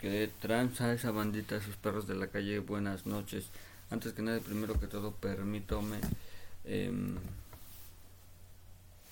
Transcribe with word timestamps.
Que 0.00 0.30
tranza 0.40 0.94
esa 0.94 1.10
bandita, 1.10 1.60
sus 1.60 1.76
perros 1.76 2.06
de 2.06 2.14
la 2.14 2.28
calle, 2.28 2.58
buenas 2.60 3.04
noches. 3.04 3.50
Antes 3.90 4.14
que 4.14 4.22
nada, 4.22 4.40
primero 4.40 4.80
que 4.80 4.86
todo, 4.86 5.12
permítame 5.12 5.98
em, 6.64 7.16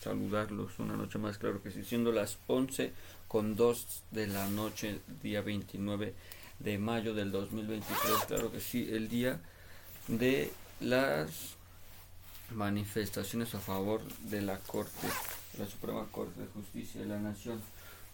saludarlos 0.02 0.78
una 0.78 0.96
noche 0.96 1.18
más, 1.18 1.36
claro 1.36 1.62
que 1.62 1.70
sí, 1.70 1.84
siendo 1.84 2.10
las 2.10 2.38
11 2.46 2.94
con 3.28 3.54
2 3.54 4.02
de 4.12 4.28
la 4.28 4.48
noche, 4.48 5.00
día 5.22 5.42
29 5.42 6.14
de 6.58 6.78
mayo 6.78 7.12
del 7.12 7.32
2023, 7.32 8.24
claro 8.26 8.50
que 8.50 8.60
sí, 8.60 8.88
el 8.90 9.10
día 9.10 9.38
de 10.06 10.50
las 10.80 11.54
manifestaciones 12.54 13.54
a 13.54 13.60
favor 13.60 14.00
de 14.30 14.40
la 14.40 14.56
Corte, 14.60 15.06
la 15.58 15.66
Suprema 15.66 16.06
Corte 16.10 16.40
de 16.40 16.46
Justicia 16.46 17.02
de 17.02 17.08
la 17.08 17.18
Nación. 17.18 17.60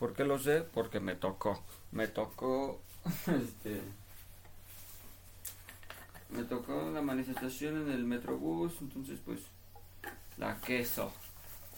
¿Por 0.05 0.13
qué 0.13 0.25
lo 0.25 0.39
sé? 0.39 0.61
Porque 0.61 1.01
me 1.01 1.15
tocó, 1.15 1.65
me 1.91 2.07
tocó, 2.09 2.79
este, 3.27 3.81
me 6.29 6.45
tocó 6.45 6.91
la 6.93 7.01
manifestación 7.01 7.81
en 7.81 7.91
el 7.91 8.05
Metrobús, 8.05 8.75
entonces 8.83 9.19
pues, 9.25 9.41
la 10.37 10.61
queso, 10.61 11.11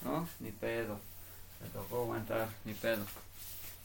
¿no? 0.03 0.29
Ni 0.41 0.51
pedo, 0.51 0.99
me 1.63 1.69
tocó 1.69 2.03
aguantar, 2.03 2.49
ni 2.65 2.75
pedo. 2.75 3.05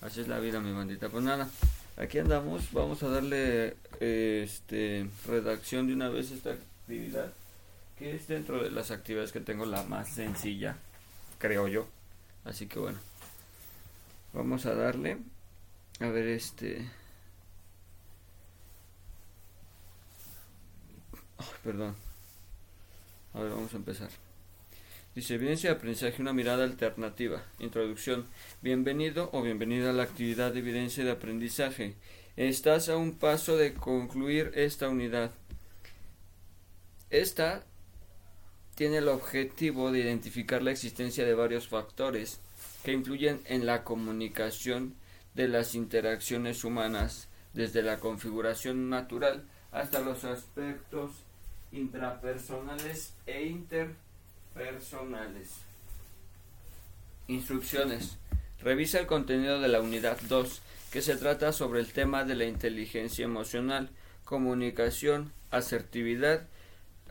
Así 0.01 0.21
es 0.21 0.27
la 0.27 0.39
vida, 0.39 0.59
mi 0.59 0.71
bandita. 0.71 1.09
Pues 1.09 1.23
nada, 1.23 1.47
aquí 1.95 2.17
andamos, 2.17 2.73
vamos 2.73 3.03
a 3.03 3.09
darle 3.09 3.77
este 3.99 5.07
redacción 5.27 5.85
de 5.85 5.93
una 5.93 6.09
vez 6.09 6.31
esta 6.31 6.53
actividad 6.53 7.31
que 7.99 8.15
es 8.15 8.27
dentro 8.27 8.63
de 8.63 8.71
las 8.71 8.89
actividades 8.89 9.31
que 9.31 9.39
tengo 9.39 9.67
la 9.67 9.83
más 9.83 10.09
sencilla, 10.09 10.77
creo 11.37 11.67
yo. 11.67 11.85
Así 12.43 12.65
que 12.65 12.79
bueno, 12.79 12.97
vamos 14.33 14.65
a 14.65 14.75
darle 14.75 15.17
a 15.99 16.07
ver 16.07 16.27
este 16.27 16.89
perdón. 21.63 21.95
A 23.33 23.39
ver, 23.39 23.51
vamos 23.51 23.73
a 23.73 23.77
empezar. 23.77 24.09
Dice, 25.15 25.35
evidencia 25.35 25.69
de 25.69 25.75
aprendizaje, 25.75 26.21
una 26.21 26.33
mirada 26.33 26.63
alternativa. 26.63 27.43
Introducción. 27.59 28.27
Bienvenido 28.61 29.29
o 29.33 29.41
bienvenida 29.41 29.89
a 29.89 29.93
la 29.93 30.03
actividad 30.03 30.53
de 30.53 30.59
evidencia 30.59 31.03
de 31.03 31.11
aprendizaje. 31.11 31.95
Estás 32.37 32.89
a 32.89 32.97
un 32.97 33.15
paso 33.15 33.57
de 33.57 33.73
concluir 33.73 34.51
esta 34.55 34.89
unidad. 34.89 35.31
Esta 37.09 37.65
tiene 38.75 38.97
el 38.97 39.09
objetivo 39.09 39.91
de 39.91 39.99
identificar 39.99 40.61
la 40.61 40.71
existencia 40.71 41.25
de 41.25 41.33
varios 41.33 41.67
factores 41.67 42.39
que 42.83 42.93
influyen 42.93 43.41
en 43.45 43.65
la 43.65 43.83
comunicación 43.83 44.95
de 45.33 45.47
las 45.47 45.73
interacciones 45.75 46.63
humanas, 46.63 47.27
desde 47.53 47.83
la 47.83 47.99
configuración 47.99 48.89
natural 48.89 49.43
hasta 49.71 49.99
los 49.99 50.23
aspectos 50.23 51.11
intrapersonales 51.71 53.13
e 53.25 53.45
interpersonales. 53.45 55.55
Instrucciones. 57.27 58.17
Revisa 58.61 58.99
el 58.99 59.07
contenido 59.07 59.59
de 59.59 59.69
la 59.69 59.81
unidad 59.81 60.19
2, 60.27 60.61
que 60.91 61.01
se 61.01 61.15
trata 61.15 61.51
sobre 61.53 61.79
el 61.79 61.91
tema 61.93 62.25
de 62.25 62.35
la 62.35 62.45
inteligencia 62.45 63.25
emocional, 63.25 63.89
comunicación, 64.25 65.31
asertividad, 65.49 66.47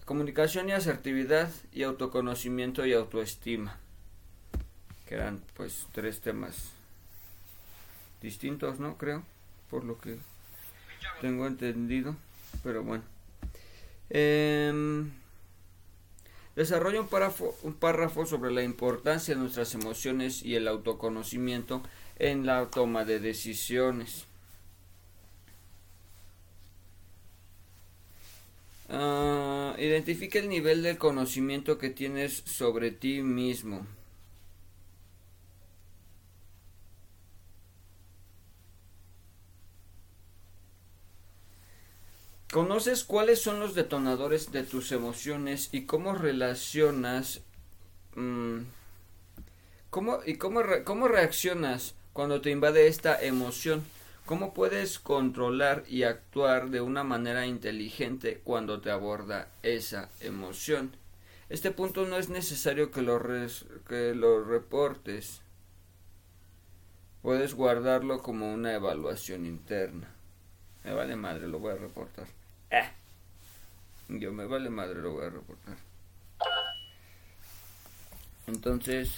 comunicación 0.04 0.68
y 0.68 0.72
asertividad 0.72 1.50
y 1.72 1.82
autoconocimiento 1.82 2.86
y 2.86 2.92
autoestima. 2.92 3.79
Que 5.10 5.16
eran 5.16 5.42
pues 5.56 5.88
tres 5.90 6.20
temas 6.20 6.70
distintos, 8.22 8.78
¿no? 8.78 8.96
Creo, 8.96 9.24
por 9.68 9.82
lo 9.82 9.98
que 10.00 10.18
tengo 11.20 11.48
entendido, 11.48 12.14
pero 12.62 12.84
bueno. 12.84 13.02
Eh, 14.08 15.02
desarrolla 16.54 17.00
un 17.00 17.08
párrafo, 17.08 17.58
un 17.64 17.74
párrafo 17.74 18.24
sobre 18.24 18.52
la 18.52 18.62
importancia 18.62 19.34
de 19.34 19.40
nuestras 19.40 19.74
emociones 19.74 20.44
y 20.44 20.54
el 20.54 20.68
autoconocimiento 20.68 21.82
en 22.20 22.46
la 22.46 22.70
toma 22.70 23.04
de 23.04 23.18
decisiones. 23.18 24.26
Uh, 28.88 29.74
identifica 29.76 30.38
el 30.38 30.48
nivel 30.48 30.84
de 30.84 30.98
conocimiento 30.98 31.78
que 31.78 31.90
tienes 31.90 32.44
sobre 32.46 32.92
ti 32.92 33.22
mismo. 33.22 33.84
¿Conoces 42.52 43.04
cuáles 43.04 43.40
son 43.40 43.60
los 43.60 43.76
detonadores 43.76 44.50
de 44.50 44.64
tus 44.64 44.90
emociones 44.90 45.68
y 45.70 45.86
cómo 45.86 46.14
relacionas 46.14 47.42
mmm, 48.16 48.62
cómo 49.88 50.18
y 50.26 50.36
cómo, 50.36 50.62
cómo 50.84 51.06
reaccionas 51.06 51.94
cuando 52.12 52.40
te 52.40 52.50
invade 52.50 52.88
esta 52.88 53.22
emoción? 53.22 53.84
¿Cómo 54.26 54.52
puedes 54.52 54.98
controlar 54.98 55.84
y 55.88 56.02
actuar 56.02 56.70
de 56.70 56.80
una 56.80 57.04
manera 57.04 57.46
inteligente 57.46 58.40
cuando 58.42 58.80
te 58.80 58.90
aborda 58.90 59.46
esa 59.62 60.08
emoción? 60.20 60.90
Este 61.50 61.70
punto 61.70 62.04
no 62.04 62.16
es 62.16 62.30
necesario 62.30 62.90
que 62.90 63.02
lo, 63.02 63.20
que 63.88 64.14
lo 64.16 64.44
reportes. 64.44 65.40
Puedes 67.22 67.54
guardarlo 67.54 68.22
como 68.22 68.52
una 68.52 68.74
evaluación 68.74 69.46
interna. 69.46 70.08
Me 70.82 70.94
vale 70.94 71.14
madre, 71.14 71.46
lo 71.46 71.60
voy 71.60 71.72
a 71.72 71.76
reportar. 71.76 72.39
Eh. 72.70 72.88
Yo 74.08 74.32
me 74.32 74.46
vale 74.46 74.70
madre, 74.70 75.00
lo 75.00 75.12
voy 75.12 75.26
a 75.26 75.30
reportar. 75.30 75.76
Entonces, 78.46 79.12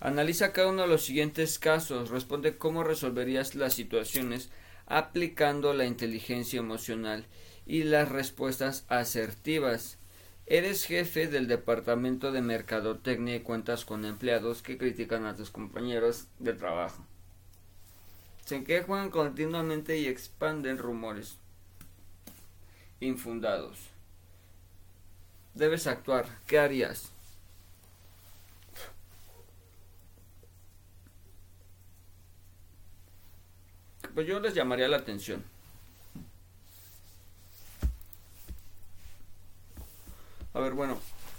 analiza 0.00 0.52
cada 0.52 0.68
uno 0.68 0.82
de 0.82 0.88
los 0.88 1.04
siguientes 1.04 1.58
casos. 1.58 2.10
Responde 2.10 2.56
cómo 2.56 2.82
resolverías 2.82 3.54
las 3.54 3.74
situaciones 3.74 4.50
aplicando 4.86 5.72
la 5.72 5.86
inteligencia 5.86 6.58
emocional 6.58 7.26
y 7.66 7.84
las 7.84 8.08
respuestas 8.08 8.84
asertivas. 8.88 9.98
Eres 10.46 10.84
jefe 10.84 11.26
del 11.26 11.48
departamento 11.48 12.30
de 12.30 12.40
mercadotecnia 12.40 13.36
y 13.36 13.40
cuentas 13.40 13.84
con 13.84 14.04
empleados 14.04 14.62
que 14.62 14.78
critican 14.78 15.26
a 15.26 15.34
tus 15.34 15.50
compañeros 15.50 16.28
de 16.38 16.52
trabajo. 16.52 17.04
Se 18.44 18.62
quejan 18.62 19.10
continuamente 19.10 19.98
y 19.98 20.06
expanden 20.06 20.78
rumores 20.78 21.38
infundados. 23.00 23.78
Debes 25.54 25.86
actuar. 25.86 26.26
¿Qué 26.46 26.58
harías? 26.58 27.10
Pues 34.14 34.26
yo 34.26 34.40
les 34.40 34.54
llamaría 34.54 34.88
la 34.88 34.96
atención. 34.96 35.44
A 40.54 40.60
ver, 40.60 40.72
bueno, 40.72 40.98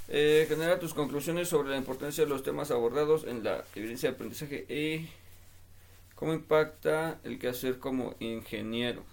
eh, 0.09 0.45
genera 0.47 0.79
tus 0.79 0.93
conclusiones 0.93 1.49
sobre 1.49 1.69
la 1.69 1.77
importancia 1.77 2.23
de 2.23 2.29
los 2.29 2.43
temas 2.43 2.69
abordados 2.69 3.23
en 3.23 3.43
la 3.43 3.63
evidencia 3.73 4.09
de 4.09 4.15
aprendizaje 4.15 4.65
y 4.69 5.09
cómo 6.13 6.33
impacta 6.33 7.19
el 7.23 7.39
quehacer 7.39 7.79
como 7.79 8.13
ingeniero. 8.19 9.03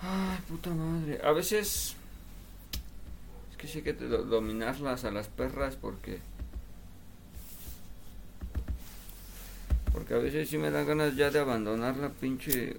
Ay, 0.00 0.38
puta 0.48 0.70
madre. 0.70 1.20
A 1.24 1.32
veces 1.32 1.96
es 3.50 3.56
que 3.56 3.66
sí 3.66 3.82
que 3.82 3.92
dominarlas 3.92 5.04
a 5.04 5.10
las 5.10 5.28
perras 5.28 5.76
porque 5.76 6.20
porque 9.92 10.14
a 10.14 10.18
veces 10.18 10.48
sí 10.48 10.58
me 10.58 10.70
dan 10.70 10.86
ganas 10.86 11.16
ya 11.16 11.30
de 11.30 11.40
abandonar 11.40 11.96
la 11.96 12.10
pinche 12.10 12.76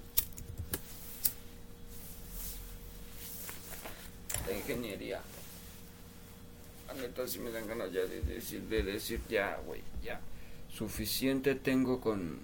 la 4.47 4.57
ingeniería. 4.57 5.21
A 6.89 6.93
neta 6.93 7.27
sí 7.27 7.39
me 7.39 7.51
dan 7.51 7.67
ganas 7.67 7.91
ya 7.91 8.01
de 8.01 8.21
decir, 8.21 8.61
de 8.61 8.83
decir 8.83 9.19
ya, 9.27 9.59
güey, 9.65 9.81
ya. 10.01 10.21
Suficiente 10.73 11.55
tengo 11.55 11.99
con 11.99 12.39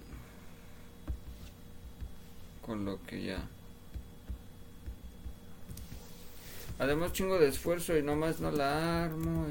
con 2.60 2.84
lo 2.84 3.00
que 3.06 3.22
ya 3.22 3.48
Además 6.78 7.12
chingo 7.12 7.38
de 7.38 7.48
esfuerzo 7.48 7.96
y 7.96 8.02
nomás 8.02 8.40
no 8.40 8.50
la 8.50 9.04
armo. 9.04 9.46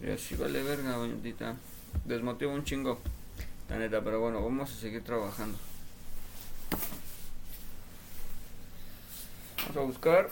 Y, 0.00 0.06
y 0.06 0.10
así 0.10 0.34
vale 0.36 0.62
verga, 0.62 0.96
bendita. 0.98 1.56
Desmotivo 2.04 2.52
un 2.52 2.64
chingo. 2.64 2.98
La 3.68 3.78
neta, 3.78 4.02
pero 4.02 4.20
bueno, 4.20 4.42
vamos 4.42 4.72
a 4.72 4.76
seguir 4.76 5.04
trabajando. 5.04 5.58
Vamos 9.68 9.76
a 9.76 9.80
buscar 9.80 10.30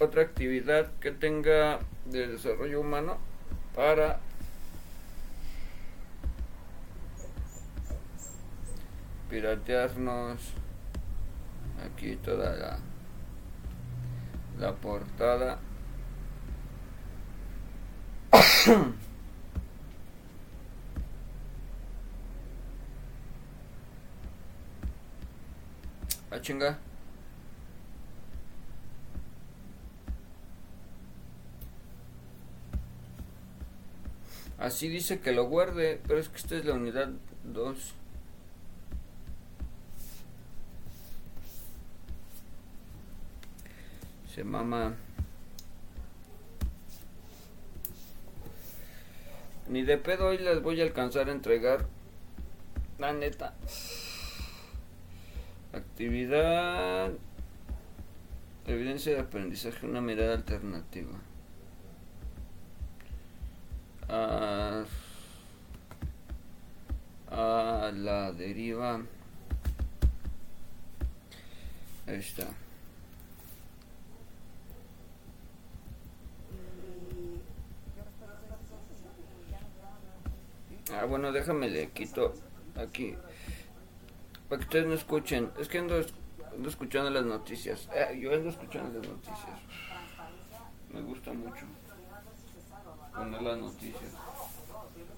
otra 0.00 0.22
actividad 0.22 0.90
que 1.00 1.12
tenga 1.12 1.78
de 2.06 2.26
desarrollo 2.26 2.80
humano 2.80 3.18
para 3.76 4.18
piratearnos 9.32 10.38
aquí 11.86 12.16
toda 12.16 12.54
la 12.54 12.78
la 14.60 14.74
portada 14.74 15.58
a 26.30 26.40
chinga 26.42 26.78
Así 34.58 34.88
dice 34.88 35.18
que 35.18 35.32
lo 35.32 35.46
guarde, 35.48 36.00
pero 36.06 36.20
es 36.20 36.28
que 36.28 36.36
esta 36.36 36.54
es 36.54 36.64
la 36.64 36.74
unidad 36.74 37.08
2. 37.42 37.94
Se 44.42 44.48
mama. 44.48 44.96
Ni 49.68 49.82
de 49.82 49.98
pedo 49.98 50.26
hoy 50.26 50.38
las 50.38 50.60
voy 50.60 50.80
a 50.80 50.82
alcanzar 50.82 51.28
a 51.28 51.32
entregar. 51.32 51.86
La 52.98 53.12
neta. 53.12 53.54
Actividad. 55.72 57.12
Evidencia 58.66 59.14
de 59.14 59.20
aprendizaje, 59.20 59.86
una 59.86 60.00
mirada 60.00 60.34
alternativa. 60.34 61.12
A, 64.08 64.84
a 67.30 67.92
la 67.94 68.32
deriva. 68.32 69.02
Ahí 72.08 72.16
está. 72.16 72.48
Ah, 80.94 81.04
bueno, 81.06 81.32
déjame 81.32 81.68
le 81.68 81.90
quito 81.90 82.34
aquí. 82.76 83.16
Para 84.48 84.58
que 84.58 84.64
ustedes 84.64 84.86
no 84.86 84.94
escuchen. 84.94 85.50
Es 85.58 85.68
que 85.68 85.78
ando, 85.78 85.94
ando 86.54 86.68
escuchando 86.68 87.10
las 87.10 87.24
noticias. 87.24 87.88
Eh, 87.94 88.18
yo 88.20 88.32
ando 88.34 88.50
escuchando 88.50 88.98
las 88.98 89.08
noticias. 89.08 89.60
Me 90.92 91.00
gusta 91.00 91.32
mucho 91.32 91.64
poner 93.14 93.42
las 93.42 93.58
noticias. 93.58 94.12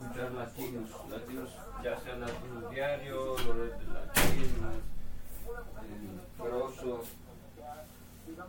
Escuchar 0.00 0.32
latinos. 0.32 0.90
Latinos, 1.10 1.50
ya 1.82 1.98
sea 2.00 2.16
latinos 2.16 2.70
diarios, 2.70 3.46
latinos, 3.46 4.74
Grosso, 6.38 7.02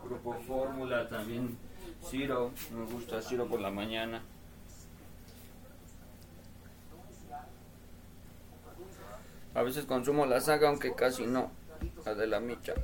Grupo 0.04 0.34
Fórmula 0.46 1.08
también. 1.08 1.58
Ciro, 2.04 2.52
me 2.72 2.84
gusta 2.84 3.20
Ciro 3.22 3.46
por 3.46 3.60
la 3.60 3.70
mañana. 3.70 4.22
A 9.56 9.62
veces 9.62 9.86
consumo 9.86 10.26
la 10.26 10.42
saga, 10.42 10.68
aunque 10.68 10.94
casi 10.94 11.26
no. 11.26 11.50
La 12.04 12.14
de 12.14 12.26
la 12.26 12.40
micha. 12.40 12.74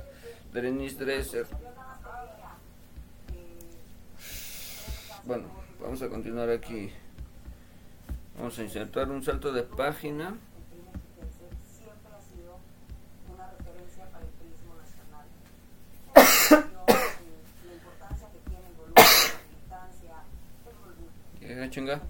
Denise 0.51 0.97
Dresser. 0.97 1.45
Bueno, 5.23 5.45
vamos 5.79 6.01
a 6.01 6.09
continuar 6.09 6.49
aquí. 6.49 6.91
Vamos 8.37 8.57
a 8.57 8.63
insertar 8.63 9.11
un 9.11 9.21
salto 9.21 9.53
de 9.53 9.61
página. 9.61 10.35
Llega 21.39 21.69
chinga. 21.69 22.01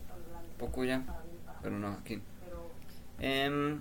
Poco 0.58 0.86
ya. 0.86 1.04
Pero 1.62 1.78
no, 1.78 1.90
aquí. 1.90 2.22
Eh, 3.20 3.78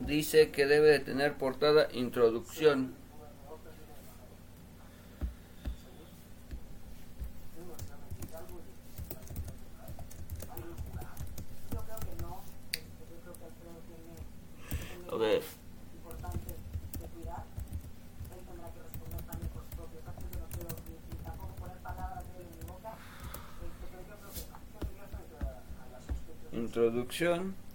dice 0.00 0.50
que 0.50 0.66
debe 0.66 0.88
de 0.88 1.00
tener 1.00 1.34
portada 1.34 1.88
introducción. 1.92 2.94
Ver. 15.18 15.42
Introducción. 26.52 27.67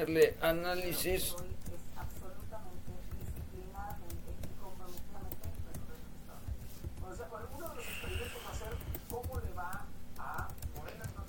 Ponerle 0.00 0.34
análisis. 0.40 1.36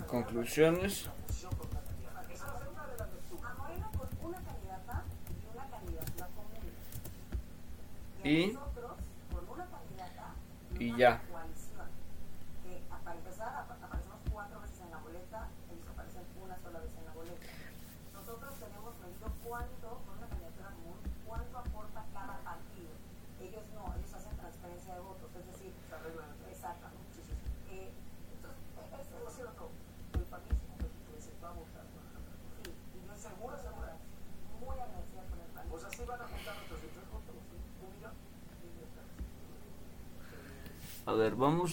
Conclusiones. 0.08 1.10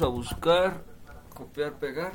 A 0.03 0.09
buscar, 0.09 0.81
copiar, 1.35 1.73
pegar. 1.73 2.13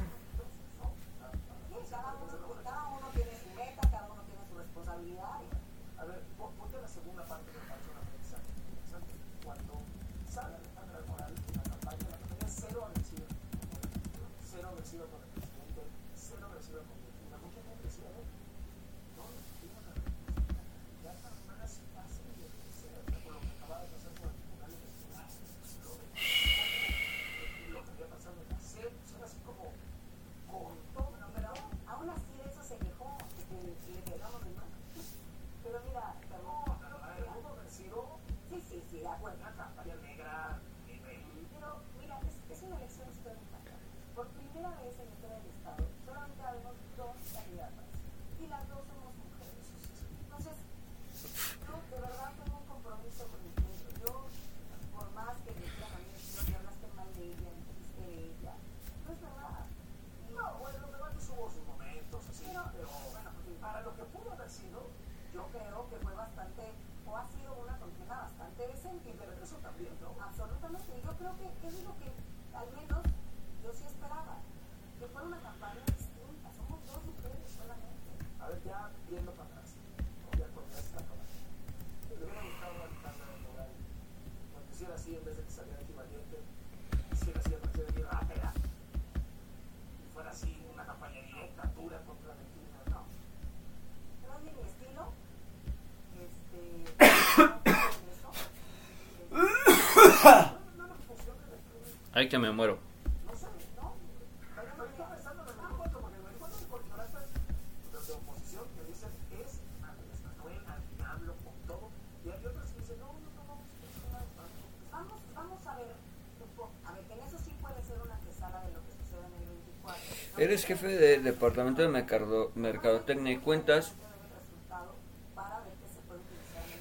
En 119.26 119.34
el 119.34 119.46
24. 119.48 120.02
Eres 120.38 120.66
jefe 120.66 120.88
del 120.88 121.24
departamento 121.24 121.82
de 121.82 121.88
mercado, 121.90 122.52
mercadotecnia 122.56 123.34
y 123.34 123.38
cuentas. 123.38 123.94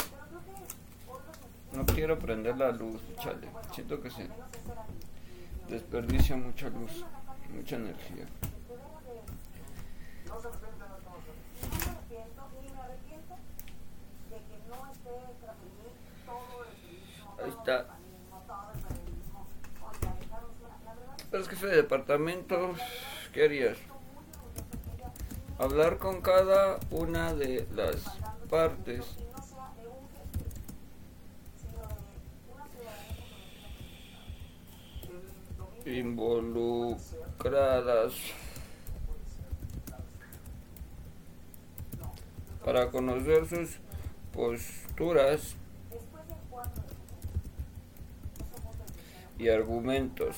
no 1.74 1.86
quiero 1.86 2.18
prender 2.18 2.58
la 2.58 2.72
luz. 2.72 3.02
Chale. 3.22 3.48
Siento 3.74 4.02
que 4.02 4.10
se 4.10 4.24
ese 4.24 4.32
desperdicia 5.68 6.36
mucha 6.38 6.70
luz, 6.70 7.04
mucha 7.54 7.76
energía. 7.76 8.26
Que 17.38 17.44
Ahí 17.44 17.50
está. 17.50 17.86
Pero 21.30 21.44
es 21.44 21.50
jefe 21.50 21.68
de 21.68 21.76
departamento, 21.76 22.74
¿qué 23.34 23.44
harías? 23.44 23.78
que 23.78 23.94
estoy 23.96 24.14
muy 24.16 24.24
orgullosa 24.26 24.84
que 24.86 25.02
ella 25.02 25.14
Hablar 25.58 25.98
con 25.98 26.22
cada 26.22 26.80
una 26.92 27.34
de 27.34 27.66
las 27.74 27.96
partes. 28.50 29.06
y 35.86 36.00
involucradas 36.00 38.14
para 42.64 42.90
conocer 42.90 43.48
sus 43.48 43.78
posturas 44.34 45.56
después 45.92 46.28
del 46.28 46.38
4 46.50 46.82
de 46.82 46.90
junio. 46.90 47.06
No 48.40 48.46
somos 48.58 48.78
del 48.80 48.88
tercero, 48.88 49.30
y 49.38 49.50
argumentos. 49.50 50.36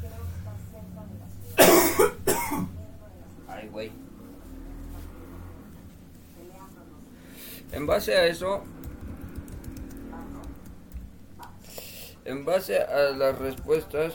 creo 0.00 0.26
que 0.26 0.34
está 0.38 0.52
cerca 0.70 1.00
de 1.06 1.14
la 1.18 1.28
ciudad, 1.28 1.56
dentro 1.56 1.84
de 1.84 2.00
la 2.00 2.08
ciudad, 2.48 2.66
Ay, 3.48 3.68
güey. 3.68 3.90
peleándonos. 6.36 7.02
En 7.72 7.78
base 7.90 8.14
a 8.14 8.24
eso, 8.24 8.62
en 12.24 12.44
base 12.44 12.78
a 12.80 13.10
las 13.10 13.36
respuestas, 13.36 14.14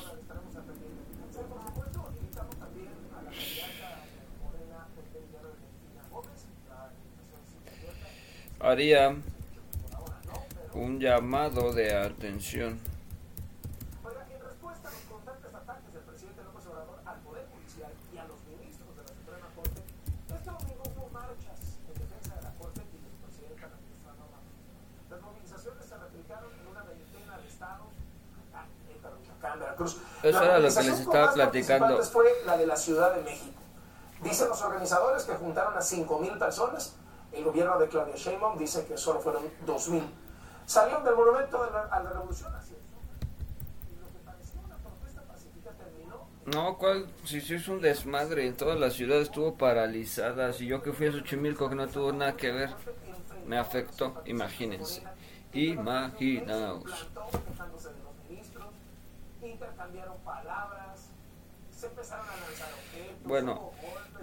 haría 8.61 9.13
un 10.73 11.01
llamado 11.01 11.73
de 11.73 11.93
atención. 11.97 12.79
Oiga, 14.05 14.25
en 14.33 14.41
respuesta 14.41 14.87
a 14.87 14.91
los 14.91 15.01
constantes 15.01 15.53
ataques 15.53 15.93
del 15.93 16.03
presidente 16.03 16.43
López 16.43 16.65
Obrador 16.67 17.01
al 17.05 17.19
Poder 17.19 17.45
Judicial 17.51 17.91
y 18.13 18.17
a 18.19 18.23
los 18.23 18.39
ministros 18.47 18.95
de 18.95 19.03
la 19.03 19.09
Suprema 19.09 19.47
Corte, 19.53 19.81
este 20.31 20.49
domingo 20.49 20.83
hubo 20.95 21.09
marchas 21.11 21.59
en 21.91 21.93
defensa 21.99 22.35
de 22.35 22.41
la 22.41 22.53
Corte 22.55 22.81
y 22.81 22.97
del 23.03 23.15
presidente 23.21 23.65
administrado 23.65 24.25
Maduro. 24.25 24.55
Las 25.09 25.21
movilizaciones 25.21 25.85
se 25.85 25.95
replicaron 25.95 26.49
en 26.59 26.65
una 26.65 26.81
veintena 26.83 27.37
de 27.37 27.47
estados, 27.47 27.93
acá, 28.49 28.65
Querétaro, 28.81 29.15
Michoacán, 29.21 29.61
Veracruz. 29.75 29.97
Eso 30.23 30.39
La 30.39 30.45
era 30.45 30.59
lo 30.59 30.69
que 30.69 30.83
les 30.83 30.99
estaba 30.99 31.33
platicando. 31.33 32.03
fue 32.03 32.25
la 32.45 32.57
de 32.57 32.65
la 32.67 32.75
Ciudad 32.77 33.13
de 33.15 33.21
México. 33.23 33.59
Dicen 34.23 34.47
los 34.49 34.61
organizadores 34.61 35.23
que 35.23 35.33
juntaron 35.33 35.73
a 35.77 35.81
5.000 35.81 36.37
personas. 36.39 36.95
El 37.31 37.43
gobierno 37.43 37.77
de 37.77 37.87
Claudia 37.89 38.15
Sheinbaum 38.15 38.57
dice 38.57 38.85
que 38.85 38.97
solo 38.97 39.19
fueron 39.19 39.43
2.000. 39.65 40.03
Salieron 40.65 41.03
del 41.03 41.15
monumento 41.15 41.63
de 41.65 41.71
la- 41.71 41.81
a 41.91 42.01
la 42.01 42.09
revolución 42.11 42.55
hacia 42.55 42.75
el 42.77 42.81
sur. 42.81 43.27
Y 43.91 43.99
lo 44.01 44.07
que 44.07 44.19
parecía 44.25 44.61
una 44.65 44.77
protesta 44.77 45.21
pacífica 45.23 45.71
terminó 45.71 46.27
No, 46.45 46.77
¿cuál? 46.77 47.07
Si 47.25 47.41
sí 47.41 47.55
es 47.55 47.67
un 47.67 47.81
desmadre, 47.81 48.47
en 48.47 48.55
toda 48.55 48.75
la 48.75 48.89
ciudad 48.89 49.19
estuvo 49.19 49.55
paralizada. 49.55 50.53
Si 50.53 50.65
yo 50.65 50.81
que 50.81 50.93
fui 50.93 51.07
a 51.07 51.11
Xochimilco 51.11 51.69
que 51.69 51.75
no 51.75 51.87
tuvo 51.87 52.13
nada 52.13 52.35
que 52.37 52.51
ver, 52.51 52.73
me 53.45 53.57
afectó, 53.59 54.21
imagínense. 54.25 55.03
Imaginaos. 55.53 56.83
plantón 57.13 57.41
quejándose 57.43 57.89
de 57.89 57.95
los 58.03 58.13
ministros, 58.29 58.63
intercambiaron 59.49 60.17
palabras, 60.19 61.09
se 61.71 61.87
empezaron 61.87 62.25
a 62.25 62.35
lanzar 62.35 62.69
objetos. 62.73 63.23
Bueno, 63.23 63.71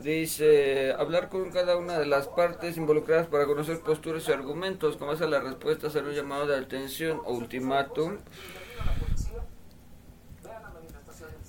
dice, 0.01 0.93
hablar 0.99 1.29
con 1.29 1.51
cada 1.51 1.77
una 1.77 1.99
de 1.99 2.07
las 2.07 2.29
partes 2.29 2.77
involucradas 2.77 3.27
para 3.27 3.47
conocer 3.47 3.81
posturas 3.81 4.29
y 4.29 4.33
argumentos, 4.33 4.97
como 4.97 5.13
hace 5.13 5.27
la 5.27 5.41
respuesta, 5.41 5.89
hacer 5.89 6.05
un 6.05 6.13
llamado 6.13 6.47
de 6.47 6.57
atención 6.57 7.21
o 7.25 7.35
ultimátum 7.35 8.19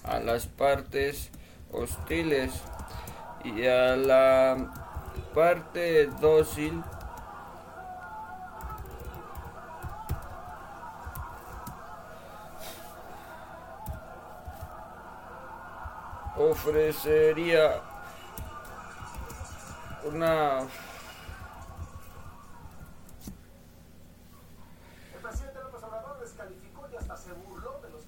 a 0.03 0.19
las 0.19 0.47
partes 0.47 1.31
hostiles 1.71 2.51
y 3.43 3.65
a 3.65 3.95
la 3.95 4.73
parte 5.33 6.07
dócil 6.21 6.83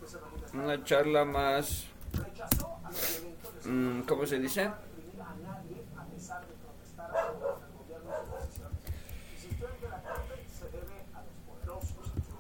se 0.08 0.20
manifestaron. 0.20 0.66
una 0.66 0.84
charla 0.84 1.26
más 1.26 1.86
mm, 3.66 4.02
¿cómo 4.02 4.26
se 4.26 4.40
dice? 4.40 4.72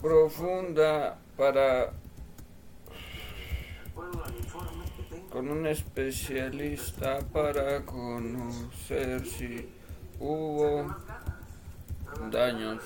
reprimir 0.02 1.58
a 1.58 1.92
con 5.46 5.60
un 5.60 5.68
especialista 5.68 7.20
para 7.32 7.86
conocer 7.86 9.24
si 9.28 9.70
hubo 10.20 10.88
daños. 12.32 12.82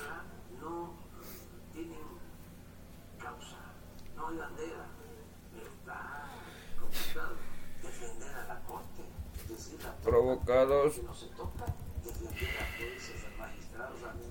provocados 10.02 11.00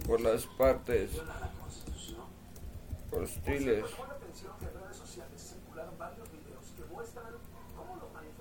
por 0.06 0.22
las 0.22 0.46
partes 0.46 1.12
hostiles. 3.12 3.86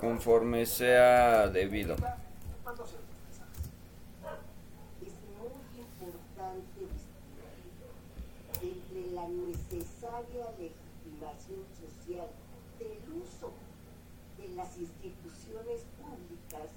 conforme 0.00 0.64
sea 0.64 1.48
debido. 1.48 1.94
es 1.94 2.00
muy 5.38 5.60
importante 5.78 6.80
el 8.62 8.78
de 8.94 9.10
la 9.14 9.28
necesaria 9.28 10.46
legitimación 10.58 11.66
social 11.78 12.28
del 12.78 12.98
uso 13.14 13.52
de 14.38 14.48
las 14.56 14.78
instituciones 14.78 15.82
públicas 16.00 16.70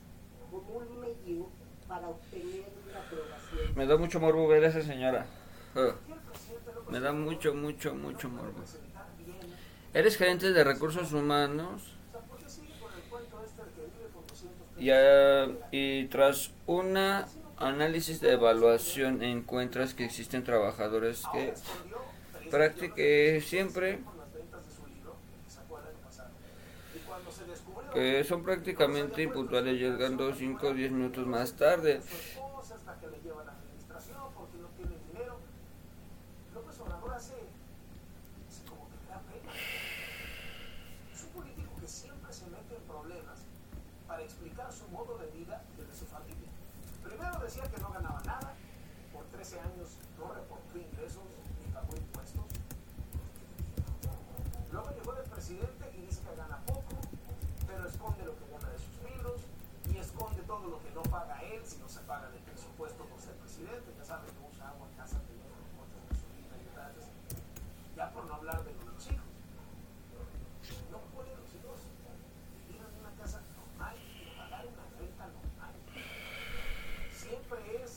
como 0.51 0.80
un 0.80 1.00
medio 1.00 1.48
para 1.88 2.09
obtener 2.09 2.66
una 2.86 3.00
aprobación. 3.00 3.75
Me 3.75 3.86
da 3.86 3.98
mucho 3.98 4.20
morbo 4.20 4.50
ver 4.50 4.66
a 4.66 4.68
esa 4.68 4.81
señora. 4.81 5.25
Ah. 5.75 5.96
Me 6.90 7.00
da 7.00 7.14
mucho, 7.14 7.53
mucho, 7.53 7.96
mucho 7.96 8.27
morbo. 8.27 8.62
Eres 9.94 10.18
gerente 10.18 10.51
de 10.51 10.64
recursos 10.64 11.14
humanos 11.14 11.93
y, 14.79 14.90
ah, 14.90 15.48
y 15.72 16.05
tras 16.05 16.51
un 16.66 16.98
análisis 17.57 18.20
de 18.22 18.31
evaluación 18.33 19.24
encuentras 19.24 19.94
que 19.94 20.05
existen 20.05 20.44
trabajadores 20.44 21.24
que 21.31 21.53
practiquen 22.50 23.42
siempre 23.42 24.00
que 27.94 28.24
son 28.24 28.44
prácticamente 28.44 29.22
impuntuales 29.22 29.79
llegando 29.79 30.33
5 30.33 30.68
o 30.68 30.74
10 30.74 30.92
minutos 30.92 31.27
más 31.27 31.53
tarde. 31.53 32.01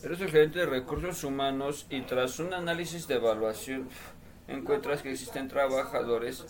Eres 0.06 0.20
el 0.20 0.30
gerente 0.30 0.60
de 0.60 0.66
recursos 0.66 1.24
humanos 1.24 1.84
y 1.90 2.00
tras 2.02 2.38
un 2.38 2.54
análisis 2.54 3.08
de 3.08 3.16
evaluación 3.16 3.88
encuentras 4.46 5.02
que 5.02 5.10
existen 5.10 5.48
trabajadores 5.48 6.44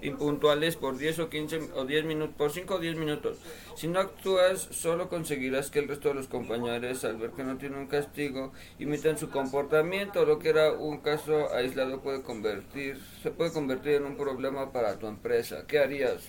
impuntuales 0.00 0.76
por 0.76 0.96
10 0.96 1.18
o 1.18 1.28
15 1.28 1.72
o 1.74 1.84
10 1.84 2.04
minutos, 2.06 2.34
por 2.38 2.50
5 2.50 2.74
o 2.74 2.78
10 2.78 2.96
minutos. 2.96 3.36
Si 3.76 3.86
no 3.86 4.00
actúas, 4.00 4.60
solo 4.70 5.10
conseguirás 5.10 5.70
que 5.70 5.80
el 5.80 5.88
resto 5.88 6.08
de 6.08 6.14
los 6.14 6.28
compañeros, 6.28 7.04
al 7.04 7.18
ver 7.18 7.32
que 7.32 7.44
no 7.44 7.58
tienen 7.58 7.80
un 7.80 7.86
castigo, 7.86 8.54
imitan 8.78 9.18
su 9.18 9.28
comportamiento. 9.28 10.24
Lo 10.24 10.38
que 10.38 10.48
era 10.48 10.72
un 10.72 11.00
caso 11.00 11.52
aislado 11.52 12.00
puede 12.00 12.22
convertir, 12.22 12.98
se 13.22 13.30
puede 13.30 13.52
convertir 13.52 13.96
en 13.96 14.06
un 14.06 14.16
problema 14.16 14.72
para 14.72 14.98
tu 14.98 15.06
empresa. 15.06 15.66
¿Qué 15.66 15.80
harías? 15.80 16.22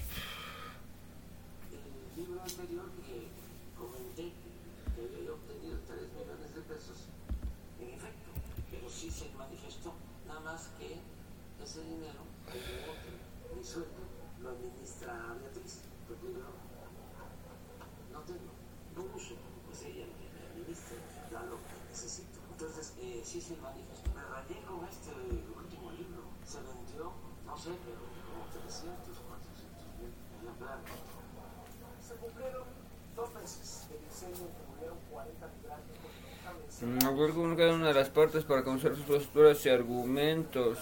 partes 38.26 38.44
para 38.44 38.64
conocer 38.64 38.96
sus 38.96 39.06
posturas 39.06 39.64
y 39.68 39.70
argumentos 39.70 40.80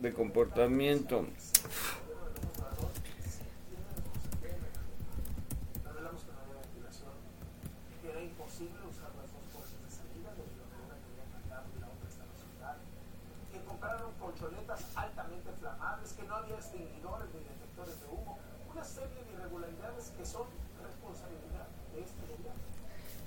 de 0.00 0.10
comportamiento. 0.14 1.26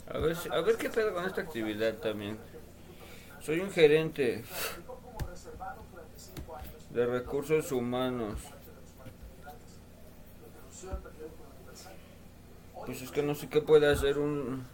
A 0.07 0.17
ver, 0.17 0.37
a 0.51 0.61
ver 0.61 0.77
qué 0.77 0.89
pedo 0.89 1.13
con 1.13 1.25
esta 1.25 1.41
actividad 1.41 1.93
también. 1.95 2.37
Soy 3.43 3.59
un 3.59 3.71
gerente 3.71 4.41
de 6.91 7.05
recursos 7.05 7.73
humanos. 7.73 8.39
Pues 12.85 13.01
es 13.01 13.11
que 13.11 13.21
no 13.21 13.35
sé 13.35 13.49
qué 13.49 13.59
puede 13.59 13.91
hacer 13.91 14.17
un... 14.17 14.65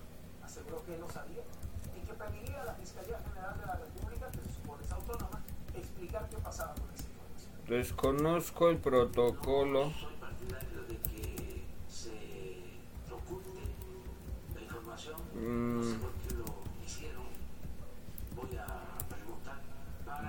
Desconozco 7.67 8.69
el 8.69 8.77
protocolo. 8.77 9.91
Mm. 15.34 16.18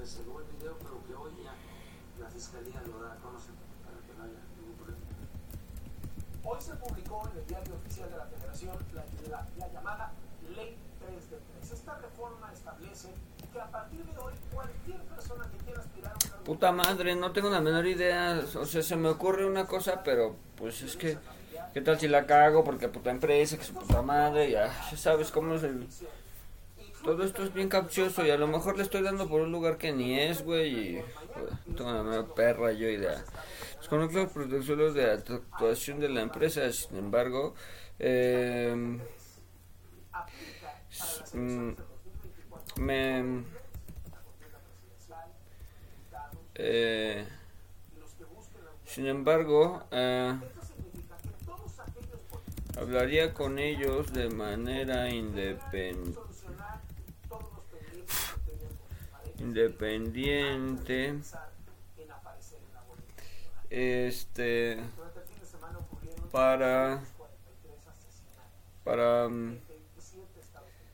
reservó 0.00 0.40
el 0.40 0.46
video, 0.56 0.76
pero 0.80 0.96
que 1.06 1.14
hoy 1.14 1.32
ya 1.44 1.54
la 2.22 2.30
fiscalía 2.30 2.80
lo 2.86 3.02
da 3.04 3.12
a 3.12 3.16
conocer 3.16 3.52
para 3.84 3.98
que 4.06 4.12
no 4.16 4.24
haya 4.24 4.40
ningún 4.56 4.76
problema. 4.76 5.06
Hoy 6.44 6.60
se 6.60 6.74
publicó 6.76 7.28
en 7.32 7.38
el 7.38 7.46
diario 7.46 7.74
oficial 7.74 8.10
de 8.10 8.16
la 8.16 8.24
Federación 8.26 8.76
la, 8.94 9.04
la- 9.30 9.46
la 9.58 9.68
llamada 9.72 10.12
Ley 10.56 10.76
3 11.06 11.30
de 11.30 11.36
3. 11.60 11.72
Esta 11.72 11.98
reforma 11.98 12.50
establece 12.52 13.08
que 13.52 13.60
a 13.60 13.66
partir 13.70 14.04
de 14.04 14.16
hoy 14.18 14.32
cualquier 14.52 15.00
persona 15.02 15.44
que 15.50 15.58
quiera 15.64 15.80
aspirar 15.80 16.12
a 16.12 16.14
un 16.14 16.30
cargo 16.30 16.44
Puta 16.44 16.72
madre, 16.72 17.14
no 17.16 17.32
tengo 17.32 17.50
la 17.50 17.60
menor 17.60 17.86
idea. 17.86 18.40
O 18.56 18.64
sea, 18.66 18.82
se 18.82 18.96
me 18.96 19.08
ocurre 19.08 19.44
una 19.44 19.66
cosa, 19.66 20.02
pero 20.02 20.36
pues 20.56 20.82
es 20.82 20.96
que. 20.96 21.18
¿Qué 21.74 21.80
tal 21.82 22.00
si 22.00 22.08
la 22.08 22.26
cago? 22.26 22.64
Porque 22.64 22.88
puta 22.88 23.10
empresa, 23.10 23.56
que 23.56 23.62
su 23.64 23.74
puta 23.74 24.02
madre, 24.02 24.50
ya, 24.50 24.66
ya 24.90 24.96
sabes 24.96 25.30
cómo 25.30 25.54
es 25.54 25.62
el. 25.62 25.86
Todo 27.02 27.24
esto 27.24 27.42
es 27.42 27.52
bien 27.54 27.68
capcioso 27.68 28.24
y 28.26 28.30
a 28.30 28.36
lo 28.36 28.46
mejor 28.46 28.76
le 28.76 28.82
estoy 28.82 29.02
dando 29.02 29.26
por 29.28 29.40
un 29.40 29.50
lugar 29.52 29.78
que 29.78 29.92
ni 29.92 30.18
es, 30.18 30.42
güey. 30.44 30.96
Y 30.98 31.02
joder, 31.34 31.54
tengo 31.76 31.90
una 31.90 32.02
nueva 32.02 32.34
perra 32.34 32.72
yo 32.72 32.88
idea. 32.88 33.24
Desconozco 33.78 34.18
los 34.18 34.32
protocolos 34.32 34.94
de 34.94 35.10
actuación 35.10 36.00
de 36.00 36.08
la 36.10 36.20
empresa, 36.20 36.70
sin 36.72 36.96
embargo, 36.98 37.54
eh, 37.98 38.98
me. 42.78 43.44
Eh, 46.54 47.24
sin 48.84 49.06
embargo, 49.06 49.82
eh, 49.90 50.34
hablaría 52.76 53.32
con 53.32 53.58
ellos 53.58 54.12
de 54.12 54.28
manera 54.30 55.08
independ- 55.10 56.16
independiente. 59.40 61.20
Este. 63.70 64.78
Para. 66.32 67.02
43 67.16 67.86
asesinatos 67.86 68.52
Para. 68.84 69.28
mm, 69.28 69.48
en 69.52 69.62
27 69.68 70.40
estados 70.40 70.68
del 70.68 70.86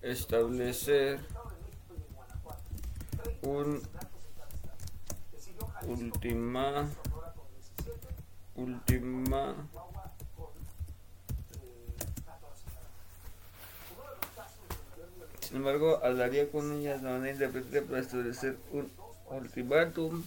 país. 0.00 0.18
establecer 0.18 1.14
Estado 1.20 1.50
de 1.50 1.56
México 1.62 1.94
y 1.96 2.02
en 2.02 2.14
Guanajuato. 2.14 2.62
30 3.22 3.40
un 5.86 6.02
última. 6.02 6.88
Sonora 7.04 7.32
con 7.34 7.46
17, 7.54 8.08
Última. 8.56 9.54
Chihuahua 9.70 10.12
con 10.36 10.50
eh, 11.60 11.94
14 12.24 12.64
cada 12.66 12.86
uno. 12.86 13.08
Uno 13.94 14.02
de 14.10 14.16
los 14.16 14.26
casos 14.34 14.62
de 14.68 14.74
mayor 14.90 15.10
violencia 15.14 15.33
Sin 15.46 15.58
embargo, 15.58 16.00
hablaría 16.02 16.50
con 16.50 16.72
ellas 16.72 17.02
de 17.02 17.08
manera 17.10 17.32
independiente 17.32 17.82
para 17.82 18.00
establecer 18.00 18.56
un 18.72 18.90
ultimátum 19.26 20.24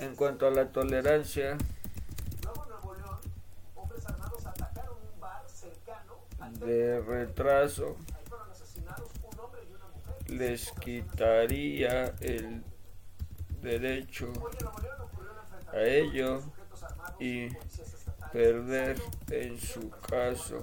en 0.00 0.16
cuanto 0.16 0.46
a 0.46 0.50
la 0.50 0.66
tolerancia 0.68 1.58
de 6.60 7.00
retraso. 7.02 7.96
Les 10.28 10.72
quitaría 10.80 12.14
el 12.20 12.64
derecho 13.60 14.32
a 15.70 15.80
ello 15.80 16.42
y. 17.20 17.48
perder 18.32 19.00
en 19.30 19.58
su 19.60 19.90
caso 19.90 20.60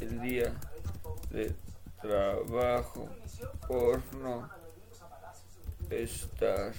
el 0.00 0.20
día 0.20 0.52
de 1.30 1.54
trabajo 2.00 3.08
por 3.68 4.02
no 4.14 4.48
estar 5.90 6.72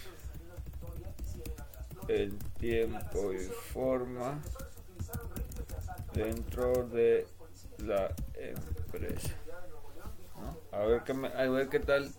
en 2.07 2.37
tiempo 2.59 3.33
y 3.33 3.39
forma 3.73 4.39
dentro 6.13 6.87
de 6.87 7.27
la 7.79 8.13
empresa. 8.35 9.33
A 10.71 10.79
ver 10.79 11.03
qué 11.03 11.13
me- 11.13 11.27
a 11.27 11.49
ver 11.49 11.69
tal 11.79 12.11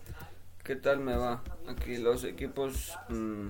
qué 0.63 0.75
tal 0.75 0.99
me 0.99 1.15
va. 1.15 1.43
Aquí 1.67 1.97
los 1.97 2.23
equipos 2.23 2.97
mm, 3.09 3.49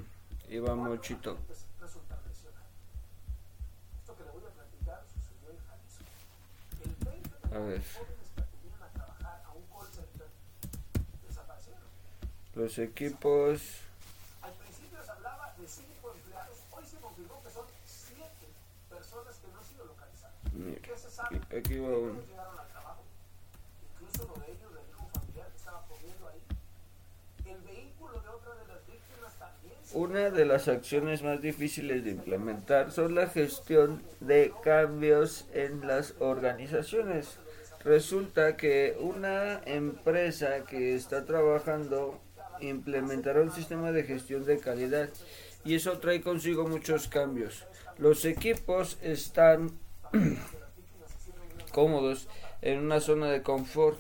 iba 0.49 0.75
muchito. 0.75 1.37
resultan 1.79 2.17
lesionados. 2.27 2.67
Esto 3.99 4.15
que 4.17 4.23
le 4.23 4.29
voy 4.31 4.41
a 4.43 4.49
platicar 4.49 5.03
sucedió 5.13 5.51
en 5.51 5.59
Jalisco. 5.67 6.03
El 6.83 6.95
20 7.05 7.29
de 7.29 7.35
A 7.35 7.39
ver. 7.39 7.41
jóvenes 7.41 7.41
que 7.41 7.41
acudían 7.41 7.41
a 7.41 7.41
trabajar 7.41 7.41
a 7.41 7.41
un 7.41 7.41
call 7.41 7.42
center 9.91 10.27
desaparecieron. 11.27 11.81
Los 12.55 12.79
equipos 12.79 13.81
Al 14.41 14.53
principio 14.53 15.03
se 15.03 15.11
hablaba 15.11 15.53
de 15.57 15.67
cinco 15.67 16.13
empleados, 16.15 16.57
hoy 16.71 16.83
se 16.85 16.97
confirmó 16.97 17.41
que 17.43 17.49
son 17.51 17.65
siete 17.85 18.47
personas 18.89 19.37
que 19.37 19.47
no 19.51 19.59
han 19.59 19.65
sido 19.65 19.85
localizadas. 19.85 20.35
¿Qué 20.81 20.97
se 20.97 21.09
sabe? 21.11 21.37
aquí, 21.37 21.55
aquí 21.55 21.79
va 21.79 21.89
uno. 21.89 22.21
Llegaron 22.27 22.59
al 22.59 22.67
trabajo, 22.67 23.03
incluso 24.01 24.33
uno 24.33 24.45
de 24.45 24.51
ellos, 24.51 24.71
el 24.71 24.89
hijo 24.89 25.09
familiar 25.13 25.47
que 25.49 25.57
estaba 25.57 25.85
comiendo 25.87 26.27
ahí. 26.27 26.41
El 27.45 27.61
vehículo 27.61 28.21
de 28.21 28.29
otra 28.29 28.55
de 28.55 28.67
las 28.67 28.87
víctimas 28.87 29.33
también 29.37 29.75
Una 29.93 30.29
de 30.31 30.45
las 30.45 30.67
acciones 30.67 31.21
más 31.23 31.41
difíciles 31.41 32.03
de 32.03 32.11
implementar 32.11 32.91
son 32.91 33.13
la 33.15 33.27
gestión 33.27 34.01
de 34.21 34.53
cambios 34.63 35.45
en 35.53 35.85
las 35.85 36.15
organizaciones. 36.19 37.37
Resulta 37.83 38.55
que 38.55 38.95
una 38.99 39.61
empresa 39.65 40.63
que 40.65 40.95
está 40.95 41.25
trabajando 41.25 42.21
implementará 42.61 43.41
un 43.41 43.51
sistema 43.51 43.91
de 43.91 44.03
gestión 44.03 44.45
de 44.45 44.59
calidad 44.59 45.09
y 45.65 45.75
eso 45.75 45.97
trae 45.99 46.21
consigo 46.21 46.65
muchos 46.67 47.09
cambios. 47.09 47.65
Los 47.97 48.23
equipos 48.23 48.97
están 49.01 49.71
cómodos 51.73 52.29
en 52.61 52.79
una 52.79 53.01
zona 53.01 53.29
de 53.29 53.41
confort. 53.41 53.99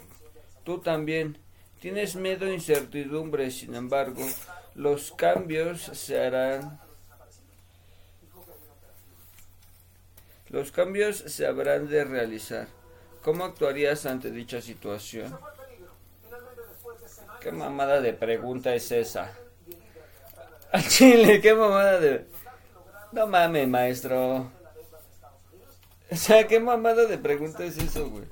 Tú 0.63 0.79
también 0.79 1.37
tienes 1.81 2.15
miedo 2.15 2.47
e 2.47 2.53
incertidumbre, 2.53 3.51
sin 3.51 3.75
embargo, 3.75 4.25
los 4.75 5.11
cambios 5.11 5.81
se 5.81 6.19
harán. 6.19 6.79
Los 10.47 10.71
cambios 10.71 11.17
se 11.17 11.45
habrán 11.45 11.89
de 11.89 12.05
realizar. 12.05 12.67
¿Cómo 13.23 13.45
actuarías 13.45 14.05
ante 14.05 14.31
dicha 14.31 14.61
situación? 14.61 15.37
¿Qué 17.39 17.51
mamada 17.51 18.01
de 18.01 18.13
pregunta 18.13 18.75
es 18.75 18.91
esa? 18.91 19.31
Al 20.71 20.87
chile, 20.87 21.39
qué 21.39 21.53
mamada 21.53 21.99
de... 21.99 22.25
No 23.13 23.27
mames, 23.27 23.67
maestro. 23.67 24.51
O 26.11 26.15
sea, 26.15 26.47
qué 26.47 26.59
mamada 26.59 27.05
de 27.05 27.17
pregunta 27.17 27.63
es 27.63 27.77
eso, 27.77 28.09
güey. 28.09 28.25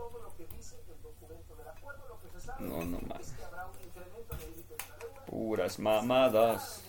No, 2.59 2.83
no 2.83 2.99
mames. 2.99 3.33
Puras 5.25 5.79
mamadas. 5.79 6.81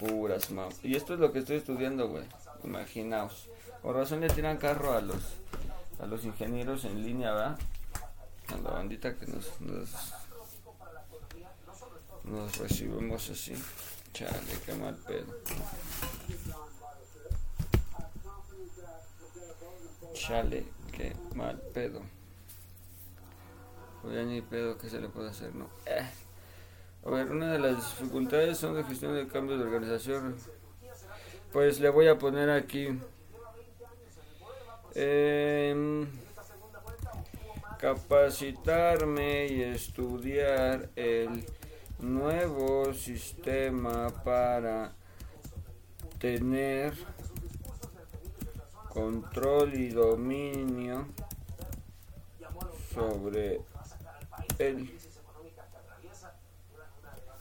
Puras 0.00 0.50
mamadas. 0.50 0.84
Y 0.84 0.96
esto 0.96 1.14
es 1.14 1.20
lo 1.20 1.32
que 1.32 1.38
estoy 1.38 1.56
estudiando, 1.56 2.08
güey. 2.08 2.24
Imaginaos. 2.64 3.48
Por 3.82 3.94
razón 3.94 4.20
le 4.20 4.28
tiran 4.28 4.56
carro 4.56 4.94
a 4.94 5.00
los 5.00 5.22
a 6.00 6.06
los 6.06 6.24
ingenieros 6.24 6.84
en 6.84 7.02
línea, 7.02 7.32
¿verdad? 7.32 7.58
A 8.48 8.56
la 8.58 8.70
bandita 8.70 9.16
que 9.16 9.26
nos, 9.26 9.60
nos, 9.60 9.90
nos 12.24 12.56
recibimos 12.58 13.30
así. 13.30 13.54
Chale, 14.12 14.38
qué 14.64 14.74
mal 14.74 14.96
pedo. 14.96 15.40
Chale, 20.14 20.64
qué 20.92 21.16
mal 21.34 21.60
pedo. 21.72 22.00
Ya 24.12 24.22
ni 24.22 24.42
pedo 24.42 24.76
que 24.78 24.88
se 24.90 25.00
le 25.00 25.08
puede 25.08 25.30
hacer, 25.30 25.54
¿no? 25.54 25.68
Eh. 25.86 26.06
A 27.06 27.10
ver, 27.10 27.30
una 27.30 27.52
de 27.52 27.58
las 27.58 27.76
dificultades 27.76 28.58
son 28.58 28.74
de 28.74 28.84
gestión 28.84 29.14
de 29.14 29.26
cambios 29.26 29.58
de 29.58 29.64
organización. 29.64 30.36
Pues 31.52 31.80
le 31.80 31.88
voy 31.88 32.08
a 32.08 32.18
poner 32.18 32.50
aquí. 32.50 32.98
Em, 34.94 36.06
capacitarme 37.78 39.46
y 39.46 39.62
estudiar 39.62 40.88
el 40.96 41.44
nuevo 42.00 42.92
sistema 42.94 44.08
para 44.24 44.92
tener 46.18 46.94
control 48.88 49.74
y 49.74 49.88
dominio 49.88 51.08
sobre 52.94 53.60
el 54.58 54.90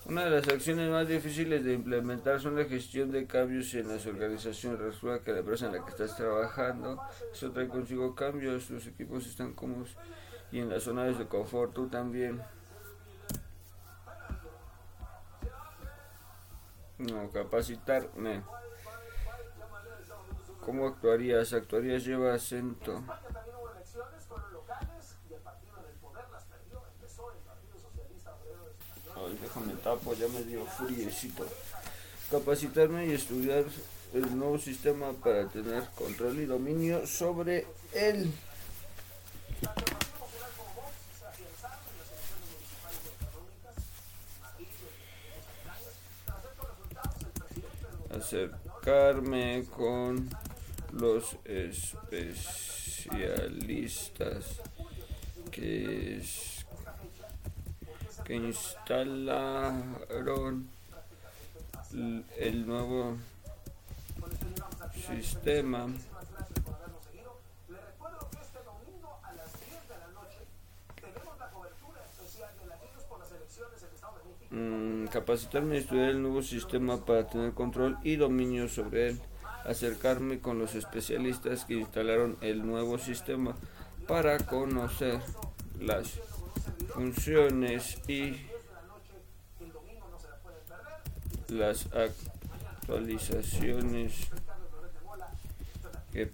Una 0.06 0.26
de 0.26 0.32
las 0.32 0.48
acciones 0.50 0.90
más 0.90 1.08
difíciles 1.08 1.64
de 1.64 1.74
implementar 1.74 2.40
son 2.40 2.58
la 2.58 2.66
gestión 2.66 3.10
de 3.12 3.26
cambios 3.26 3.74
en 3.74 3.88
las 3.88 4.06
organizaciones. 4.06 4.80
Resulta 4.80 5.24
que 5.24 5.32
la 5.32 5.40
empresa 5.40 5.68
en 5.68 5.74
la 5.74 5.86
que 5.86 5.92
estás 5.92 6.18
trabajando, 6.18 7.02
eso 7.32 7.52
trae 7.52 7.70
consigo 7.70 8.14
cambios, 8.14 8.70
los 8.70 8.86
equipos 8.86 9.26
están 9.26 9.54
cómodos 9.54 9.96
y 10.52 10.60
en 10.60 10.70
las 10.70 10.84
zonas 10.84 11.18
de 11.18 11.26
confort 11.26 11.74
tú 11.74 11.88
también. 11.88 12.42
No, 16.98 17.30
capacitarme. 17.32 18.44
¿Cómo 20.60 20.88
actuarías? 20.88 21.54
Actuarías 21.54 22.04
lleva 22.04 22.34
acento. 22.34 23.04
Déjame 29.54 29.74
tapo, 29.84 30.14
ya 30.14 30.28
me 30.28 30.44
dio 30.44 30.66
friecito. 30.66 31.46
Capacitarme 32.32 33.08
y 33.08 33.12
estudiar 33.12 33.66
el 34.14 34.38
nuevo 34.38 34.58
sistema 34.58 35.12
para 35.14 35.48
tener 35.48 35.84
control 35.96 36.40
y 36.40 36.46
dominio 36.46 37.06
sobre 37.06 37.68
él. 37.94 38.32
Acercarme 48.16 49.66
con 49.76 50.30
los 50.94 51.36
especialistas 51.46 54.46
que, 55.52 56.22
que 58.24 58.36
instalaron 58.36 59.54
el 62.38 62.66
nuevo 62.66 63.18
sistema 65.08 65.88
Le 67.70 67.78
recuerdo 67.78 68.30
que 68.32 68.38
domingo 68.64 69.20
a 69.24 69.34
las 69.34 69.52
10 69.54 69.88
de 69.90 69.98
la 70.00 70.08
noche 70.14 70.40
tenemos 70.96 71.38
la 71.38 71.50
cobertura 71.50 72.02
especial 72.06 72.50
de 72.60 72.66
Latinos 72.68 73.04
por 73.10 73.20
las 73.20 73.32
elecciones 73.32 73.84
en 73.84 73.96
Estado 73.96 74.14
de 74.18 74.24
México. 74.30 74.56
Mm, 74.56 75.08
capacitarme 75.08 75.76
y 75.76 75.80
estudiar 75.80 76.10
el 76.10 76.22
nuevo 76.22 76.42
sistema 76.42 77.06
para 77.06 77.28
tener 77.28 77.54
control 77.54 77.98
y 78.04 78.16
dominio 78.16 78.70
sobre 78.70 79.10
él, 79.10 79.22
acercarme 79.66 80.40
con 80.40 80.60
los 80.60 80.76
especialistas 80.76 81.66
que 81.66 81.76
instalaron 81.76 82.38
el 82.42 82.66
nuevo 82.66 82.98
sistema 82.98 83.56
para 84.08 84.38
conocer 84.40 85.20
las 85.80 86.20
funciones 86.94 87.98
y 88.08 88.46
las 91.48 91.88
actualizaciones 91.94 94.28
que, 96.12 96.32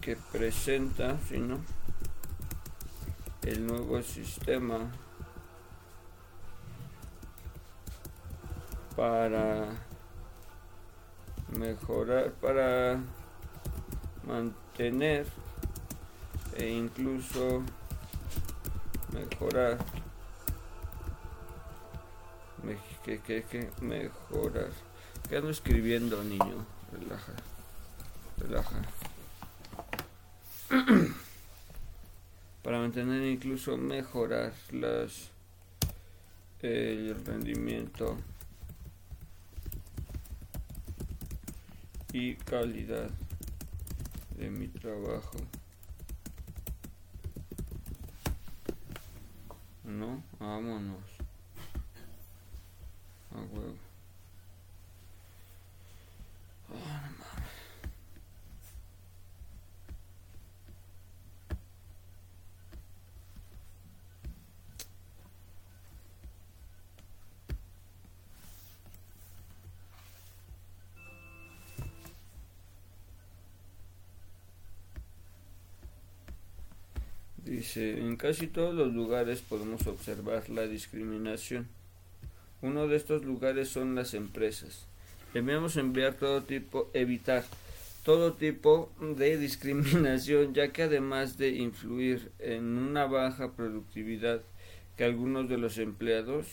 que 0.00 0.16
presenta 0.16 1.16
¿sí, 1.28 1.38
no? 1.38 1.60
el 3.42 3.64
nuevo 3.66 4.02
sistema 4.02 4.90
para 8.96 9.66
mejorar, 11.56 12.32
para 12.32 12.98
mantener 14.26 15.26
e 16.56 16.70
incluso 16.70 17.62
mejorar. 19.14 19.78
Me- 22.62 22.76
que, 23.04 23.20
que, 23.20 23.42
que 23.44 23.70
mejorar. 23.80 24.70
¿Qué 25.28 25.36
ando 25.36 25.50
escribiendo, 25.50 26.22
niño? 26.24 26.66
Relaja. 26.92 27.32
Relaja. 28.38 28.76
para 32.62 32.78
mantener 32.78 33.22
incluso 33.22 33.76
mejorar 33.76 34.52
las 34.72 35.30
el 36.62 37.14
rendimiento 37.26 38.16
y 42.10 42.36
calidad 42.36 43.10
de 44.38 44.48
mi 44.50 44.68
trabajo. 44.68 45.36
No, 49.94 50.20
vámonos. 50.40 51.04
A 53.30 53.38
huevo. 53.38 53.78
Ah, 56.68 57.10
no 57.16 57.33
Dice, 77.54 78.00
en 78.00 78.16
casi 78.16 78.48
todos 78.48 78.74
los 78.74 78.92
lugares 78.92 79.40
podemos 79.40 79.86
observar 79.86 80.50
la 80.50 80.66
discriminación. 80.66 81.68
Uno 82.62 82.88
de 82.88 82.96
estos 82.96 83.24
lugares 83.24 83.68
son 83.68 83.94
las 83.94 84.12
empresas. 84.14 84.86
Debemos 85.32 85.76
enviar 85.76 86.14
todo 86.14 86.42
tipo, 86.42 86.90
evitar 86.94 87.44
todo 88.04 88.32
tipo 88.32 88.90
de 89.00 89.38
discriminación, 89.38 90.52
ya 90.52 90.72
que 90.72 90.82
además 90.82 91.38
de 91.38 91.50
influir 91.50 92.32
en 92.40 92.76
una 92.76 93.06
baja 93.06 93.52
productividad 93.52 94.40
que 94.96 95.04
algunos 95.04 95.48
de 95.48 95.58
los 95.58 95.78
empleados 95.78 96.48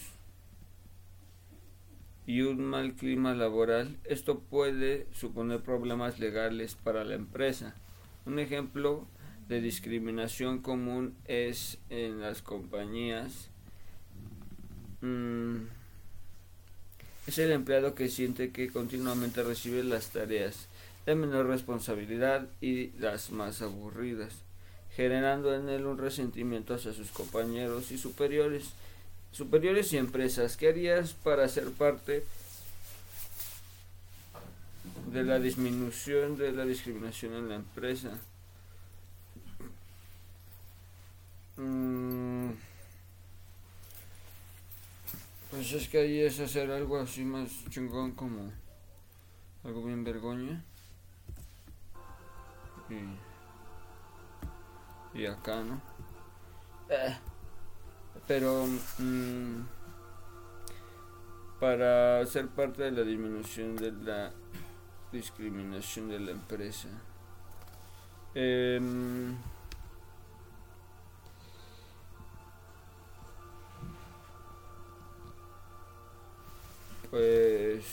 y 2.28 2.42
un 2.42 2.64
mal 2.64 2.94
clima 2.94 3.34
laboral, 3.34 3.98
esto 4.04 4.38
puede 4.38 5.08
suponer 5.14 5.62
problemas 5.62 6.20
legales 6.20 6.76
para 6.76 7.04
la 7.04 7.16
empresa. 7.16 7.74
Un 8.28 8.38
ejemplo 8.38 9.08
de 9.48 9.62
discriminación 9.62 10.62
común 10.62 11.16
es 11.26 11.78
en 11.90 12.22
las 12.22 12.42
compañías. 12.42 13.50
mm, 15.02 15.58
es 17.28 17.38
el 17.38 17.52
empleado 17.52 17.96
que 17.96 18.10
siente 18.10 18.52
que 18.52 18.70
continuamente 18.70 19.44
recibe 19.44 19.84
las 19.84 20.10
tareas 20.10 20.68
de 21.06 21.16
menor 21.16 21.48
responsabilidad 21.48 22.48
y 22.62 22.92
las 23.00 23.32
más 23.32 23.62
aburridas, 23.62 24.34
generando 24.96 25.56
en 25.56 25.70
él 25.70 25.86
un 25.86 25.98
resentimiento 25.98 26.74
hacia 26.74 26.94
sus 26.94 27.10
compañeros 27.12 27.92
y 27.92 27.98
superiores, 27.98 28.72
superiores 29.32 29.94
y 29.94 29.98
empresas. 29.98 30.58
¿Qué 30.58 30.70
harías 30.70 31.14
para 31.14 31.48
ser 31.48 31.72
parte 31.72 32.24
de 35.12 35.24
la 35.24 35.40
disminución 35.40 36.38
de 36.38 36.52
la 36.52 36.66
discriminación 36.66 37.34
en 37.34 37.50
la 37.50 37.56
empresa? 37.56 38.12
Mm, 41.58 42.52
Pues 45.52 45.74
es 45.74 45.90
que 45.90 45.98
ahí 46.00 46.20
es 46.22 46.40
hacer 46.40 46.72
algo 46.72 46.98
así 46.98 47.26
más 47.26 47.52
chingón 47.70 48.14
como 48.14 48.54
algo 49.66 49.84
bien 49.84 50.04
vergoña. 50.04 50.64
Y, 55.14 55.26
acá, 55.26 55.62
¿no? 55.62 55.82
Eh, 56.90 57.18
pero 58.28 58.66
mm, 58.98 59.62
para 61.60 62.26
ser 62.26 62.48
parte 62.48 62.84
de 62.84 62.92
la 62.92 63.04
disminución 63.04 63.76
de 63.76 63.92
la 63.92 64.32
discriminación 65.12 66.10
de 66.10 66.20
la 66.20 66.32
empresa. 66.32 66.88
Em, 68.34 69.36
pues 77.12 77.86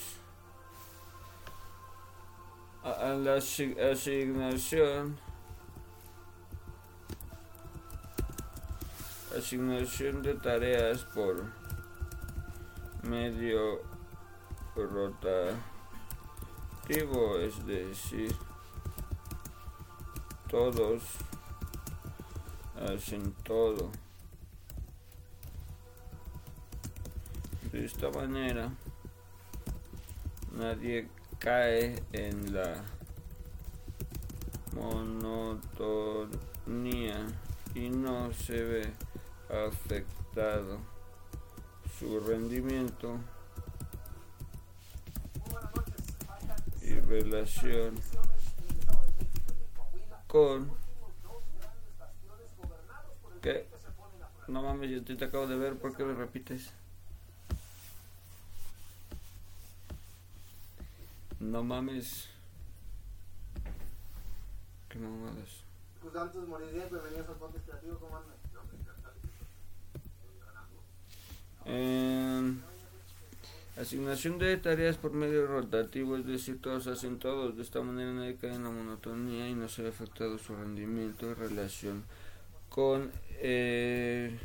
a, 2.85 3.09
la 3.15 3.35
asi- 3.35 3.79
asignación 3.79 5.19
asignación 9.37 10.23
de 10.23 10.35
tareas 10.35 11.05
por 11.05 11.45
medio 13.03 13.83
rotativo 14.77 15.59
es 17.41 17.67
decir 17.67 18.35
todos 20.49 21.03
hacen 22.77 23.33
todo 23.43 23.91
De 27.73 27.85
esta 27.85 28.11
manera, 28.11 28.71
nadie 30.59 31.09
cae 31.39 32.03
en 32.13 32.53
la 32.53 32.83
monotonía 34.75 36.19
y 37.77 37.89
no 37.91 38.33
se 38.33 38.65
ve 38.65 38.93
afectado 39.49 40.81
su 41.97 42.19
rendimiento 42.19 43.19
y 46.83 46.95
relación 46.95 47.95
con 50.27 50.73
que 53.41 53.69
no 54.49 54.63
mames 54.63 54.91
yo 54.91 55.05
te 55.05 55.25
acabo 55.25 55.47
de 55.47 55.57
ver 55.57 55.79
¿por 55.79 55.97
qué 55.97 56.03
me 56.03 56.15
repites? 56.15 56.73
No 61.41 61.63
mames 61.63 62.29
qué 64.89 64.99
mamadas 64.99 65.65
Pues 66.03 66.17
antes 66.17 66.43
moriría, 66.49 66.87
bienvenidos 66.87 67.29
al 67.29 67.35
podcast 67.37 67.65
creativo, 67.65 67.99
¿cómo 67.99 68.17
andan? 68.17 68.39
Eh, 71.71 72.55
asignación 73.79 74.39
de 74.39 74.57
tareas 74.57 74.97
por 74.97 75.13
medio 75.13 75.47
rotativo, 75.47 76.17
es 76.17 76.27
decir, 76.27 76.63
todos 76.63 76.87
hacen 76.87 77.19
todos. 77.19 77.57
De 77.57 77.63
esta 77.63 77.83
manera 77.83 78.11
nadie 78.11 78.37
cae 78.37 78.55
en 78.55 78.65
la 78.65 78.71
monotonía 78.71 79.49
y 79.49 79.55
no 79.55 79.69
se 79.69 79.83
ve 79.83 79.91
afectado 79.91 80.39
su 80.39 80.57
rendimiento 80.57 81.27
en 81.27 81.37
relación 81.37 82.05
con, 82.71 83.13
eh, 83.33 84.39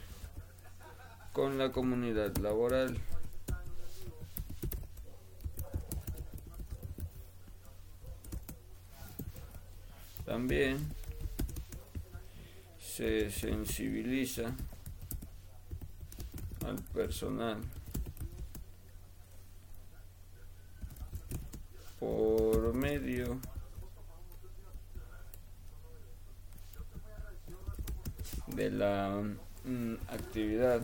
con 1.31 1.57
la 1.57 1.71
comunidad 1.71 2.35
laboral. 2.37 2.99
También 10.25 10.77
se 12.79 13.29
sensibiliza 13.29 14.55
al 16.65 16.81
personal 16.93 17.59
por 21.99 22.73
medio 22.73 23.39
de 28.47 28.69
la 28.71 29.21
mm, 29.65 29.93
actividad 30.07 30.81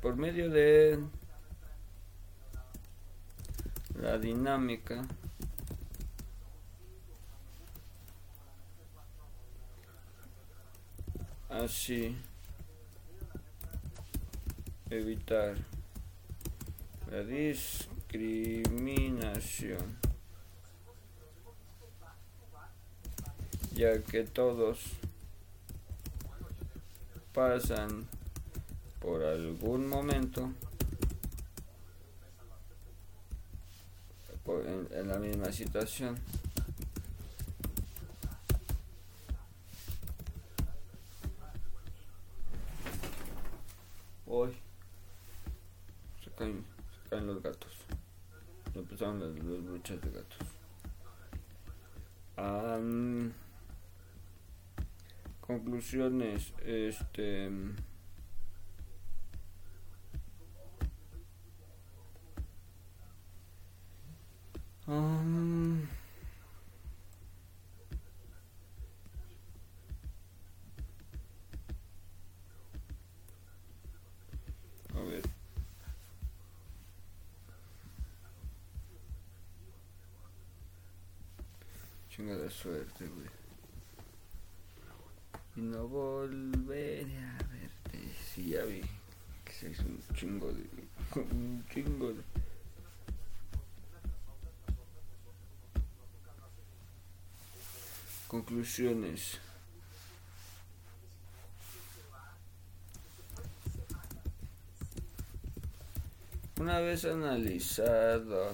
por 0.00 0.16
medio 0.16 0.48
de 0.48 0.98
la 4.00 4.18
dinámica 4.18 5.04
así. 11.48 12.16
Evitar 14.90 15.56
la 17.10 17.22
discriminación. 17.22 19.96
Ya 23.74 24.02
que 24.02 24.24
todos 24.24 24.80
pasan 27.32 28.06
por 29.00 29.22
algún 29.22 29.88
momento 29.88 30.52
en 34.90 35.08
la 35.08 35.18
misma 35.18 35.52
situación 35.52 36.18
hoy 44.28 44.52
se 46.22 46.30
caen, 46.32 46.64
se 46.92 47.08
caen 47.10 47.26
los 47.26 47.42
gatos. 47.42 47.72
Empezaron 48.74 49.20
las, 49.20 49.44
las 49.44 49.64
luchas 49.64 50.00
de 50.00 50.10
gatos. 50.10 50.38
Am, 52.36 53.32
conclusiones, 55.40 56.52
este. 56.64 57.50
A 74.98 75.04
ver. 75.04 75.22
Chingada 82.10 82.50
suerte, 82.50 83.06
güey. 83.06 83.28
Y 85.56 85.60
no 85.60 85.86
volveré 85.88 87.18
a 87.18 87.38
verte. 87.52 88.14
Sí, 88.34 88.50
ya 88.50 88.64
vi. 88.64 88.82
Que 89.44 89.70
es 89.70 89.78
un 89.80 90.02
chingo 90.14 90.52
de. 90.52 90.64
Un 91.16 91.64
chingo 91.72 92.12
de. 92.12 92.22
Conclusiones. 98.26 99.38
Una 106.78 106.86
vez 106.86 107.04
analizado 107.06 108.52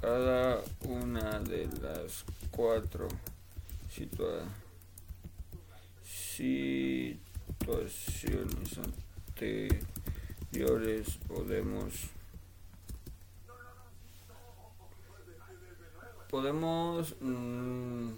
cada 0.00 0.62
una 0.84 1.40
de 1.40 1.66
las 1.82 2.24
cuatro 2.52 3.08
situa- 3.90 4.46
situaciones 7.58 8.78
anteriores 9.34 11.18
podemos 11.26 11.92
podemos 16.30 17.16
mm, 17.20 18.10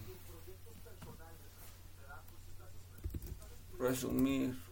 resumir 3.78 4.63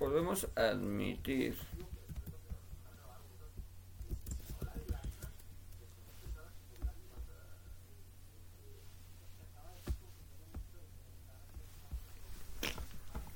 podemos 0.00 0.48
admitir 0.56 1.54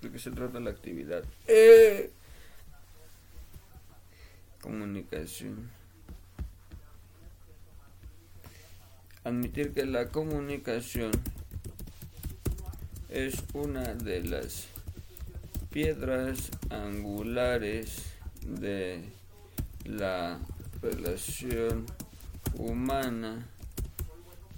de 0.00 0.10
qué 0.10 0.18
se 0.18 0.30
trata 0.30 0.58
la 0.58 0.70
actividad. 0.70 1.22
Eh. 1.46 2.10
Comunicación. 4.62 5.70
Admitir 9.22 9.74
que 9.74 9.84
la 9.84 10.08
comunicación 10.08 11.10
es 13.10 13.44
una 13.52 13.94
de 13.94 14.24
las 14.24 14.73
piedras 15.74 16.52
angulares 16.70 18.04
de 18.42 19.02
la 19.84 20.38
relación 20.80 21.84
humana 22.56 23.44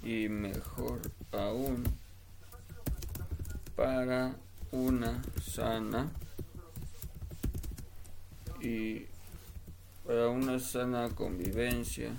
y 0.03 0.29
mejor 0.29 1.01
aún 1.31 1.83
para 3.75 4.35
una 4.71 5.23
sana 5.41 6.11
y 8.61 9.07
para 10.05 10.29
una 10.29 10.59
sana 10.59 11.09
convivencia. 11.15 12.15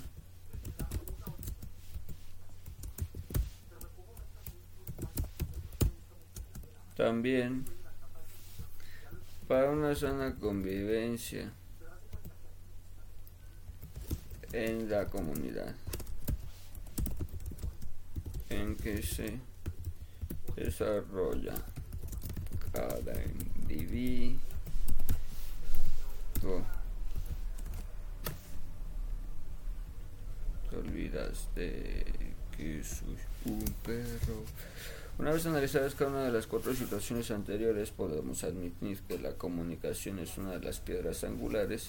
También 6.96 7.77
para 9.48 9.70
una 9.70 9.94
sana 9.94 10.34
convivencia 10.34 11.50
en 14.52 14.90
la 14.90 15.06
comunidad 15.06 15.74
en 18.50 18.76
que 18.76 19.02
se 19.02 19.40
desarrolla 20.54 21.54
cada 22.72 23.14
individuo. 23.24 24.38
Te 30.68 30.76
olvidas 30.76 31.48
de 31.54 32.04
que 32.54 32.84
soy 32.84 33.16
un 33.46 33.64
perro. 33.82 34.44
Una 35.18 35.32
vez 35.32 35.44
analizadas 35.46 35.96
cada 35.96 36.12
una 36.12 36.22
de 36.22 36.30
las 36.30 36.46
cuatro 36.46 36.72
situaciones 36.74 37.32
anteriores, 37.32 37.90
podemos 37.90 38.44
admitir 38.44 39.00
que 39.00 39.18
la 39.18 39.32
comunicación 39.32 40.20
es 40.20 40.38
una 40.38 40.52
de 40.52 40.60
las 40.60 40.78
piedras 40.78 41.24
angulares 41.24 41.88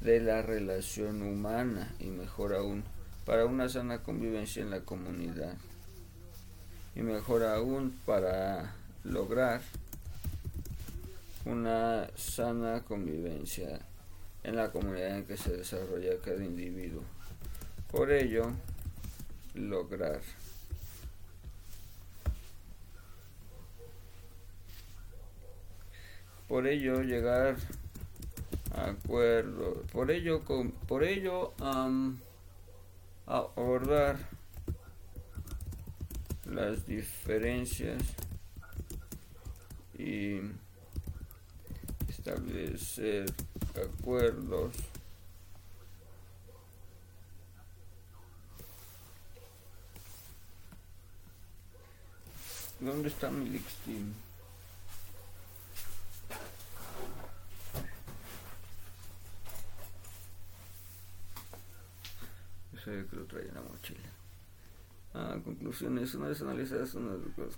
de 0.00 0.20
la 0.20 0.42
relación 0.42 1.22
humana 1.22 1.94
y 2.00 2.06
mejor 2.06 2.52
aún 2.52 2.82
para 3.24 3.46
una 3.46 3.68
sana 3.68 4.02
convivencia 4.02 4.60
en 4.60 4.70
la 4.70 4.80
comunidad 4.80 5.54
y 6.96 7.02
mejor 7.02 7.44
aún 7.44 7.96
para 8.04 8.74
lograr 9.04 9.60
una 11.44 12.08
sana 12.16 12.82
convivencia 12.82 13.78
en 14.42 14.56
la 14.56 14.72
comunidad 14.72 15.18
en 15.18 15.26
que 15.26 15.36
se 15.36 15.56
desarrolla 15.56 16.18
cada 16.24 16.44
individuo. 16.44 17.02
Por 17.92 18.10
ello, 18.10 18.50
lograr 19.54 20.22
por 26.48 26.66
ello 26.66 27.02
llegar 27.02 27.56
a 28.74 28.90
acuerdos 28.90 29.78
por 29.90 30.10
ello 30.10 30.44
con, 30.44 30.70
por 30.72 31.04
ello 31.04 31.52
um, 31.60 32.18
abordar 33.26 34.18
las 36.44 36.86
diferencias 36.86 38.02
y 39.98 40.40
establecer 42.08 43.26
acuerdos 43.74 44.72
¿Dónde 52.80 53.08
está 53.08 53.30
mi 53.30 53.48
Lixteam? 53.48 54.12
Que 62.84 63.06
lo 63.12 63.24
traía 63.24 63.48
en 63.48 63.54
la 63.54 63.62
mochila. 63.62 64.10
Ah, 65.14 65.36
conclusiones. 65.42 66.14
Una 66.14 66.28
vez 66.28 66.42
analizadas 66.42 66.94
una 66.94 67.12
de 67.12 67.18
las 67.18 67.56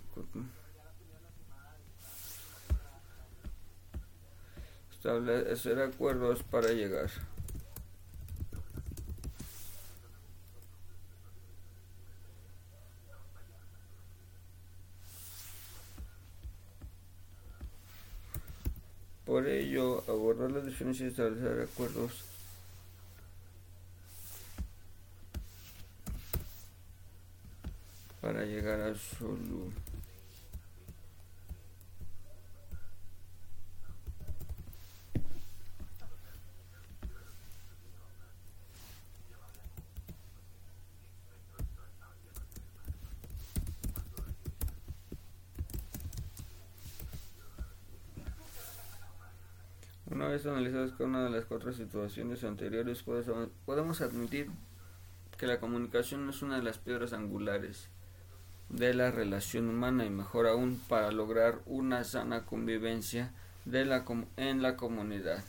establecer 4.91 5.79
acuerdos 5.79 6.43
para 6.43 6.69
llegar. 6.69 7.09
Por 19.25 19.45
ello, 19.47 20.03
abordar 20.07 20.51
las 20.51 20.65
diferencias 20.65 21.09
y 21.09 21.11
establecer 21.11 21.67
acuerdos 21.69 22.36
para 28.27 28.43
llegar 28.43 28.81
a 28.81 28.93
solo. 28.93 29.71
Una 50.11 50.27
vez 50.27 50.45
analizadas 50.45 50.91
cada 50.91 51.05
una 51.05 51.23
de 51.23 51.29
las 51.29 51.45
cuatro 51.45 51.71
situaciones 51.71 52.43
anteriores, 52.43 53.05
podemos 53.65 54.01
admitir 54.01 54.51
que 55.37 55.47
la 55.47 55.61
comunicación 55.61 56.29
es 56.29 56.41
una 56.41 56.57
de 56.57 56.63
las 56.63 56.77
piedras 56.77 57.13
angulares 57.13 57.87
de 58.69 58.93
la 58.93 59.11
relación 59.11 59.69
humana 59.69 60.05
y 60.05 60.09
mejor 60.09 60.47
aún 60.47 60.81
para 60.87 61.11
lograr 61.11 61.59
una 61.65 62.03
sana 62.03 62.45
convivencia 62.45 63.31
de 63.65 63.85
la 63.85 64.03
en 64.37 64.61
la 64.61 64.75
comunidad 64.77 65.43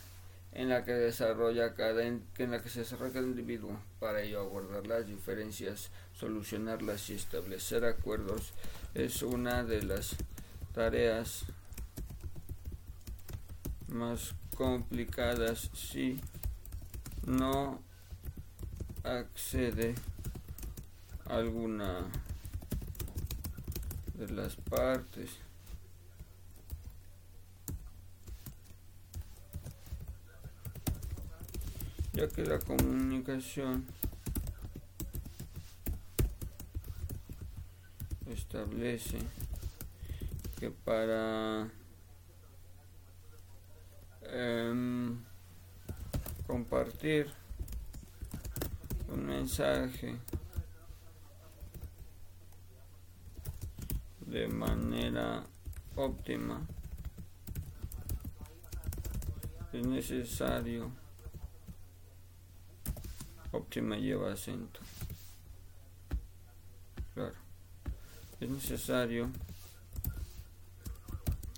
en 0.53 0.69
la 0.69 0.85
que 0.85 0.93
desarrolla 0.93 1.75
cada 1.75 2.05
en 2.05 2.23
la 2.39 2.63
que 2.63 2.69
se 2.69 2.81
desarrolla 2.81 3.13
cada 3.15 3.27
individuo. 3.27 3.79
Para 4.01 4.23
ello 4.23 4.41
abordar 4.41 4.87
las 4.87 5.07
diferencias 5.07 5.91
solucionarlas 6.15 7.11
y 7.11 7.15
establecer 7.15 7.85
acuerdos 7.85 8.53
es 8.95 9.23
una 9.23 9.63
de 9.65 9.83
las 9.83 10.17
tareas 10.75 11.45
más 13.89 14.35
complicadas 14.57 15.71
si 15.75 16.21
no 17.27 17.81
accede 19.05 19.95
alguna 21.27 22.07
de 24.19 24.29
las 24.33 24.57
partes. 24.57 25.31
Ya 32.13 32.29
que 32.29 32.45
la 32.45 32.59
comunicación 32.59 33.87
establece 38.27 39.19
que 40.59 40.73
para 40.73 41.69
eh, 44.23 45.15
compartir 46.45 47.29
un 49.09 49.27
mensaje 49.27 50.17
de 54.29 54.47
manera 54.47 55.43
óptima 55.97 56.61
es 59.73 59.87
necesario 59.87 60.91
óptima 63.53 63.97
lleva 63.97 64.33
acento 64.33 64.81
claro 67.15 67.37
es 68.41 68.51
necesario 68.51 69.31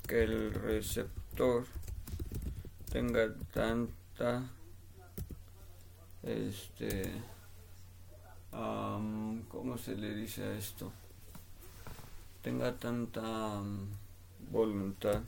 que 0.06 0.22
el 0.22 0.54
receptor 0.54 1.66
tenga 2.88 3.34
tanta 3.52 4.44
este 6.22 7.10
um, 8.52 9.42
¿cómo 9.48 9.76
se 9.76 9.96
le 9.96 10.14
dice 10.14 10.44
a 10.44 10.52
esto? 10.52 10.92
Tenga 12.42 12.74
tanta 12.76 13.60
voluntad 14.50 15.22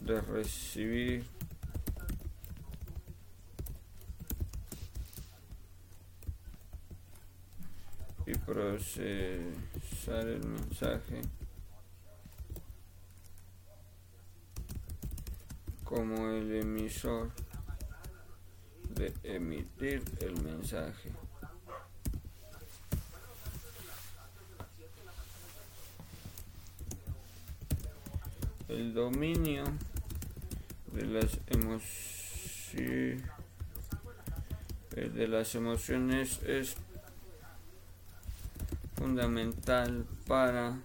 de 0.00 0.20
recibir 0.20 1.24
y 8.26 8.34
procesar 8.34 10.26
el 10.26 10.44
mensaje 10.44 11.22
como 15.84 16.30
el 16.30 16.56
emisor 16.56 17.30
de 18.90 19.14
emitir 19.22 20.02
el 20.20 20.42
mensaje. 20.42 21.27
El 28.68 28.92
dominio 28.92 29.64
de 30.92 31.06
las 31.06 31.38
emociones 31.46 32.18
de 35.06 35.28
las 35.28 35.54
emociones 35.54 36.42
es 36.42 36.76
fundamental 38.96 40.04
para 40.26 40.80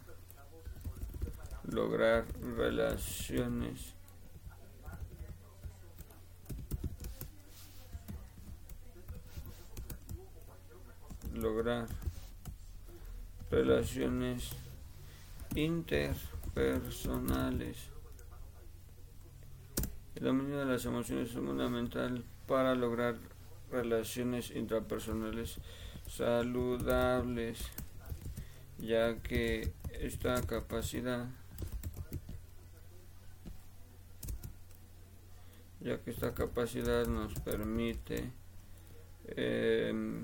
lograr 1.70 2.26
relaciones. 2.56 3.94
Lograr 11.34 11.88
relaciones 13.50 14.52
interpersonales. 16.56 17.90
El 20.16 20.24
dominio 20.24 20.60
de 20.60 20.66
las 20.66 20.86
emociones 20.86 21.30
es 21.30 21.36
fundamental 21.36 22.24
para 22.48 22.76
lograr 22.76 23.16
relaciones 23.72 24.52
intrapersonales 24.52 25.60
saludables, 26.08 27.60
ya 28.78 29.18
que 29.22 29.74
esta 30.00 30.42
capacidad 30.44 31.28
ya 35.80 36.00
que 36.02 36.12
esta 36.12 36.34
capacidad 36.34 37.06
nos 37.08 37.34
permite 37.40 38.32
eh, 39.26 40.24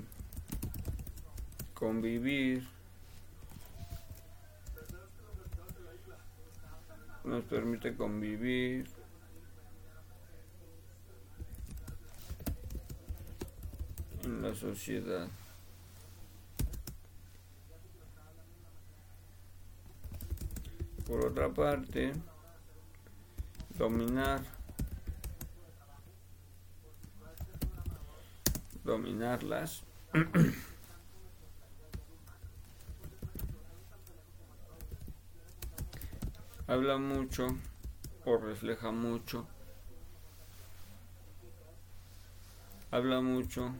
convivir 1.74 2.66
nos 7.30 7.44
permite 7.44 7.94
convivir. 7.94 8.90
En 14.24 14.42
la 14.42 14.52
sociedad. 14.54 15.28
Por 21.06 21.24
otra 21.24 21.48
parte 21.48 22.12
dominar. 23.78 24.42
Dominarlas 28.82 29.84
habla 36.70 36.98
mucho 36.98 37.48
o 38.24 38.36
refleja 38.36 38.92
mucho. 38.92 39.44
Habla 42.92 43.20
mucho 43.20 43.74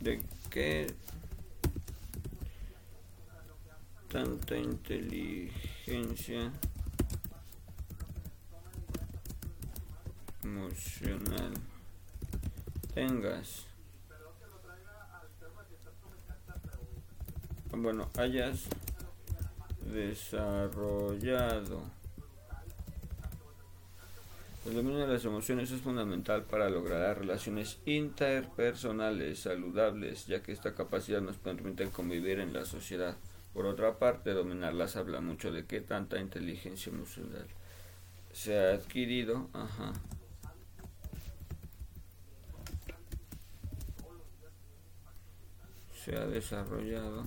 de 0.00 0.22
qué 0.48 0.86
tanta 4.08 4.56
inteligencia 4.56 6.50
emocional 10.42 11.52
tengas 12.94 13.66
bueno 17.82 18.10
hayas 18.16 18.64
desarrollado 19.92 21.82
el 24.66 24.74
dominio 24.74 25.06
de 25.06 25.12
las 25.12 25.24
emociones 25.24 25.70
es 25.70 25.80
fundamental 25.80 26.42
para 26.42 26.68
lograr 26.68 27.20
relaciones 27.20 27.78
interpersonales 27.86 29.38
saludables, 29.38 30.26
ya 30.26 30.42
que 30.42 30.50
esta 30.50 30.74
capacidad 30.74 31.20
nos 31.20 31.36
permite 31.36 31.88
convivir 31.90 32.40
en 32.40 32.52
la 32.52 32.64
sociedad. 32.64 33.16
Por 33.54 33.64
otra 33.64 34.00
parte, 34.00 34.32
dominarlas 34.32 34.96
habla 34.96 35.20
mucho 35.20 35.52
de 35.52 35.66
qué 35.66 35.80
tanta 35.80 36.18
inteligencia 36.18 36.90
emocional 36.90 37.46
se 38.32 38.58
ha 38.58 38.74
adquirido. 38.74 39.48
Ajá. 39.52 39.92
Se 46.04 46.16
ha 46.16 46.26
desarrollado. 46.26 47.22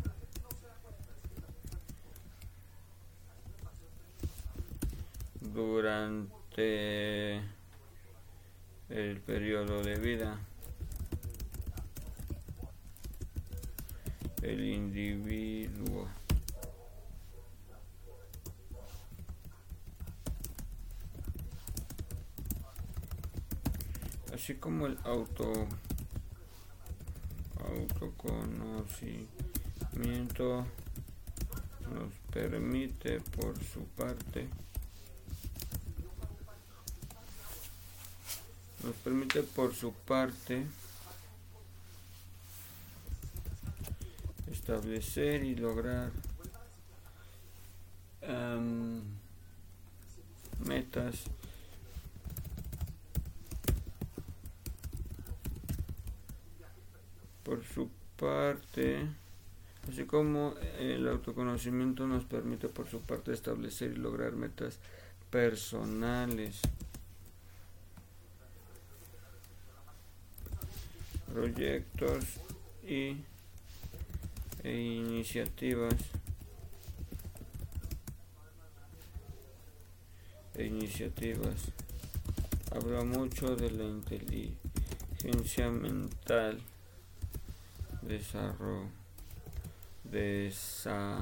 Durante 5.41 7.37
el 8.89 9.21
periodo 9.25 9.81
de 9.81 9.97
vida. 9.99 10.39
El 14.41 14.65
individuo. 14.65 16.07
Así 24.33 24.55
como 24.55 24.87
el 24.87 24.97
auto 25.03 25.67
autoconocimiento 27.69 30.65
nos 31.91 32.13
permite 32.31 33.19
por 33.19 33.61
su 33.63 33.83
parte 33.95 34.49
nos 38.89 38.97
permite 38.97 39.43
por 39.43 39.75
su 39.75 39.93
parte 39.93 40.65
establecer 44.51 45.43
y 45.43 45.53
lograr 45.53 46.09
um, 48.27 49.01
metas. 50.65 51.25
Por 57.43 57.63
su 57.63 57.91
parte 58.17 59.07
así 59.87 60.05
como 60.05 60.55
el 60.79 61.07
autoconocimiento 61.07 62.07
nos 62.07 62.25
permite 62.25 62.69
por 62.69 62.87
su 62.87 63.01
parte 63.01 63.33
establecer 63.33 63.91
y 63.91 63.97
lograr 63.97 64.31
metas 64.31 64.79
personales 65.29 66.59
proyectos 71.33 72.25
y 72.83 73.17
e 74.63 74.73
iniciativas. 74.73 75.95
E 80.55 80.65
iniciativas. 80.65 81.71
Habla 82.71 83.03
mucho 83.03 83.55
de 83.55 83.71
la 83.71 83.85
inteligencia 83.85 85.69
mental 85.69 86.61
desarrollo 88.01 88.99
desarrollada. 90.11 91.21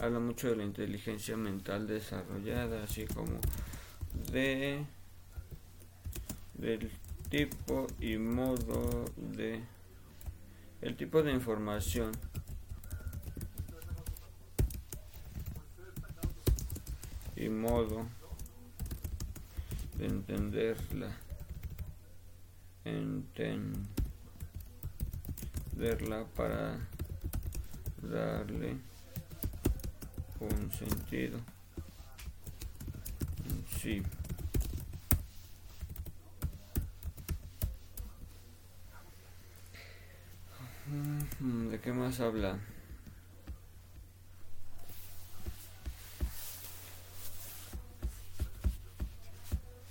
Habla 0.00 0.20
mucho 0.20 0.48
de 0.50 0.56
la 0.56 0.64
inteligencia 0.64 1.36
mental 1.36 1.86
desarrollada 1.86 2.84
así 2.84 3.06
como 3.06 3.38
de 4.30 4.84
del 6.58 6.90
tipo 7.30 7.86
y 8.00 8.18
modo 8.18 9.04
de 9.16 9.62
el 10.80 10.96
tipo 10.96 11.22
de 11.22 11.32
información. 11.32 12.12
Y 17.36 17.48
modo 17.48 18.06
de 19.96 20.06
entenderla. 20.06 21.16
Entenderla 22.84 23.86
para 26.36 26.78
darle 28.02 28.76
un 30.40 30.72
sentido. 30.72 31.38
Sí 33.80 34.02
¿De 40.90 41.78
qué 41.80 41.92
más 41.92 42.18
habla? 42.20 42.58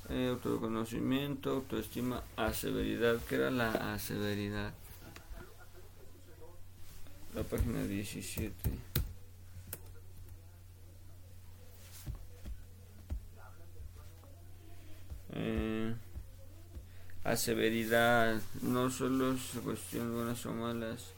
Eh, 0.10 0.30
autoconocimiento, 0.30 1.52
autoestima, 1.52 2.24
aseveridad. 2.36 3.18
¿Qué 3.30 3.36
era 3.36 3.52
la 3.52 3.93
aseveridad? 3.93 4.74
La 7.36 7.43
página 7.43 7.84
17. 7.84 8.54
Eh, 15.34 15.76
aseveridad 17.28 18.41
no 18.61 18.89
solo 18.89 19.34
es 19.34 19.41
cuestión 19.63 20.13
buenas 20.15 20.45
o 20.45 20.53
malas 20.53 21.13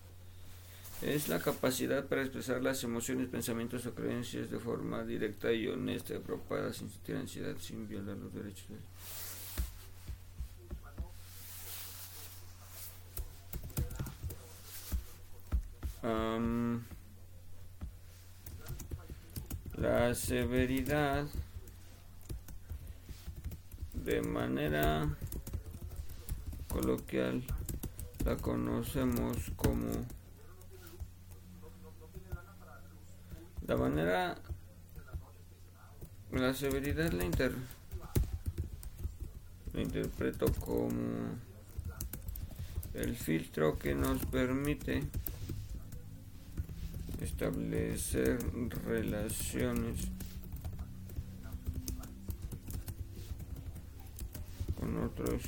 es 1.01 1.29
la 1.29 1.39
capacidad 1.39 2.05
para 2.05 2.23
expresar 2.23 2.61
las 2.61 2.83
emociones, 2.83 3.29
pensamientos 3.29 3.85
o 3.85 3.93
creencias 3.93 4.49
de 4.49 4.59
forma 4.59 5.03
directa 5.03 5.51
y 5.53 5.67
honesta 5.67 6.17
apropiada 6.17 6.73
sin 6.73 6.89
sentir 6.89 7.15
ansiedad, 7.15 7.55
sin 7.57 7.87
violar 7.87 8.17
los 8.17 8.33
derechos. 8.33 8.65
am, 16.03 16.83
la 19.77 20.13
severidad 20.15 21.27
de 23.93 24.21
manera 24.21 25.09
coloquial 26.69 27.43
la 28.25 28.37
conocemos 28.37 29.37
como 29.55 29.89
la 33.67 33.75
manera 33.75 34.35
la 36.31 36.53
severidad 36.53 37.11
la, 37.11 37.25
inter, 37.25 37.53
la 39.73 39.81
interpreto 39.81 40.51
como 40.53 40.99
el 42.93 43.15
filtro 43.15 43.77
que 43.77 43.95
nos 43.95 44.25
permite 44.27 45.03
establecer 47.21 48.39
relaciones 48.85 50.07
con 54.79 55.03
otros 55.03 55.41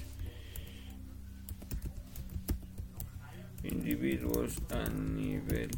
individuos 3.64 4.58
a 4.70 4.90
nivel 4.90 5.72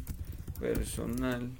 personal 0.60 1.50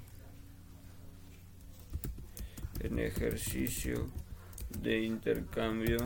en 2.79 2.99
ejercicio 2.99 4.07
de 4.81 5.01
intercambio 5.01 5.97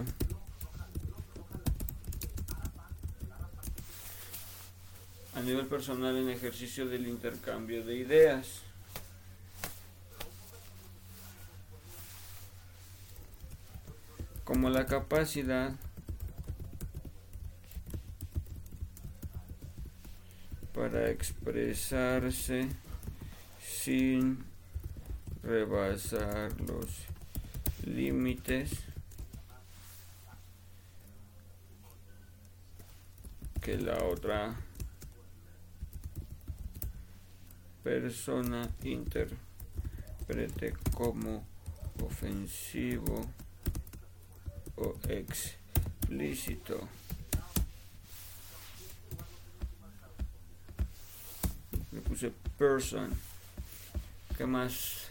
a 5.39 5.41
nivel 5.41 5.67
personal 5.67 6.17
en 6.17 6.29
ejercicio 6.29 6.85
del 6.85 7.07
intercambio 7.07 7.85
de 7.85 7.95
ideas. 7.95 8.61
Como 14.43 14.69
la 14.69 14.85
capacidad 14.85 15.75
para 20.79 21.09
expresarse 21.09 22.69
sin 23.61 24.45
rebasar 25.43 26.53
los 26.61 26.87
límites 27.85 28.79
que 33.61 33.77
la 33.77 34.01
otra 34.05 34.55
persona 37.83 38.69
interprete 38.81 39.35
como 40.95 41.45
ofensivo 42.01 43.25
o 44.77 44.95
explícito. 45.09 46.87
Puse 52.09 52.31
person. 52.57 53.11
¿Qué 54.35 54.45
más? 54.45 55.09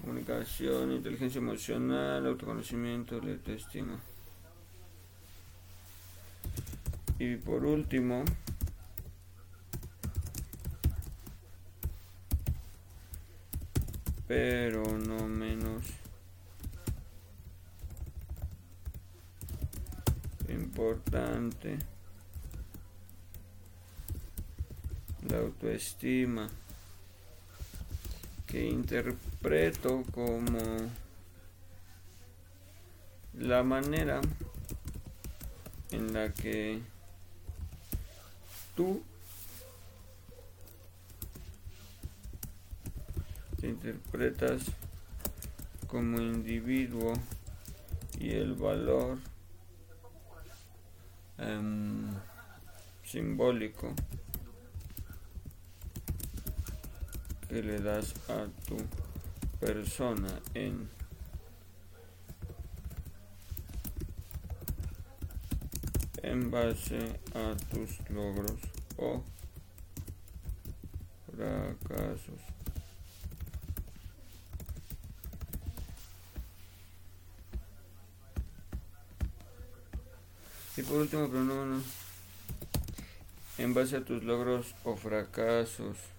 Comunicación, 0.00 0.92
inteligencia 0.92 1.38
emocional, 1.38 2.26
autoconocimiento, 2.26 3.16
autoestima. 3.16 3.98
Y 7.18 7.36
por 7.36 7.64
último, 7.64 8.24
pero 14.26 14.82
no 14.98 15.28
menos 15.28 15.84
importante 20.48 21.78
la 25.28 25.38
autoestima 25.38 26.48
que 28.46 28.66
interpreto 28.66 30.02
como 30.12 30.58
la 33.34 33.62
manera 33.62 34.20
en 35.90 36.12
la 36.12 36.32
que 36.32 36.80
tú 38.76 39.02
te 43.60 43.68
interpretas 43.68 44.62
como 45.86 46.20
individuo 46.20 47.14
y 48.18 48.30
el 48.32 48.54
valor 48.54 49.18
em, 51.38 52.12
simbólico 53.04 53.94
que 57.54 57.62
le 57.62 57.78
das 57.78 58.12
a 58.28 58.48
tu 58.66 58.76
persona 59.60 60.40
en 60.54 60.88
en 66.24 66.50
base 66.50 66.98
a 67.32 67.54
tus 67.70 68.10
logros 68.10 68.58
o 68.96 69.22
fracasos. 71.30 72.40
Y 80.76 80.82
por 80.82 80.96
último, 80.96 81.28
pero 81.28 81.44
no, 81.44 81.66
no. 81.66 81.82
En 83.58 83.74
base 83.74 83.98
a 83.98 84.04
tus 84.04 84.24
logros 84.24 84.74
o 84.82 84.96
fracasos. 84.96 86.13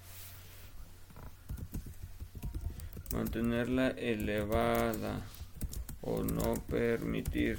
Mantenerla 3.15 3.91
elevada 3.91 5.21
o 6.01 6.21
no 6.21 6.53
permitir 6.67 7.57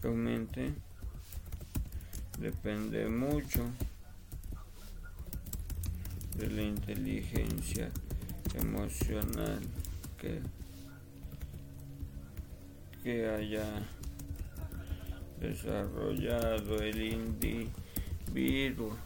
que 0.00 0.08
aumente 0.08 0.74
depende 2.38 3.08
mucho 3.08 3.70
de 6.36 6.50
la 6.50 6.62
inteligencia 6.62 7.90
emocional 8.54 9.60
que 10.18 10.42
que 13.04 13.28
haya 13.28 13.66
desarrollado 15.38 16.82
el 16.82 17.02
individuo. 18.32 18.96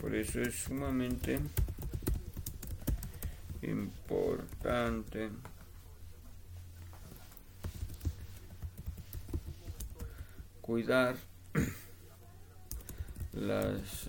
Por 0.00 0.14
eso 0.14 0.40
es 0.40 0.54
sumamente 0.54 1.38
importante. 3.60 5.30
Cuidar 10.62 11.16
las 13.32 14.08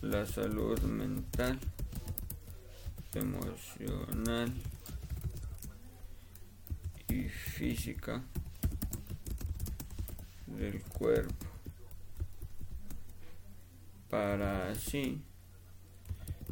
la 0.00 0.26
salud 0.26 0.80
mental, 0.80 1.60
emocional 3.14 4.52
y 7.08 7.28
física 7.28 8.20
del 10.48 10.82
cuerpo 10.82 11.51
para 14.12 14.68
así 14.68 15.22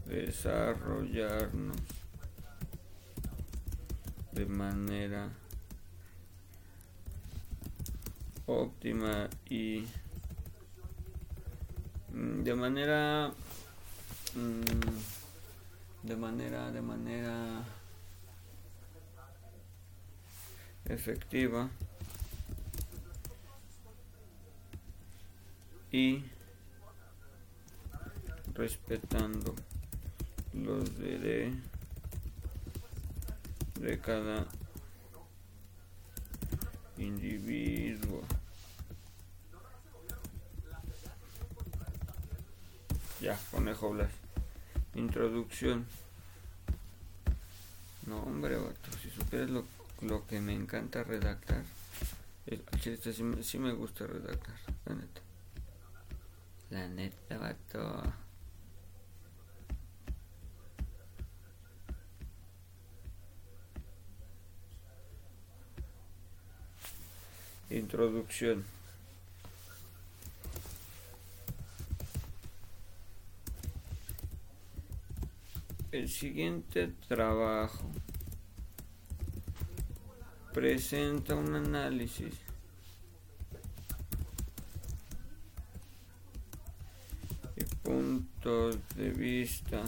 desarrollarnos 0.07 1.77
de 4.33 4.47
manera 4.47 5.29
óptima 8.47 9.29
y 9.51 9.85
mm, 12.15 12.45
de 12.45 12.55
manera 12.55 13.31
mm, 14.35 16.07
de 16.09 16.17
manera 16.17 16.73
de 16.73 16.81
manera 16.81 17.63
efectiva 20.87 21.69
y 25.93 26.25
respetando 28.61 29.55
los 30.53 30.99
de, 30.99 31.51
de 33.81 33.99
cada 34.01 34.47
individuo. 36.99 38.23
Ya, 43.23 43.39
conejo 43.51 43.91
Blas. 43.91 44.11
Introducción. 44.95 45.87
No, 48.07 48.23
hombre, 48.25 48.57
vato, 48.57 48.93
si 49.03 49.09
supieras 49.09 49.49
lo, 49.49 49.65
lo 50.03 50.27
que 50.27 50.43
me 50.43 50.53
encanta 50.53 51.03
redactar. 51.03 51.65
El, 52.45 52.63
este 52.85 53.15
sí, 53.15 53.25
sí 53.43 53.59
me 53.59 53.73
gusta 53.73 54.07
redactar, 54.07 54.57
la 54.85 54.95
neta. 54.97 55.21
La 56.69 56.89
neta, 56.89 57.39
vato. 57.39 58.03
Introducción. 67.71 68.65
El 75.93 76.09
siguiente 76.09 76.93
trabajo 77.07 77.89
presenta 80.53 81.37
un 81.37 81.55
análisis 81.55 82.35
y 87.57 87.65
puntos 87.85 88.79
de 88.97 89.11
vista 89.11 89.85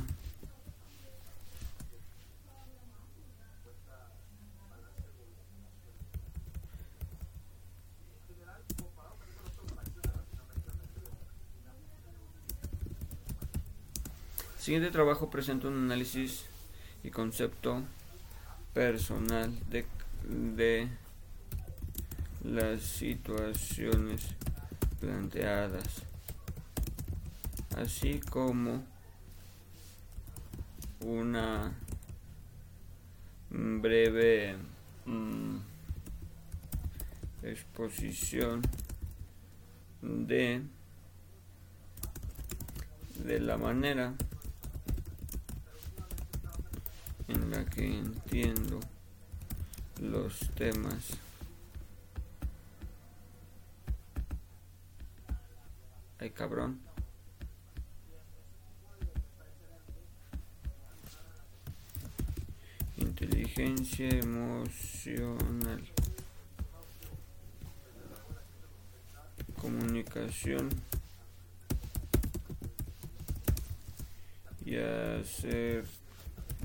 siguiente 14.73 14.91
trabajo 14.91 15.29
presenta 15.29 15.69
un 15.69 15.85
análisis 15.85 16.47
y 17.05 17.11
concepto 17.11 17.83
personal 18.73 19.53
de, 19.69 19.85
de 20.25 20.89
las 22.43 22.81
situaciones 22.81 24.29
planteadas, 24.99 26.05
así 27.77 28.19
como 28.31 28.83
una 31.01 31.75
breve 33.51 34.57
mm, 35.05 35.57
exposición 37.43 38.63
de 40.01 40.63
de 43.23 43.39
la 43.39 43.59
manera 43.59 44.15
en 47.33 47.51
la 47.51 47.65
que 47.65 47.99
entiendo 47.99 48.79
los 50.01 50.51
temas. 50.51 51.17
Ay 56.19 56.31
cabrón. 56.31 56.81
Inteligencia 62.97 64.09
emocional. 64.09 65.83
Comunicación. 69.61 70.69
Y 74.65 74.77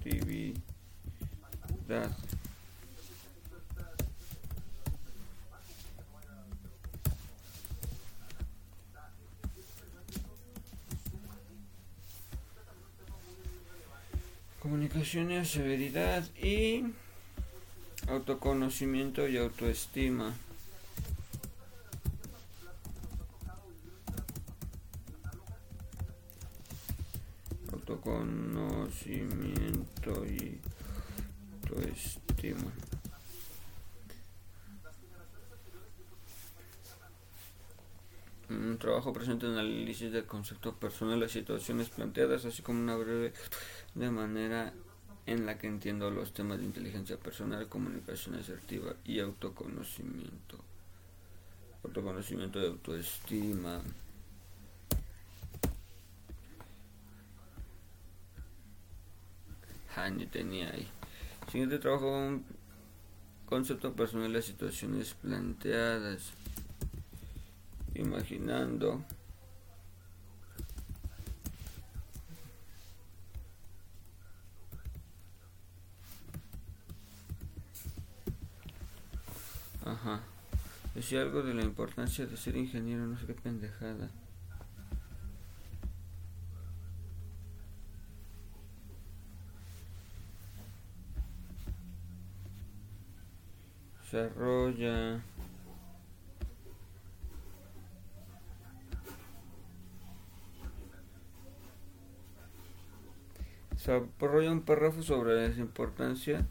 asertividad. 0.08 0.58
Comunicación 14.60 15.32
y 15.32 15.46
severidad 15.46 16.24
y 16.36 16.84
autoconocimiento 18.08 19.28
y 19.28 19.38
autoestima. 19.38 20.34
Trabajo 38.88 39.12
presenta 39.12 39.48
un 39.48 39.58
análisis 39.58 40.14
del 40.14 40.26
concepto 40.26 40.74
personal, 40.74 41.20
las 41.20 41.34
situaciones 41.34 41.90
planteadas, 41.90 42.46
así 42.46 42.62
como 42.62 42.80
una 42.80 42.96
breve 42.96 43.34
de 43.96 44.10
manera 44.10 44.74
en 45.26 45.46
la 45.46 45.58
que 45.58 45.68
entiendo 45.68 46.10
los 46.10 46.32
temas 46.32 46.60
de 46.60 46.64
inteligencia 46.64 47.18
personal, 47.18 47.68
comunicación 47.68 48.36
asertiva 48.36 48.94
y 49.04 49.20
autoconocimiento. 49.20 50.58
Autoconocimiento 51.84 52.62
y 52.62 52.68
autoestima. 52.68 53.82
Ah, 59.98 60.10
ni 60.10 60.28
tenía 60.28 60.70
ahí. 60.70 60.88
Siguiente 61.52 61.78
trabajo, 61.80 62.40
concepto 63.48 63.94
personal, 63.94 64.32
las 64.32 64.46
situaciones 64.46 65.14
planteadas. 65.16 66.32
Imaginando. 67.98 69.04
Ajá. 79.84 80.20
Decía 80.94 81.22
algo 81.22 81.42
de 81.42 81.56
la 81.56 81.64
importancia 81.64 82.28
de 82.28 82.38
ser 82.38 82.56
ingeniero, 82.56 83.08
no 83.08 83.18
sé 83.18 83.26
qué 83.26 83.34
pendejada. 83.34 84.10
Desarrolla. 94.04 95.24
Desarrolla 103.88 104.52
un 104.52 104.64
párrafo 104.64 105.02
sobre 105.02 105.48
la 105.48 105.56
importancia 105.56 106.46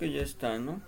que 0.00 0.10
ya 0.10 0.22
está, 0.22 0.58
¿no? 0.58 0.80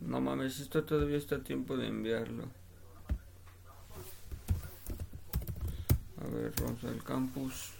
No 0.00 0.20
mames, 0.20 0.60
esto 0.60 0.84
todavía 0.84 1.16
está 1.16 1.36
a 1.36 1.42
tiempo 1.42 1.78
de 1.78 1.88
enviarlo. 1.88 2.44
A 6.20 6.28
ver, 6.28 6.52
vamos 6.60 6.84
al 6.84 7.02
campus. 7.02 7.70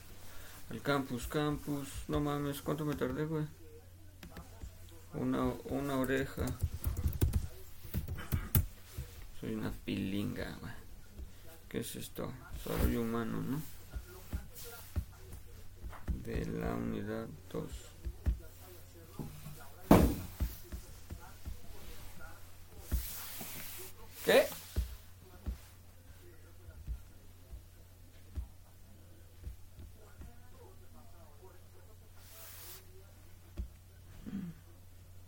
El 0.70 0.80
campus, 0.80 1.26
campus. 1.26 1.86
No 2.08 2.18
mames, 2.18 2.62
¿cuánto 2.62 2.86
me 2.86 2.94
tardé, 2.94 3.26
güey? 3.26 3.44
Una, 5.12 5.52
una 5.66 5.98
oreja. 5.98 6.46
Soy 9.38 9.52
una 9.52 9.70
pilinga, 9.84 10.56
güey. 10.62 10.72
¿Qué 11.68 11.80
es 11.80 11.94
esto? 11.94 12.32
Desarrollo 12.54 13.02
humano, 13.02 13.42
¿no? 13.42 13.75
De 16.26 16.44
la 16.44 16.74
unidad 16.74 17.28
2. 17.52 17.70
¿Qué? 24.24 24.48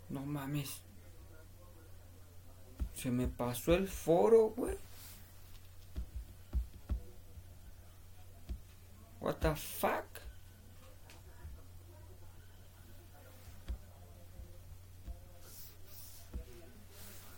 No 0.09 0.27
mames. 0.27 0.81
Se 2.95 3.13
me 3.13 3.29
pasó 3.29 3.73
el 3.75 3.87
foro, 3.87 4.49
güey. 4.57 4.77
What 9.21 9.37
the 9.37 9.55
fuck? 9.55 10.29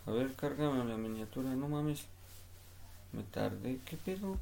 A 0.07 0.11
ver, 0.13 0.35
cárgame 0.35 0.83
la 0.83 0.97
miniatura, 0.97 1.51
no 1.55 1.69
mames. 1.69 2.05
Me 3.31 3.35
tardé, 3.35 3.79
¿qué 3.85 3.95
pedo? 3.95 4.37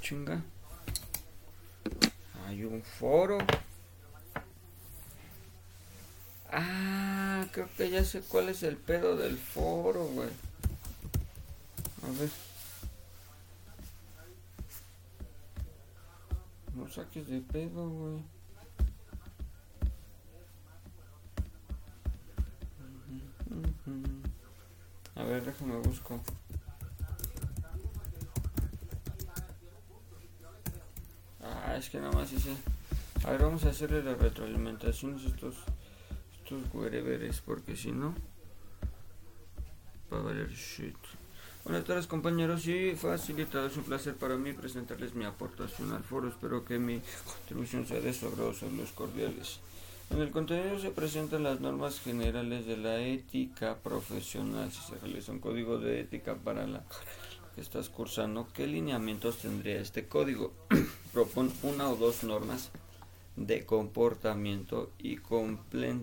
Chinga. 0.00 0.42
Hay 2.46 2.64
un 2.64 2.82
foro. 2.82 3.38
Ah, 6.50 7.46
creo 7.52 7.68
que 7.76 7.87
ya 7.98 8.04
sé 8.04 8.20
cuál 8.20 8.48
es 8.48 8.62
el 8.62 8.76
pedo 8.76 9.16
del 9.16 9.36
foro, 9.36 10.04
güey. 10.04 10.28
A 12.04 12.20
ver. 12.20 12.30
No 16.76 16.88
saques 16.88 17.26
de 17.26 17.40
pedo, 17.40 17.90
güey. 17.90 18.22
A 25.16 25.24
ver, 25.24 25.44
déjame 25.44 25.76
busco. 25.78 26.20
Ah, 31.42 31.74
es 31.76 31.90
que 31.90 31.98
nada 31.98 32.12
más 32.12 32.32
hice. 32.32 32.54
A 33.24 33.32
ver, 33.32 33.42
vamos 33.42 33.64
a 33.64 33.70
hacerle 33.70 34.04
la 34.04 34.14
retroalimentación 34.14 35.16
a 35.18 35.28
estos, 35.28 35.56
estos 36.48 36.74
whereveres, 36.74 37.40
porque 37.44 37.76
si 37.76 37.92
no, 37.92 38.14
va 40.12 40.18
a 40.18 40.22
valer 40.22 40.50
shit. 40.50 40.96
Buenas 41.64 41.84
tardes 41.84 42.06
compañeros 42.06 42.66
y 42.66 42.96
facilitados, 42.96 43.72
es 43.72 43.78
un 43.78 43.84
placer 43.84 44.14
para 44.14 44.36
mí 44.36 44.54
presentarles 44.54 45.14
mi 45.14 45.26
aportación 45.26 45.92
al 45.92 46.02
foro. 46.02 46.28
Espero 46.28 46.64
que 46.64 46.78
mi 46.78 47.02
contribución 47.26 47.86
sea 47.86 48.00
de 48.00 48.10
agrado, 48.10 48.54
saludos 48.54 48.92
cordiales. 48.92 49.60
En 50.10 50.22
el 50.22 50.30
contenido 50.30 50.78
se 50.78 50.90
presentan 50.90 51.42
las 51.42 51.60
normas 51.60 52.00
generales 52.00 52.64
de 52.64 52.78
la 52.78 52.98
ética 53.00 53.76
profesional. 53.76 54.72
Si 54.72 54.80
se 54.80 54.98
realiza 54.98 55.32
un 55.32 55.40
código 55.40 55.78
de 55.78 56.00
ética 56.00 56.34
para 56.36 56.66
la 56.66 56.82
que 57.54 57.60
estás 57.60 57.90
cursando, 57.90 58.48
¿qué 58.54 58.66
lineamientos 58.66 59.36
tendría 59.38 59.78
este 59.80 60.06
código? 60.06 60.54
Propon 61.12 61.52
una 61.62 61.90
o 61.90 61.96
dos 61.96 62.24
normas 62.24 62.70
de 63.36 63.66
comportamiento 63.66 64.90
y, 64.98 65.18
comple- 65.18 66.02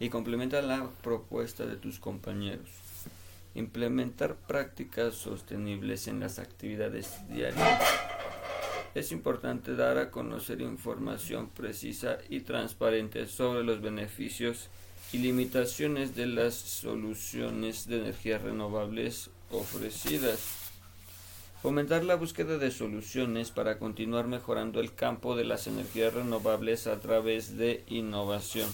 y 0.00 0.08
complementa 0.08 0.60
la 0.62 0.88
propuesta 1.02 1.66
de 1.66 1.76
tus 1.76 1.98
compañeros. 1.98 2.68
Implementar 3.54 4.34
prácticas 4.34 5.14
sostenibles 5.14 6.08
en 6.08 6.20
las 6.20 6.38
actividades 6.38 7.20
diarias. 7.28 7.80
Es 8.94 9.12
importante 9.12 9.74
dar 9.74 9.98
a 9.98 10.10
conocer 10.10 10.60
información 10.60 11.48
precisa 11.48 12.18
y 12.28 12.40
transparente 12.40 13.26
sobre 13.26 13.64
los 13.64 13.80
beneficios 13.80 14.68
y 15.12 15.18
limitaciones 15.18 16.14
de 16.14 16.26
las 16.26 16.54
soluciones 16.54 17.86
de 17.86 18.00
energías 18.00 18.42
renovables 18.42 19.30
ofrecidas. 19.50 20.64
Fomentar 21.62 22.04
la 22.04 22.16
búsqueda 22.16 22.58
de 22.58 22.70
soluciones 22.70 23.50
para 23.50 23.78
continuar 23.78 24.26
mejorando 24.26 24.80
el 24.80 24.94
campo 24.94 25.34
de 25.34 25.44
las 25.44 25.66
energías 25.66 26.12
renovables 26.12 26.86
a 26.86 27.00
través 27.00 27.56
de 27.56 27.84
innovación. 27.88 28.68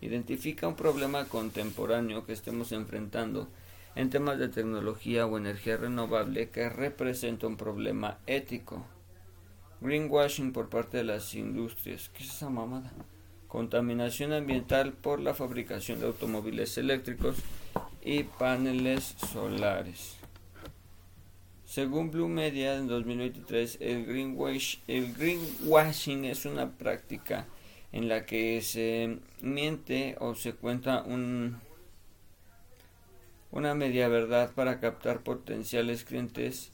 Identifica 0.00 0.68
un 0.68 0.76
problema 0.76 1.24
contemporáneo 1.24 2.26
que 2.26 2.32
estemos 2.32 2.72
enfrentando 2.72 3.48
en 3.94 4.10
temas 4.10 4.38
de 4.38 4.48
tecnología 4.48 5.26
o 5.26 5.38
energía 5.38 5.78
renovable 5.78 6.50
que 6.50 6.68
representa 6.68 7.46
un 7.46 7.56
problema 7.56 8.18
ético. 8.26 8.84
Greenwashing 9.80 10.52
por 10.52 10.68
parte 10.68 10.98
de 10.98 11.04
las 11.04 11.34
industrias. 11.34 12.10
¿Qué 12.10 12.22
es 12.22 12.30
esa 12.30 12.50
mamada? 12.50 12.92
Contaminación 13.48 14.32
ambiental 14.32 14.92
por 14.92 15.20
la 15.20 15.34
fabricación 15.34 16.00
de 16.00 16.06
automóviles 16.06 16.76
eléctricos 16.76 17.36
y 18.02 18.24
paneles 18.24 19.14
solares. 19.32 20.16
Según 21.64 22.10
Blue 22.10 22.28
Media 22.28 22.76
en 22.76 22.86
2023, 22.86 23.78
el, 23.80 24.06
el 24.86 25.14
greenwashing 25.14 26.24
es 26.26 26.44
una 26.44 26.70
práctica 26.70 27.46
en 27.96 28.08
la 28.08 28.26
que 28.26 28.60
se 28.60 29.18
miente 29.40 30.16
o 30.20 30.34
se 30.34 30.52
cuenta 30.52 31.02
un, 31.02 31.58
una 33.50 33.74
media 33.74 34.06
verdad 34.08 34.52
para 34.54 34.80
captar 34.80 35.22
potenciales 35.22 36.04
clientes 36.04 36.72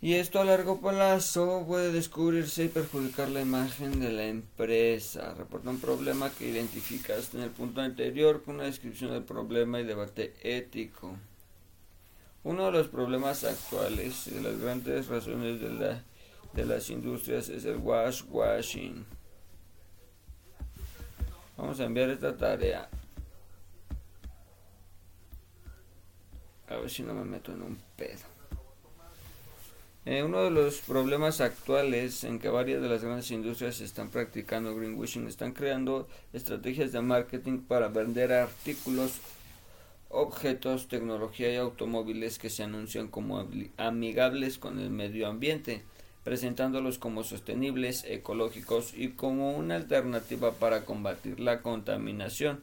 y 0.00 0.14
esto 0.14 0.40
a 0.40 0.44
largo 0.44 0.80
plazo 0.80 1.64
puede 1.66 1.92
descubrirse 1.92 2.64
y 2.64 2.68
perjudicar 2.68 3.28
la 3.28 3.42
imagen 3.42 4.00
de 4.00 4.10
la 4.12 4.24
empresa. 4.26 5.34
Reporta 5.34 5.68
un 5.68 5.80
problema 5.80 6.30
que 6.30 6.48
identificaste 6.48 7.36
en 7.36 7.42
el 7.42 7.50
punto 7.50 7.82
anterior 7.82 8.42
con 8.42 8.54
una 8.54 8.64
descripción 8.64 9.10
del 9.10 9.24
problema 9.24 9.80
y 9.80 9.84
debate 9.84 10.34
ético. 10.44 11.14
Uno 12.42 12.66
de 12.66 12.72
los 12.72 12.88
problemas 12.88 13.44
actuales 13.44 14.28
y 14.28 14.30
de 14.30 14.40
las 14.40 14.58
grandes 14.58 15.08
razones 15.08 15.60
de, 15.60 16.00
de 16.54 16.64
las 16.64 16.88
industrias 16.88 17.50
es 17.50 17.66
el 17.66 17.76
wash 17.76 18.22
washing. 18.30 19.17
Vamos 21.58 21.80
a 21.80 21.84
enviar 21.84 22.08
esta 22.08 22.36
tarea. 22.36 22.88
A 26.68 26.76
ver 26.76 26.88
si 26.88 27.02
no 27.02 27.12
me 27.12 27.24
meto 27.24 27.52
en 27.52 27.62
un 27.62 27.78
pedo. 27.96 28.22
Eh, 30.04 30.22
uno 30.22 30.44
de 30.44 30.50
los 30.50 30.78
problemas 30.78 31.40
actuales 31.40 32.22
en 32.22 32.38
que 32.38 32.48
varias 32.48 32.80
de 32.80 32.88
las 32.88 33.02
grandes 33.02 33.30
industrias 33.32 33.80
están 33.80 34.08
practicando 34.08 34.74
greenwashing, 34.74 35.26
están 35.26 35.52
creando 35.52 36.08
estrategias 36.32 36.92
de 36.92 37.02
marketing 37.02 37.58
para 37.58 37.88
vender 37.88 38.32
artículos, 38.32 39.18
objetos, 40.08 40.86
tecnología 40.86 41.52
y 41.52 41.56
automóviles 41.56 42.38
que 42.38 42.50
se 42.50 42.62
anuncian 42.62 43.08
como 43.08 43.46
amigables 43.76 44.58
con 44.58 44.78
el 44.78 44.90
medio 44.90 45.26
ambiente, 45.26 45.82
presentándolos 46.28 46.98
como 46.98 47.24
sostenibles, 47.24 48.04
ecológicos 48.04 48.92
y 48.94 49.12
como 49.12 49.56
una 49.56 49.76
alternativa 49.76 50.52
para 50.52 50.84
combatir 50.84 51.40
la 51.40 51.62
contaminación. 51.62 52.60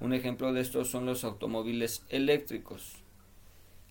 Un 0.00 0.14
ejemplo 0.14 0.52
de 0.52 0.60
esto 0.60 0.84
son 0.84 1.06
los 1.06 1.22
automóviles 1.22 2.02
eléctricos. 2.08 2.96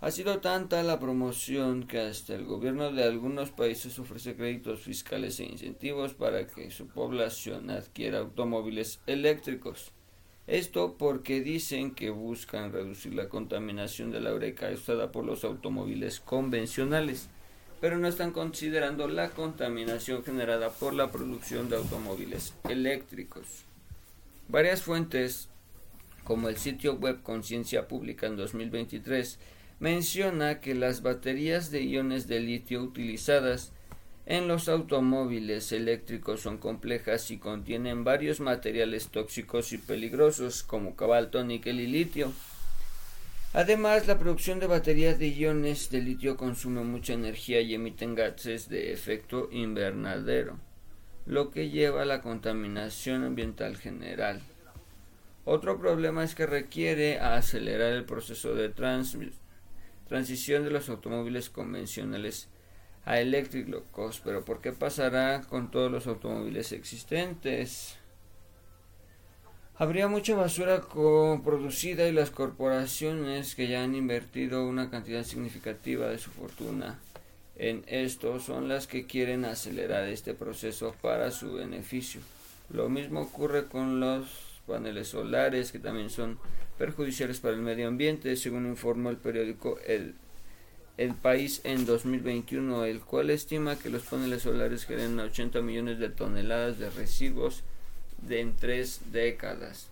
Ha 0.01 0.11
sido 0.11 0.39
tanta 0.39 0.84
la 0.84 0.99
promoción 0.99 1.88
que 1.88 2.01
hasta 2.01 2.36
el 2.36 2.43
gobierno 2.43 2.91
de 2.91 3.05
algunos 3.05 3.51
países 3.51 3.97
ofrece 3.97 4.36
créditos 4.36 4.82
fiscales 4.82 5.39
e 5.39 5.45
incentivos 5.45 6.13
para 6.13 6.45
que 6.45 6.69
su 6.69 6.88
población 6.88 7.69
adquiera 7.69 8.19
automóviles 8.19 8.99
eléctricos. 9.07 9.93
Esto 10.47 10.97
porque 10.97 11.39
dicen 11.39 11.95
que 11.95 12.09
buscan 12.09 12.74
reducir 12.74 13.13
la 13.13 13.30
contaminación 13.30 14.11
del 14.11 14.28
aire 14.28 14.53
causada 14.53 15.13
por 15.13 15.24
los 15.24 15.45
automóviles 15.45 16.19
convencionales, 16.19 17.30
pero 17.84 17.97
no 17.97 18.07
están 18.07 18.31
considerando 18.31 19.09
la 19.09 19.31
contaminación 19.31 20.23
generada 20.23 20.69
por 20.69 20.93
la 20.93 21.11
producción 21.11 21.67
de 21.67 21.75
automóviles 21.75 22.53
eléctricos. 22.69 23.45
Varias 24.47 24.84
fuentes, 24.84 25.49
como 26.23 26.47
el 26.47 26.55
sitio 26.55 26.95
web 26.95 27.21
Conciencia 27.23 27.89
Pública 27.89 28.25
en 28.25 28.38
2023, 28.38 29.38
menciona 29.81 30.61
que 30.61 30.75
las 30.75 31.01
baterías 31.01 31.71
de 31.71 31.84
iones 31.84 32.29
de 32.29 32.39
litio 32.39 32.81
utilizadas 32.81 33.73
en 34.25 34.47
los 34.47 34.69
automóviles 34.69 35.73
eléctricos 35.73 36.39
son 36.39 36.59
complejas 36.59 37.31
y 37.31 37.38
contienen 37.38 38.05
varios 38.05 38.39
materiales 38.39 39.09
tóxicos 39.09 39.73
y 39.73 39.77
peligrosos 39.77 40.63
como 40.63 40.95
cobalto, 40.95 41.43
níquel 41.43 41.81
y 41.81 41.88
litio. 41.88 42.31
Además, 43.56 44.08
la 44.08 44.18
producción 44.18 44.60
de 44.60 44.66
baterías 44.66 45.20
de 45.20 45.28
iones 45.28 45.91
de 45.91 46.01
litio 46.01 46.36
consume 46.38 46.82
mucha 46.82 47.14
energía 47.14 47.62
y 47.62 47.76
emiten 47.76 48.16
gases 48.16 48.68
de 48.68 48.91
efecto 48.91 49.47
invernadero, 49.51 50.58
lo 51.28 51.51
que 51.51 51.70
lleva 51.70 52.01
a 52.01 52.06
la 52.06 52.22
contaminación 52.22 53.24
ambiental 53.24 53.78
general. 53.78 54.41
Otro 55.45 55.78
problema 55.80 56.24
es 56.24 56.34
que 56.34 56.47
requiere 56.47 57.20
acelerar 57.20 57.93
el 57.93 58.06
proceso 58.06 58.56
de 58.56 58.70
transición 60.08 60.64
de 60.64 60.72
los 60.72 60.89
automóviles 60.89 61.51
convencionales 61.51 62.49
a 63.06 63.20
eléctricos, 63.20 64.20
pero 64.24 64.43
¿por 64.43 64.62
qué 64.62 64.72
pasará 64.72 65.41
con 65.41 65.70
todos 65.70 65.91
los 65.91 66.08
automóviles 66.08 66.72
existentes? 66.72 67.99
Habría 69.84 70.07
mucha 70.07 70.34
basura 70.34 70.81
producida 71.43 72.07
y 72.07 72.13
las 72.13 72.31
corporaciones 72.31 73.53
que 73.53 73.67
ya 73.67 73.84
han 73.84 73.95
invertido 73.95 74.65
una 74.65 74.89
cantidad 74.89 75.25
significativa 75.25 76.07
de 76.07 76.19
su 76.19 76.31
fortuna 76.31 77.01
en 77.57 77.84
esto 77.88 78.39
son 78.39 78.69
las 78.69 78.88
que 78.88 79.05
quieren 79.05 79.43
acelerar 79.43 80.07
este 80.07 80.34
proceso 80.34 80.95
para 81.01 81.31
su 81.31 81.55
beneficio. 81.55 82.21
Lo 82.69 82.88
mismo 82.88 83.23
ocurre 83.23 83.65
con 83.65 83.99
los 83.99 84.61
paneles 84.65 85.09
solares 85.09 85.73
que 85.73 85.79
también 85.79 86.09
son 86.09 86.39
perjudiciales 86.77 87.41
para 87.41 87.53
el 87.53 87.61
medio 87.61 87.89
ambiente, 87.89 88.38
según 88.38 88.65
informó 88.67 89.09
el 89.09 89.17
periódico 89.17 89.79
El 89.86 90.15
el 90.95 91.13
país 91.13 91.59
en 91.65 91.86
2021, 91.86 92.86
el 92.86 93.01
cual 93.01 93.31
estima 93.31 93.77
que 93.77 93.89
los 93.89 94.03
paneles 94.03 94.43
solares 94.43 94.86
generan 94.86 95.19
80 95.19 95.59
millones 95.61 95.99
de 95.99 96.09
toneladas 96.09 96.79
de 96.79 96.89
residuos 96.89 97.63
de 98.28 98.41
en 98.41 98.55
tres 98.55 99.01
décadas, 99.11 99.89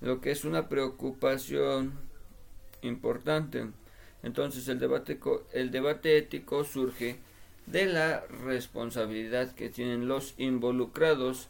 lo 0.00 0.20
que 0.20 0.30
es 0.30 0.44
una 0.44 0.68
preocupación 0.68 1.92
importante. 2.82 3.66
Entonces 4.22 4.68
el 4.68 4.78
debate, 4.78 5.18
el 5.52 5.70
debate 5.70 6.18
ético 6.18 6.64
surge 6.64 7.18
de 7.66 7.86
la 7.86 8.20
responsabilidad 8.44 9.54
que 9.54 9.70
tienen 9.70 10.08
los 10.08 10.34
involucrados, 10.38 11.48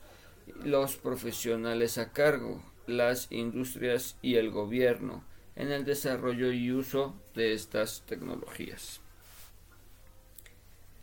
los 0.65 0.97
profesionales 0.97 1.99
a 1.99 2.13
cargo, 2.13 2.63
las 2.87 3.31
industrias 3.31 4.17
y 4.23 4.37
el 4.37 4.51
gobierno 4.51 5.25
en 5.57 5.73
el 5.73 5.85
desarrollo 5.85 6.53
y 6.53 6.73
uso 6.73 7.15
de 7.35 7.53
estas 7.53 8.03
tecnologías. 8.07 9.00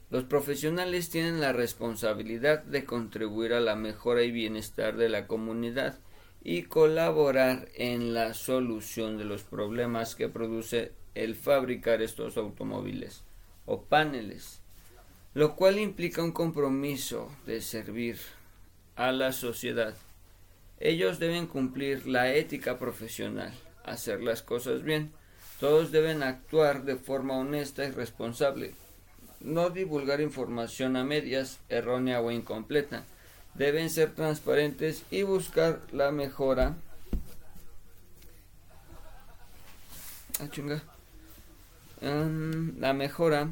Los 0.10 0.24
profesionales 0.24 1.10
tienen 1.10 1.42
la 1.42 1.54
responsabilidad 1.54 2.64
de 2.64 2.86
contribuir 2.86 3.54
a 3.54 3.60
la 3.60 3.76
mejora 3.76 4.24
y 4.24 4.32
bienestar 4.32 4.96
de 4.96 5.10
la 5.10 5.28
comunidad 5.28 6.00
y 6.44 6.64
colaborar 6.64 7.68
en 7.76 8.14
la 8.14 8.34
solución 8.34 9.18
de 9.18 9.26
los 9.26 9.44
problemas 9.44 10.16
que 10.16 10.30
produce 10.30 10.94
el 11.14 11.36
fabricar 11.36 12.02
estos 12.02 12.38
automóviles 12.38 13.24
o 13.66 13.82
paneles, 13.82 14.62
lo 15.34 15.56
cual 15.56 15.78
implica 15.80 16.24
un 16.24 16.32
compromiso 16.32 17.30
de 17.46 17.60
servir 17.60 18.18
a 18.96 19.12
la 19.12 19.34
sociedad. 19.34 19.96
Ellos 20.80 21.20
deben 21.20 21.48
cumplir 21.48 22.08
la 22.08 22.34
ética 22.34 22.78
profesional 22.78 23.54
hacer 23.88 24.22
las 24.22 24.44
cosas 24.44 24.84
bien. 24.84 25.12
Todos 25.60 25.92
deben 25.92 26.22
actuar 26.22 26.84
de 26.84 26.98
forma 26.98 27.38
honesta 27.38 27.86
y 27.86 27.92
responsable. 27.92 28.76
No 29.40 29.70
divulgar 29.70 30.22
información 30.22 30.96
a 30.96 31.04
medias, 31.04 31.60
errónea 31.70 32.22
o 32.22 32.32
incompleta. 32.32 33.04
Deben 33.54 33.90
ser 33.90 34.14
transparentes 34.14 35.04
y 35.12 35.24
buscar 35.24 35.82
la 35.92 36.12
mejora. 36.12 36.76
Ah, 42.02 42.30
la 42.80 42.94
mejora 42.94 43.50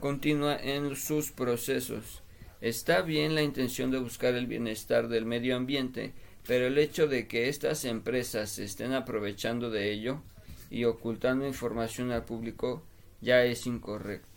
continua 0.00 0.56
en 0.56 0.94
sus 0.94 1.32
procesos. 1.32 2.22
Está 2.60 3.02
bien 3.02 3.34
la 3.34 3.42
intención 3.42 3.90
de 3.90 3.98
buscar 3.98 4.34
el 4.34 4.46
bienestar 4.46 5.08
del 5.08 5.24
medio 5.26 5.56
ambiente, 5.56 6.12
pero 6.46 6.66
el 6.66 6.78
hecho 6.78 7.06
de 7.06 7.26
que 7.26 7.48
estas 7.48 7.84
empresas 7.84 8.50
se 8.50 8.64
estén 8.64 8.92
aprovechando 8.92 9.70
de 9.70 9.92
ello 9.92 10.22
y 10.70 10.84
ocultando 10.84 11.46
información 11.46 12.10
al 12.12 12.24
público 12.24 12.82
ya 13.20 13.44
es 13.44 13.66
incorrecto. 13.66 14.27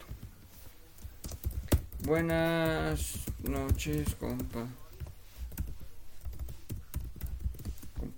Buenas 2.03 3.27
noches, 3.43 4.15
compa. 4.15 4.65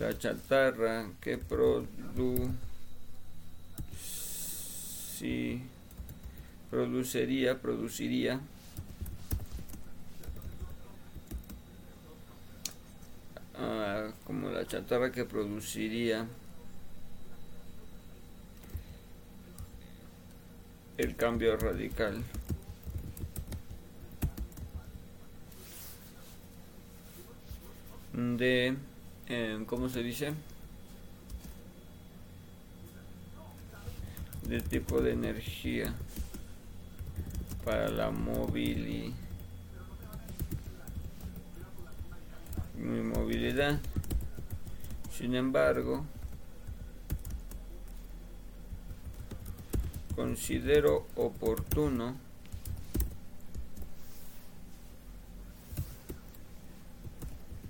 La 0.00 0.18
chatarra 0.18 1.08
que 1.20 1.38
produciría, 6.70 7.58
produciría 7.60 8.40
ah, 13.56 14.10
como 14.24 14.50
la 14.50 14.66
chatarra 14.66 15.10
que 15.12 15.24
produciría 15.24 16.26
el 20.98 21.16
cambio 21.16 21.56
radical. 21.56 22.22
de 28.18 28.76
eh, 29.28 29.62
¿cómo 29.66 29.88
se 29.88 30.02
dice? 30.02 30.32
De 34.48 34.62
tipo 34.62 35.02
de 35.02 35.12
energía 35.12 35.94
para 37.64 37.88
la 37.90 38.10
movilidad. 38.10 39.14
Mi 42.78 43.02
movilidad. 43.02 43.78
Sin 45.12 45.34
embargo, 45.34 46.06
considero 50.16 51.06
oportuno 51.16 52.16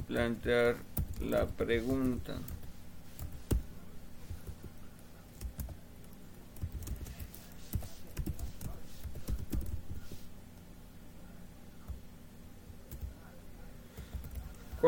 plantear 0.07 0.77
la 1.21 1.47
pregunta. 1.47 2.39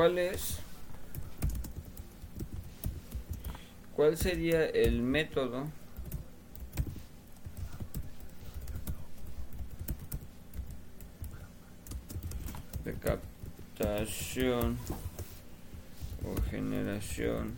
¿Cuál 0.00 0.18
es? 0.18 0.56
¿Cuál 3.94 4.16
sería 4.16 4.64
el 4.64 5.02
método 5.02 5.66
de 12.82 12.94
captación 12.94 14.78
o 16.24 16.40
generación 16.50 17.52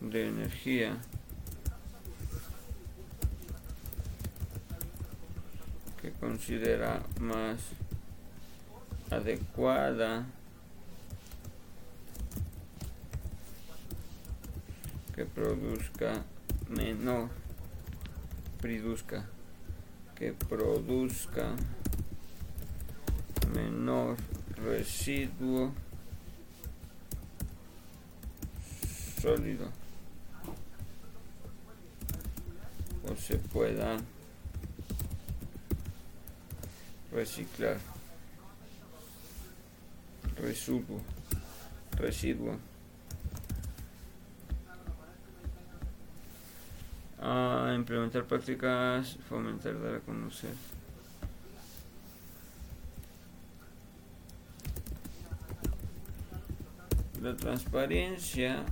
de 0.00 0.26
energía 0.26 1.00
que 6.00 6.10
considera 6.30 7.02
más 7.18 7.58
adecuada 9.10 10.26
que 15.12 15.24
produzca 15.24 16.22
menor 16.68 17.30
produzca 18.60 19.28
que 20.14 20.32
produzca 20.32 21.56
menor 23.52 24.16
residuo 24.54 25.72
sólido 29.20 29.66
o 33.10 33.16
se 33.16 33.34
pueda 33.36 33.96
reciclar 37.20 37.76
residuo 40.40 41.02
residuo. 41.98 42.56
A 47.20 47.74
implementar 47.76 48.24
prácticas 48.24 49.18
fomentar 49.28 49.78
dar 49.82 49.96
a 49.96 50.00
conocer. 50.00 50.54
La 57.20 57.36
transparencia 57.36 58.64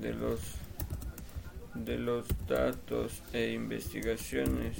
de 0.00 0.14
los 0.14 0.40
de 1.74 1.98
los 1.98 2.26
datos 2.86 3.22
e 3.32 3.52
investigaciones. 3.52 4.76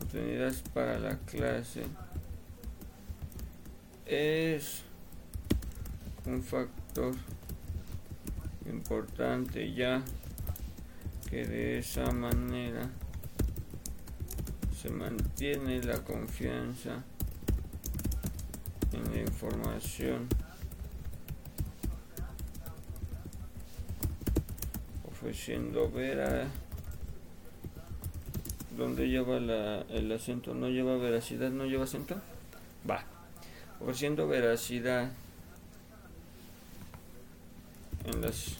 Obtenidas 0.00 0.62
para 0.74 0.98
la 0.98 1.18
clase 1.18 1.84
es 4.06 4.82
un 6.24 6.42
factor 6.42 7.14
importante 8.66 9.72
ya 9.74 10.02
que 11.30 11.46
de 11.46 11.78
esa 11.78 12.10
manera 12.10 12.90
se 14.80 14.90
mantiene 14.90 15.82
la 15.82 16.02
confianza 16.02 17.04
en 18.92 19.12
la 19.12 19.20
información 19.20 20.26
ofreciendo 25.28 25.90
ver 25.90 26.20
a 26.22 26.48
¿Dónde 28.78 29.08
lleva 29.08 29.38
la, 29.38 29.82
el 29.90 30.10
acento? 30.10 30.54
¿No 30.54 30.68
lleva 30.70 30.96
veracidad? 30.96 31.50
¿No 31.50 31.66
lleva 31.66 31.84
acento? 31.84 32.16
Va. 32.88 33.04
Ofreciendo 33.78 34.26
veracidad 34.26 35.10
en 38.06 38.22
las 38.22 38.56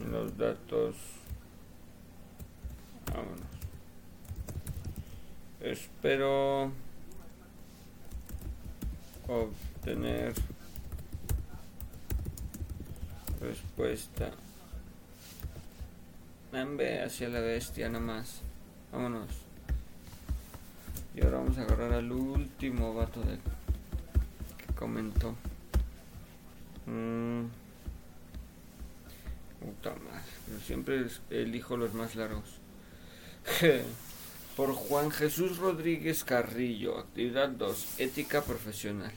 en 0.00 0.10
los 0.10 0.36
datos. 0.36 0.96
Vámonos. 3.12 3.40
Espero 5.60 6.72
obtener 9.28 10.34
respuesta. 13.44 14.30
Nambe 16.52 17.02
hacia 17.02 17.28
la 17.28 17.40
bestia 17.40 17.88
nomás. 17.88 18.40
Vámonos. 18.92 19.28
Y 21.14 21.22
ahora 21.22 21.38
vamos 21.38 21.58
a 21.58 21.62
agarrar 21.62 21.92
al 21.92 22.10
último 22.10 22.94
vato 22.94 23.20
de 23.20 23.38
que 24.56 24.74
comentó. 24.74 25.34
Mm. 26.86 27.46
Puta 29.60 29.90
madre. 29.90 30.22
Pero 30.46 30.60
siempre 30.60 31.06
elijo 31.30 31.76
los 31.76 31.94
más 31.94 32.14
largos. 32.16 32.58
Por 34.56 34.72
Juan 34.72 35.10
Jesús 35.10 35.58
Rodríguez 35.58 36.22
Carrillo, 36.22 36.98
actividad 36.98 37.48
2, 37.48 37.98
ética 37.98 38.42
profesional. 38.42 39.12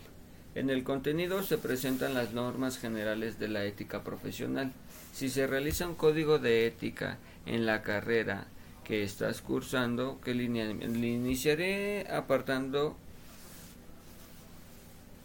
En 0.58 0.72
el 0.72 0.84
contenido 0.84 1.44
se 1.44 1.60
presentan 1.60 2.16
las 2.16 2.34
normas 2.34 2.80
generales 2.80 3.38
de 3.38 3.48
la 3.48 3.64
ética 3.66 4.04
profesional. 4.04 4.72
Si 5.14 5.30
se 5.30 5.46
realiza 5.46 5.88
un 5.88 5.94
código 5.94 6.40
de 6.40 6.66
ética 6.66 7.20
en 7.46 7.68
la 7.68 7.84
carrera 7.84 8.48
que 8.84 9.04
estás 9.04 9.44
cursando, 9.44 10.20
que 10.20 10.34
le 10.34 10.46
iniciaré 10.46 12.08
apartando 12.10 12.98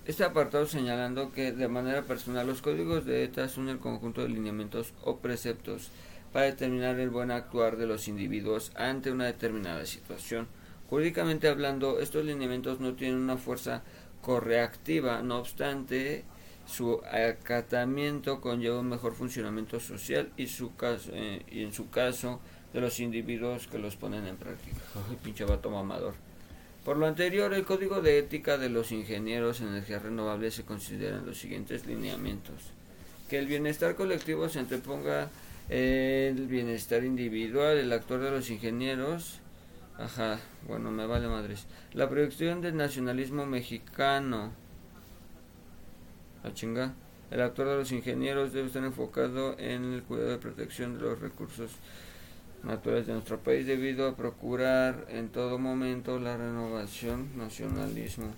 este 0.04 0.22
apartado 0.22 0.66
señalando 0.66 1.32
que 1.32 1.52
de 1.52 1.68
manera 1.68 2.02
personal 2.02 2.46
los 2.46 2.60
códigos 2.60 3.06
de 3.06 3.24
ética 3.24 3.48
son 3.48 3.70
el 3.70 3.78
conjunto 3.78 4.20
de 4.20 4.28
lineamientos 4.28 4.92
o 5.02 5.16
preceptos 5.16 5.88
para 6.34 6.44
determinar 6.44 7.00
el 7.00 7.08
buen 7.08 7.30
actuar 7.30 7.78
de 7.78 7.86
los 7.86 8.06
individuos 8.06 8.70
ante 8.74 9.10
una 9.10 9.24
determinada 9.24 9.86
situación. 9.86 10.46
Jurídicamente 10.90 11.48
hablando, 11.48 12.00
estos 12.00 12.22
lineamientos 12.22 12.80
no 12.80 12.92
tienen 12.92 13.16
una 13.16 13.38
fuerza 13.38 13.82
correactiva, 14.22 15.20
no 15.22 15.38
obstante, 15.38 16.24
su 16.66 17.02
acatamiento 17.10 18.40
conlleva 18.40 18.80
un 18.80 18.88
mejor 18.88 19.14
funcionamiento 19.14 19.78
social 19.80 20.30
y, 20.36 20.46
su 20.46 20.74
caso, 20.74 21.10
eh, 21.12 21.42
y 21.50 21.62
en 21.62 21.72
su 21.72 21.90
caso 21.90 22.40
de 22.72 22.80
los 22.80 23.00
individuos 23.00 23.66
que 23.66 23.78
los 23.78 23.96
ponen 23.96 24.26
en 24.26 24.36
práctica. 24.36 24.78
Ay, 24.94 25.18
pinche 25.22 25.44
vato 25.44 25.70
mamador. 25.70 26.14
Por 26.84 26.96
lo 26.96 27.06
anterior, 27.06 27.52
el 27.52 27.64
Código 27.64 28.00
de 28.00 28.18
Ética 28.18 28.58
de 28.58 28.68
los 28.68 28.90
Ingenieros 28.90 29.60
en 29.60 29.68
Energías 29.68 30.02
Renovables 30.02 30.54
se 30.54 30.64
consideran 30.64 31.26
los 31.26 31.38
siguientes 31.38 31.86
lineamientos. 31.86 32.72
Que 33.28 33.38
el 33.38 33.46
bienestar 33.46 33.94
colectivo 33.94 34.48
se 34.48 34.58
anteponga 34.58 35.30
el 35.68 36.46
bienestar 36.46 37.04
individual, 37.04 37.78
el 37.78 37.92
actor 37.92 38.20
de 38.20 38.30
los 38.30 38.50
ingenieros. 38.50 39.41
Ajá, 39.98 40.40
bueno, 40.66 40.90
me 40.90 41.06
vale 41.06 41.28
madres. 41.28 41.66
La 41.92 42.08
proyección 42.08 42.60
del 42.60 42.76
nacionalismo 42.76 43.46
mexicano. 43.46 44.52
La 46.42 46.52
chinga. 46.54 46.94
El 47.30 47.40
actor 47.40 47.66
de 47.68 47.76
los 47.76 47.92
ingenieros 47.92 48.52
debe 48.52 48.66
estar 48.66 48.84
enfocado 48.84 49.58
en 49.58 49.92
el 49.94 50.02
cuidado 50.02 50.34
y 50.34 50.38
protección 50.38 50.96
de 50.98 51.02
los 51.02 51.20
recursos 51.20 51.70
naturales 52.62 53.06
de 53.06 53.14
nuestro 53.14 53.38
país 53.38 53.66
debido 53.66 54.06
a 54.06 54.16
procurar 54.16 55.06
en 55.08 55.28
todo 55.28 55.58
momento 55.58 56.18
la 56.18 56.36
renovación 56.36 57.36
nacionalismo. 57.36 58.32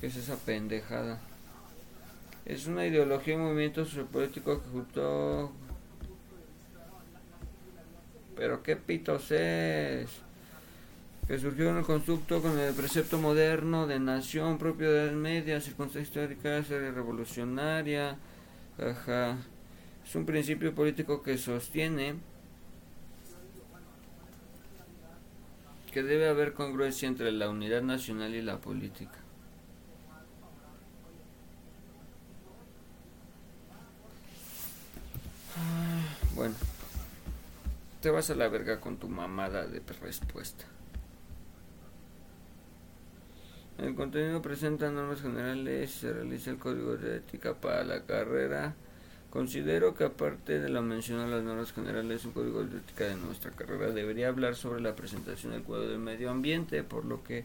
¿Qué 0.00 0.06
es 0.06 0.16
esa 0.16 0.36
pendejada? 0.36 1.20
Es 2.44 2.66
una 2.66 2.86
ideología 2.86 3.34
y 3.34 3.36
movimiento 3.36 3.84
sociopolítico 3.84 4.62
que 4.62 4.68
justo 4.68 5.52
pero 8.36 8.62
qué 8.62 8.76
pitos 8.76 9.30
es. 9.30 10.08
Que 11.26 11.38
surgió 11.38 11.70
en 11.70 11.78
el 11.78 11.84
constructo 11.84 12.42
con 12.42 12.58
el 12.58 12.74
precepto 12.74 13.18
moderno 13.18 13.86
de 13.86 14.00
nación 14.00 14.58
propio 14.58 14.92
de 14.92 15.06
las 15.06 15.14
medias, 15.14 15.64
circunstancia 15.64 16.02
histórica, 16.02 16.60
revolucionaria. 16.60 18.18
Ajá. 18.78 19.36
Es 20.04 20.14
un 20.16 20.26
principio 20.26 20.74
político 20.74 21.22
que 21.22 21.38
sostiene 21.38 22.16
que 25.92 26.02
debe 26.02 26.26
haber 26.26 26.54
congruencia 26.54 27.06
entre 27.06 27.30
la 27.32 27.50
unidad 27.50 27.82
nacional 27.82 28.34
y 28.34 28.40
la 28.40 28.58
política. 28.58 29.18
Ah, 35.54 36.16
bueno 36.34 36.54
te 38.02 38.10
vas 38.10 38.28
a 38.30 38.34
la 38.34 38.48
verga 38.48 38.80
con 38.80 38.96
tu 38.96 39.08
mamada 39.08 39.64
de 39.64 39.80
respuesta. 40.00 40.64
El 43.78 43.94
contenido 43.94 44.42
presenta 44.42 44.90
normas 44.90 45.22
generales, 45.22 45.92
se 45.92 46.12
realiza 46.12 46.50
el 46.50 46.58
código 46.58 46.96
de 46.96 47.18
ética 47.18 47.54
para 47.54 47.84
la 47.84 48.04
carrera. 48.04 48.74
Considero 49.30 49.94
que 49.94 50.02
aparte 50.02 50.58
de 50.58 50.68
lo 50.68 50.82
mencionado 50.82 51.28
las 51.28 51.44
normas 51.44 51.72
generales, 51.72 52.24
un 52.24 52.32
código 52.32 52.64
de 52.64 52.78
ética 52.78 53.04
de 53.04 53.14
nuestra 53.14 53.52
carrera 53.52 53.90
debería 53.92 54.28
hablar 54.28 54.56
sobre 54.56 54.80
la 54.80 54.96
presentación 54.96 55.52
del 55.52 55.62
cuadro 55.62 55.88
del 55.88 56.00
medio 56.00 56.30
ambiente, 56.30 56.82
por 56.82 57.04
lo 57.04 57.22
que 57.22 57.44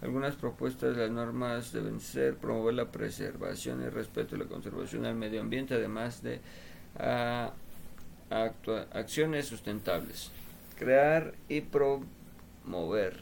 algunas 0.00 0.34
propuestas 0.34 0.96
de 0.96 1.02
las 1.02 1.10
normas 1.10 1.72
deben 1.72 2.00
ser 2.00 2.36
promover 2.36 2.72
la 2.72 2.90
preservación 2.90 3.82
y 3.82 3.90
respeto 3.90 4.34
y 4.34 4.38
la 4.38 4.46
conservación 4.46 5.02
del 5.02 5.14
medio 5.14 5.42
ambiente, 5.42 5.74
además 5.74 6.22
de 6.22 6.40
a, 6.98 7.52
acciones 8.30 9.46
sustentables. 9.46 10.30
Crear 10.78 11.34
y 11.48 11.60
promover 11.60 13.18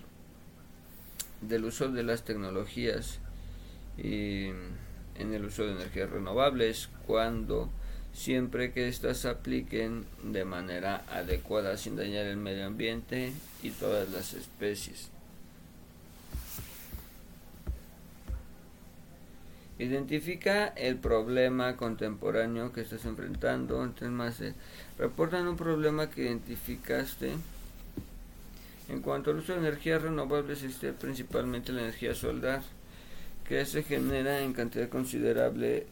del 1.41 1.65
uso 1.65 1.89
de 1.89 2.03
las 2.03 2.25
tecnologías 2.25 3.19
y 3.97 4.47
en 5.17 5.35
el 5.35 5.45
uso 5.45 5.65
de 5.65 5.73
energías 5.73 6.11
renovables 6.11 6.89
cuando 7.07 7.71
siempre 8.13 8.73
que 8.73 8.89
éstas 8.89 9.19
se 9.19 9.29
apliquen 9.29 10.05
de 10.23 10.45
manera 10.45 11.05
adecuada 11.11 11.77
sin 11.77 11.97
dañar 11.97 12.27
el 12.27 12.37
medio 12.37 12.67
ambiente 12.67 13.33
y 13.63 13.71
todas 13.71 14.11
las 14.11 14.35
especies. 14.35 15.11
Identifica 19.79 20.67
el 20.67 20.97
problema 20.97 21.77
contemporáneo 21.77 22.73
que 22.73 22.81
estás 22.81 23.05
enfrentando. 23.05 23.85
Entonces, 23.85 24.11
más 24.11 24.43
reportan 24.99 25.47
un 25.47 25.57
problema 25.57 26.11
que 26.11 26.23
identificaste. 26.23 27.33
En 28.89 29.03
cuanto 29.03 29.31
al 29.31 29.39
uso 29.39 29.53
de 29.53 29.61
energías 29.61 30.03
renovables, 30.03 30.63
existe 30.63 30.93
principalmente 30.93 31.73
la 31.73 31.83
energía 31.83 32.15
solar, 32.15 32.63
que 33.47 33.65
se 33.67 33.85
genera 33.85 34.41
en 34.41 34.53
cantidad 34.53 34.89
considerable. 34.89 35.87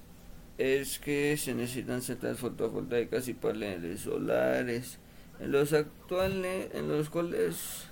Es 0.58 0.98
que 0.98 1.36
se 1.36 1.54
necesitan 1.54 2.02
centrales 2.02 2.40
fotovoltaicas 2.40 3.28
y 3.28 3.34
paneles 3.34 4.00
solares, 4.00 4.98
en 5.38 5.52
los 5.52 5.72
actuales, 5.74 6.70
en 6.74 6.88
los 6.88 7.10
cuales 7.10 7.86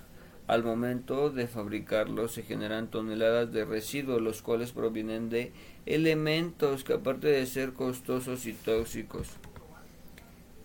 al 0.47 0.63
momento 0.63 1.29
de 1.29 1.47
fabricarlos 1.47 2.33
se 2.33 2.43
generan 2.43 2.89
toneladas 2.89 3.51
de 3.51 3.65
residuos, 3.65 4.21
los 4.21 4.41
cuales 4.41 4.71
provienen 4.71 5.29
de 5.29 5.51
elementos 5.85 6.83
que 6.83 6.93
aparte 6.93 7.27
de 7.27 7.45
ser 7.45 7.73
costosos 7.73 8.45
y 8.45 8.53
tóxicos, 8.53 9.27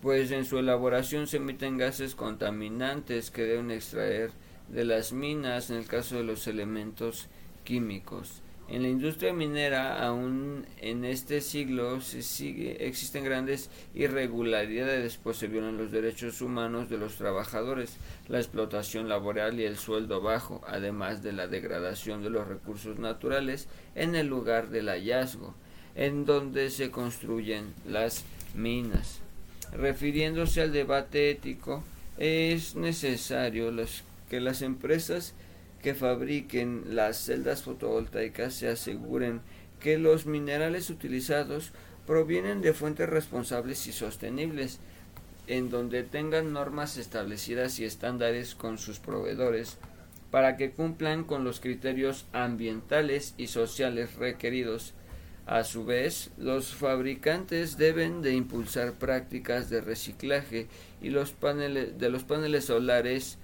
pues 0.01 0.31
en 0.31 0.45
su 0.45 0.59
elaboración 0.59 1.27
se 1.27 1.37
emiten 1.37 1.77
gases 1.77 2.15
contaminantes 2.15 3.31
que 3.31 3.43
deben 3.43 3.71
extraer 3.71 4.31
de 4.69 4.85
las 4.85 5.13
minas 5.13 5.69
en 5.69 5.77
el 5.77 5.87
caso 5.87 6.15
de 6.15 6.23
los 6.23 6.47
elementos 6.47 7.27
químicos. 7.63 8.41
En 8.71 8.83
la 8.83 8.87
industria 8.87 9.33
minera, 9.33 10.01
aún 10.01 10.65
en 10.77 11.03
este 11.03 11.41
siglo, 11.41 11.99
se 11.99 12.21
sigue, 12.21 12.87
existen 12.87 13.25
grandes 13.25 13.69
irregularidades, 13.93 15.17
pues 15.21 15.35
se 15.35 15.47
violan 15.47 15.75
los 15.75 15.91
derechos 15.91 16.39
humanos 16.39 16.89
de 16.89 16.97
los 16.97 17.15
trabajadores, 17.15 17.97
la 18.29 18.37
explotación 18.37 19.09
laboral 19.09 19.59
y 19.59 19.65
el 19.65 19.77
sueldo 19.77 20.21
bajo, 20.21 20.61
además 20.65 21.21
de 21.21 21.33
la 21.33 21.47
degradación 21.47 22.23
de 22.23 22.29
los 22.29 22.47
recursos 22.47 22.97
naturales 22.97 23.67
en 23.93 24.15
el 24.15 24.27
lugar 24.27 24.69
del 24.69 24.87
hallazgo, 24.87 25.53
en 25.95 26.23
donde 26.23 26.69
se 26.69 26.91
construyen 26.91 27.73
las 27.85 28.23
minas. 28.55 29.19
Refiriéndose 29.73 30.61
al 30.61 30.71
debate 30.71 31.29
ético, 31.29 31.83
es 32.17 32.77
necesario 32.77 33.69
que 34.29 34.39
las 34.39 34.61
empresas 34.61 35.33
que 35.81 35.93
fabriquen 35.93 36.95
las 36.95 37.17
celdas 37.17 37.63
fotovoltaicas 37.63 38.53
se 38.53 38.69
aseguren 38.69 39.41
que 39.79 39.97
los 39.97 40.25
minerales 40.25 40.89
utilizados 40.89 41.71
provienen 42.05 42.61
de 42.61 42.73
fuentes 42.73 43.09
responsables 43.09 43.87
y 43.87 43.91
sostenibles, 43.91 44.79
en 45.47 45.69
donde 45.69 46.03
tengan 46.03 46.53
normas 46.53 46.97
establecidas 46.97 47.79
y 47.79 47.85
estándares 47.85 48.55
con 48.55 48.77
sus 48.77 48.99
proveedores 48.99 49.77
para 50.29 50.55
que 50.55 50.71
cumplan 50.71 51.25
con 51.25 51.43
los 51.43 51.59
criterios 51.59 52.25
ambientales 52.31 53.33
y 53.37 53.47
sociales 53.47 54.15
requeridos. 54.15 54.93
A 55.45 55.63
su 55.63 55.83
vez, 55.83 56.29
los 56.37 56.73
fabricantes 56.73 57.77
deben 57.77 58.21
de 58.21 58.33
impulsar 58.33 58.93
prácticas 58.93 59.69
de 59.69 59.81
reciclaje 59.81 60.67
y 61.01 61.09
los 61.09 61.31
paneles 61.31 61.99
de 61.99 62.09
los 62.09 62.23
paneles 62.23 62.65
solares 62.65 63.37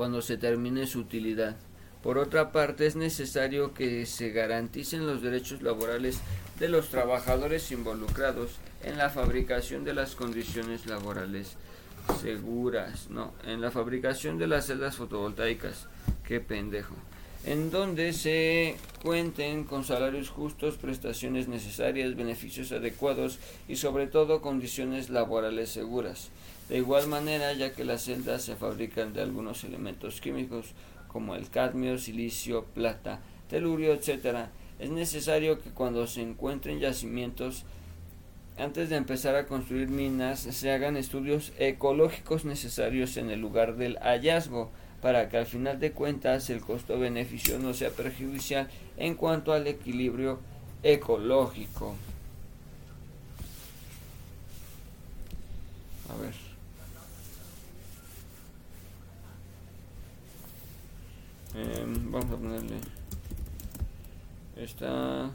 cuando 0.00 0.22
se 0.22 0.38
termine 0.38 0.86
su 0.86 1.00
utilidad. 1.00 1.56
Por 2.02 2.16
otra 2.16 2.52
parte, 2.52 2.86
es 2.86 2.96
necesario 2.96 3.74
que 3.74 4.06
se 4.06 4.30
garanticen 4.30 5.06
los 5.06 5.20
derechos 5.20 5.60
laborales 5.60 6.20
de 6.58 6.70
los 6.70 6.88
trabajadores 6.88 7.70
involucrados 7.70 8.52
en 8.82 8.96
la 8.96 9.10
fabricación 9.10 9.84
de 9.84 9.92
las 9.92 10.14
condiciones 10.14 10.86
laborales 10.86 11.56
seguras, 12.22 13.10
no, 13.10 13.34
en 13.44 13.60
la 13.60 13.70
fabricación 13.70 14.38
de 14.38 14.46
las 14.46 14.68
celdas 14.68 14.96
fotovoltaicas, 14.96 15.86
qué 16.26 16.40
pendejo, 16.40 16.94
en 17.44 17.70
donde 17.70 18.14
se 18.14 18.78
cuenten 19.02 19.64
con 19.64 19.84
salarios 19.84 20.30
justos, 20.30 20.78
prestaciones 20.78 21.46
necesarias, 21.46 22.16
beneficios 22.16 22.72
adecuados 22.72 23.38
y 23.68 23.76
sobre 23.76 24.06
todo 24.06 24.40
condiciones 24.40 25.10
laborales 25.10 25.68
seguras. 25.68 26.30
De 26.70 26.76
igual 26.76 27.08
manera, 27.08 27.52
ya 27.52 27.72
que 27.72 27.84
las 27.84 28.04
celdas 28.04 28.42
se 28.44 28.54
fabrican 28.54 29.12
de 29.12 29.20
algunos 29.20 29.64
elementos 29.64 30.20
químicos 30.20 30.66
como 31.08 31.34
el 31.34 31.50
cadmio, 31.50 31.98
silicio, 31.98 32.64
plata, 32.64 33.18
telurio, 33.48 33.92
etc., 33.92 34.46
es 34.78 34.88
necesario 34.90 35.60
que 35.60 35.70
cuando 35.70 36.06
se 36.06 36.22
encuentren 36.22 36.78
yacimientos, 36.78 37.64
antes 38.56 38.88
de 38.88 38.94
empezar 38.94 39.34
a 39.34 39.46
construir 39.46 39.88
minas, 39.88 40.38
se 40.38 40.70
hagan 40.70 40.96
estudios 40.96 41.52
ecológicos 41.58 42.44
necesarios 42.44 43.16
en 43.16 43.30
el 43.30 43.40
lugar 43.40 43.74
del 43.74 43.98
hallazgo, 43.98 44.70
para 45.02 45.28
que 45.28 45.38
al 45.38 45.46
final 45.46 45.80
de 45.80 45.90
cuentas 45.90 46.50
el 46.50 46.60
costo-beneficio 46.60 47.58
no 47.58 47.74
sea 47.74 47.90
perjudicial 47.90 48.68
en 48.96 49.16
cuanto 49.16 49.52
al 49.52 49.66
equilibrio 49.66 50.38
ecológico. 50.84 51.96
A 56.08 56.22
ver. 56.22 56.49
Em, 61.52 61.92
vamos 62.12 62.32
a 62.32 62.36
ponerle 62.36 62.80
esta 64.54 65.32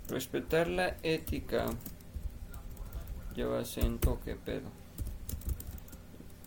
respetar 0.08 0.68
la 0.68 0.98
ética 1.04 1.66
lleva 3.34 3.60
acento 3.60 4.20
que 4.24 4.36
pedo 4.36 4.81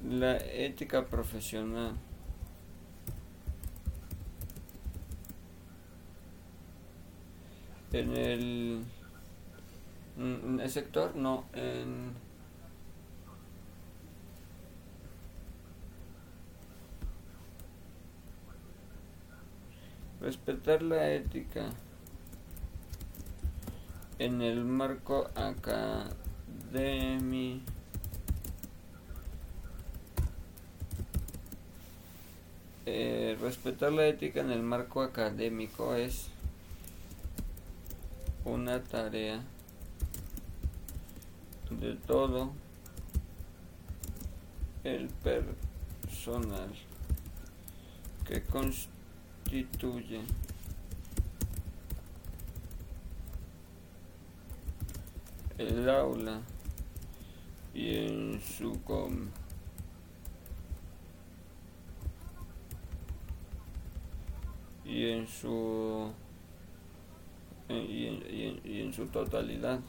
la 0.09 0.36
ética 0.36 1.06
profesional. 1.06 1.94
En 7.93 8.16
el, 8.16 8.85
sector, 10.68 11.14
no, 11.14 11.44
en 11.55 12.12
Respetar 20.20 20.82
la 20.82 21.10
ética 21.12 21.68
en 24.18 24.40
el 24.40 24.64
marco 24.64 25.28
académico 25.35 26.14
eh, 32.86 33.36
respetar 33.40 33.93
la 33.93 34.06
ética 34.06 34.40
en 34.40 34.51
el 34.51 34.62
marco 34.62 35.02
académico 35.02 35.94
es 35.94 36.28
una 38.44 38.82
tarea 38.82 39.43
de 41.70 41.94
todo 41.94 42.52
el 44.85 45.09
personal 45.09 46.70
que 48.27 48.43
constituye 48.43 50.20
el 55.56 55.89
aula 55.89 56.43
y 57.73 57.97
en 57.97 58.40
su 58.43 58.82
com 58.82 59.28
y 64.94 65.10
en 65.10 65.26
su 65.26 66.10
y 67.68 68.06
en, 68.06 68.60
y 68.64 68.80
en- 68.82 68.92
su 68.92 69.06
totalidad. 69.06 69.80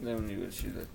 La 0.00 0.14
universidad. 0.14 0.86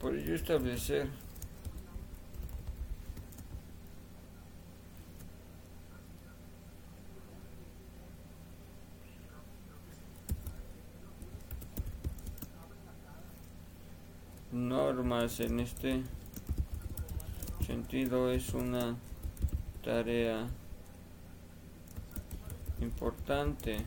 Por 0.00 0.14
ello 0.16 0.34
establecer 0.34 1.08
en 15.20 15.60
este 15.60 16.02
sentido 17.66 18.32
es 18.32 18.54
una 18.54 18.96
tarea 19.84 20.48
importante 22.80 23.84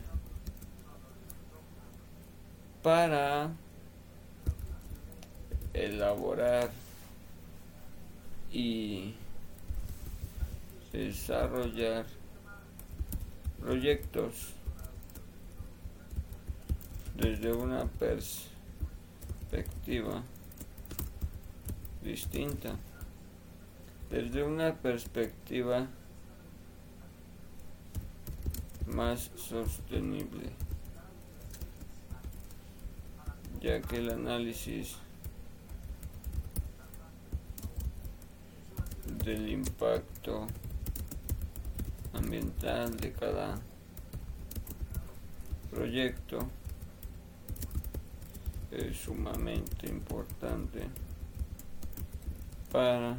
para 2.84 3.50
elaborar 5.72 6.70
y 8.52 9.16
desarrollar 10.92 12.06
proyectos 13.60 14.52
desde 17.16 17.52
una 17.52 17.86
perspectiva 17.86 20.22
distinta, 22.04 22.76
desde 24.10 24.44
una 24.44 24.74
perspectiva 24.74 25.88
más 28.86 29.30
sostenible, 29.34 30.50
ya 33.60 33.80
que 33.80 33.96
el 33.96 34.10
análisis 34.10 34.96
del 39.24 39.48
impacto 39.48 40.46
ambiental 42.12 42.94
de 42.98 43.12
cada 43.12 43.58
proyecto 45.70 46.38
es 48.70 48.96
sumamente 48.98 49.88
importante 49.88 50.82
para 52.74 53.16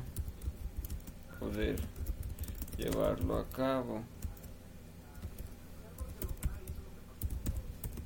poder 1.39 1.79
llevarlo 2.77 3.37
a 3.37 3.47
cabo 3.47 4.03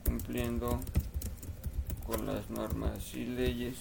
cumpliendo 0.06 0.80
con 2.06 2.28
las 2.28 2.48
normas 2.52 3.16
y 3.16 3.26
leyes 3.26 3.78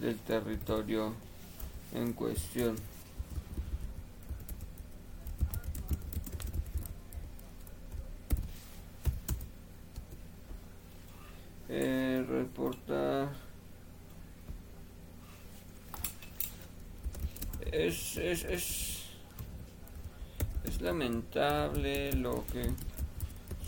del 0.00 0.18
territorio 0.18 1.14
en 1.94 2.12
cuestión. 2.12 2.74
Eh, 11.68 12.26
reportar 12.28 13.50
es, 18.44 19.02
es, 20.64 20.80
lamentable 20.80 22.12
lo 22.12 22.44
que 22.46 22.70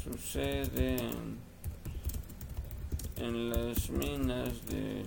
sucede 0.03 0.97
en, 0.97 1.39
en 3.17 3.51
las 3.51 3.91
minas 3.91 4.65
del 4.67 5.07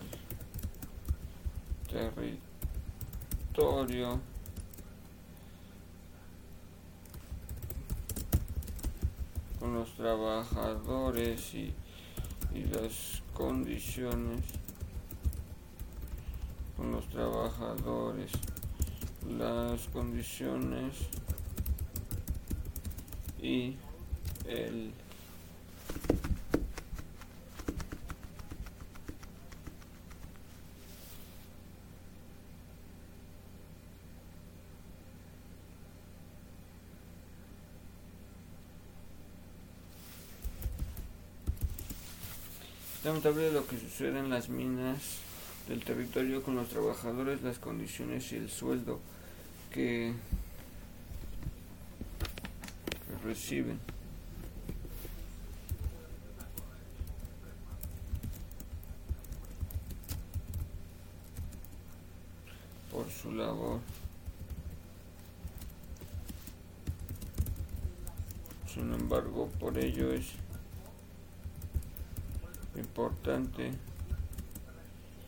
territorio. 3.51 4.19
Con 9.59 9.73
los 9.73 9.95
trabajadores 9.95 11.53
y, 11.53 11.73
y 12.53 12.63
las 12.65 13.23
condiciones. 13.33 14.43
Con 16.77 16.91
los 16.91 17.07
trabajadores 17.07 18.31
las 19.29 19.87
condiciones 19.87 20.93
y 23.41 23.75
el 24.47 24.91
lamentable 43.03 43.51
lo 43.51 43.67
que 43.67 43.79
sucede 43.79 44.19
en 44.19 44.29
las 44.29 44.49
minas 44.49 45.19
del 45.67 45.83
territorio 45.83 46.41
con 46.41 46.55
los 46.55 46.69
trabajadores, 46.69 47.41
las 47.43 47.59
condiciones 47.59 48.31
y 48.31 48.37
el 48.37 48.49
sueldo 48.49 48.99
que 49.75 50.13
reciben. 53.21 53.77
por 62.89 63.11
su 63.11 63.29
labor. 63.33 63.81
Sin 68.73 68.93
embargo, 68.93 69.49
por 69.59 69.77
ello 69.77 70.13
es 70.13 70.27
importante 72.77 73.73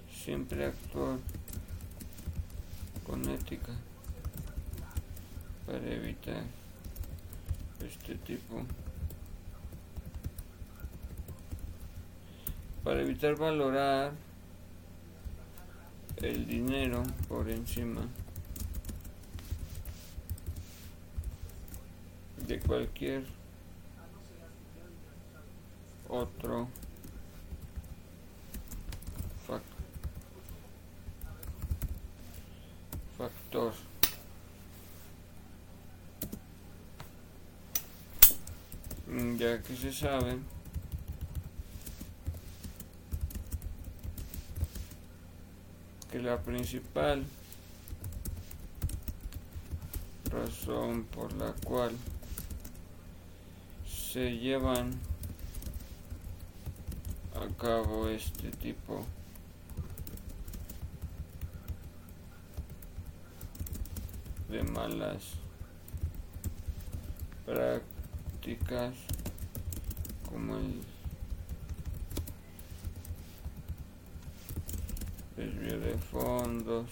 siempre 0.09 0.63
actuar 0.63 1.19
con 3.05 3.29
ética 3.29 3.73
para 5.67 5.79
evitar 5.93 6.43
este 7.85 8.15
tipo. 8.15 8.63
Para 12.83 13.01
evitar 13.01 13.35
valorar 13.35 14.13
el 16.21 16.47
dinero 16.47 17.03
por 17.27 17.49
encima 17.49 18.01
de 22.47 22.59
cualquier 22.61 23.25
otro 26.07 26.69
fac- 29.45 29.61
factor 33.17 33.73
que 39.61 39.75
se 39.75 39.93
sabe. 39.93 40.37
Que 46.11 46.19
la 46.19 46.37
principal 46.39 47.25
razón 50.31 51.03
por 51.05 51.33
la 51.33 51.51
cual 51.65 51.91
se 53.87 54.37
llevan 54.37 54.93
a 57.35 57.47
cabo 57.61 58.09
este 58.09 58.49
tipo 58.51 59.05
de 64.49 64.63
malas 64.63 65.23
prácticas 67.45 68.93
desvío 75.35 75.79
de 75.79 75.97
fondos. 75.97 76.89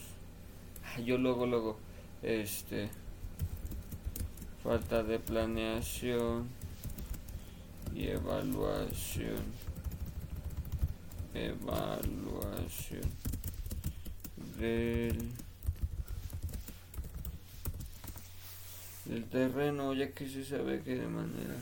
Ah, 0.83 0.99
yo 0.99 1.17
luego 1.17 1.45
luego 1.45 1.77
este 2.21 2.89
falta 4.63 5.03
de 5.03 5.19
planeación 5.19 6.47
y 7.93 8.07
evaluación. 8.07 9.43
Evaluación 11.33 13.11
del 14.57 15.31
del 19.05 19.23
terreno 19.25 19.93
ya 19.93 20.11
que 20.11 20.27
se 20.27 20.43
sabe 20.43 20.81
que 20.81 20.95
de 20.95 21.07
manera 21.07 21.55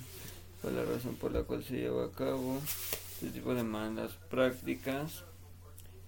fue 0.63 0.71
la 0.71 0.85
razón 0.85 1.15
por 1.17 1.33
la 1.33 1.43
cual 1.43 1.61
se 1.61 1.75
lleva 1.75 2.05
a 2.05 2.11
cabo 2.11 2.57
este 3.15 3.31
tipo 3.31 3.53
de 3.53 3.63
malas 3.63 4.13
prácticas 4.29 5.25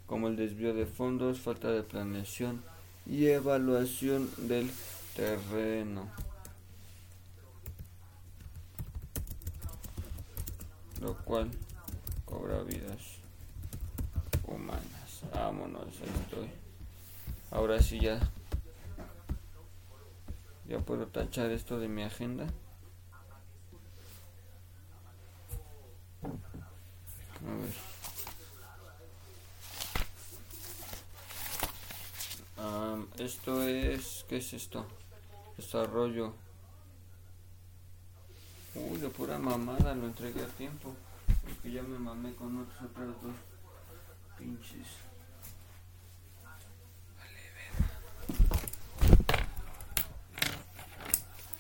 como 0.08 0.30
el 0.30 0.38
desvío 0.38 0.74
de 0.74 0.86
fondos 0.86 1.42
falta 1.42 1.72
de 1.72 1.84
planeación 1.84 2.64
y 3.06 3.26
evaluación 3.26 4.30
del 4.38 4.72
terreno 5.18 6.10
lo 11.02 11.18
cual 11.18 11.52
cobra 12.26 12.64
vidas 12.64 13.20
humanas. 14.48 15.22
Vámonos, 15.34 15.84
ahí 15.84 16.22
estoy. 16.24 16.50
Ahora 17.52 17.82
sí 17.82 18.00
ya. 18.00 18.20
Ya 20.68 20.80
puedo 20.80 21.08
tachar 21.08 21.52
esto 21.52 21.78
de 21.78 21.90
mi 21.90 22.04
agenda. 22.04 22.48
A 27.48 27.56
ver. 27.62 27.96
Esto 33.18 33.64
es. 33.64 34.26
¿Qué 34.28 34.38
es 34.38 34.54
esto? 34.54 34.86
Desarrollo. 35.58 36.34
Uy, 38.76 38.98
de 39.00 39.10
pura 39.10 39.40
mamada 39.40 39.96
lo 39.96 40.06
entregué 40.06 40.44
a 40.44 40.48
tiempo. 40.48 40.94
Porque 41.44 41.72
ya 41.72 41.82
me 41.82 41.98
mamé 41.98 42.34
con 42.36 42.58
otros 42.58 42.82
otras 42.82 43.08
dos 43.24 43.36
pinches. 44.38 44.88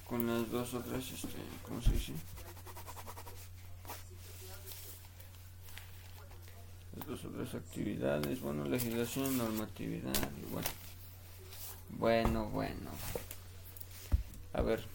Con 0.05 0.27
las 0.27 0.51
dos 0.51 0.73
otras, 0.73 1.03
este, 1.11 1.39
¿cómo 1.63 1.81
se 1.81 1.91
dice? 1.91 2.13
Las 7.07 7.21
dos 7.21 7.31
otras 7.31 7.53
actividades, 7.53 8.41
bueno, 8.41 8.65
legislación 8.65 9.37
normatividad, 9.37 10.11
y 10.41 10.51
bueno. 10.51 10.67
Bueno, 11.89 12.45
bueno. 12.49 12.89
A 14.53 14.61
ver. 14.63 14.94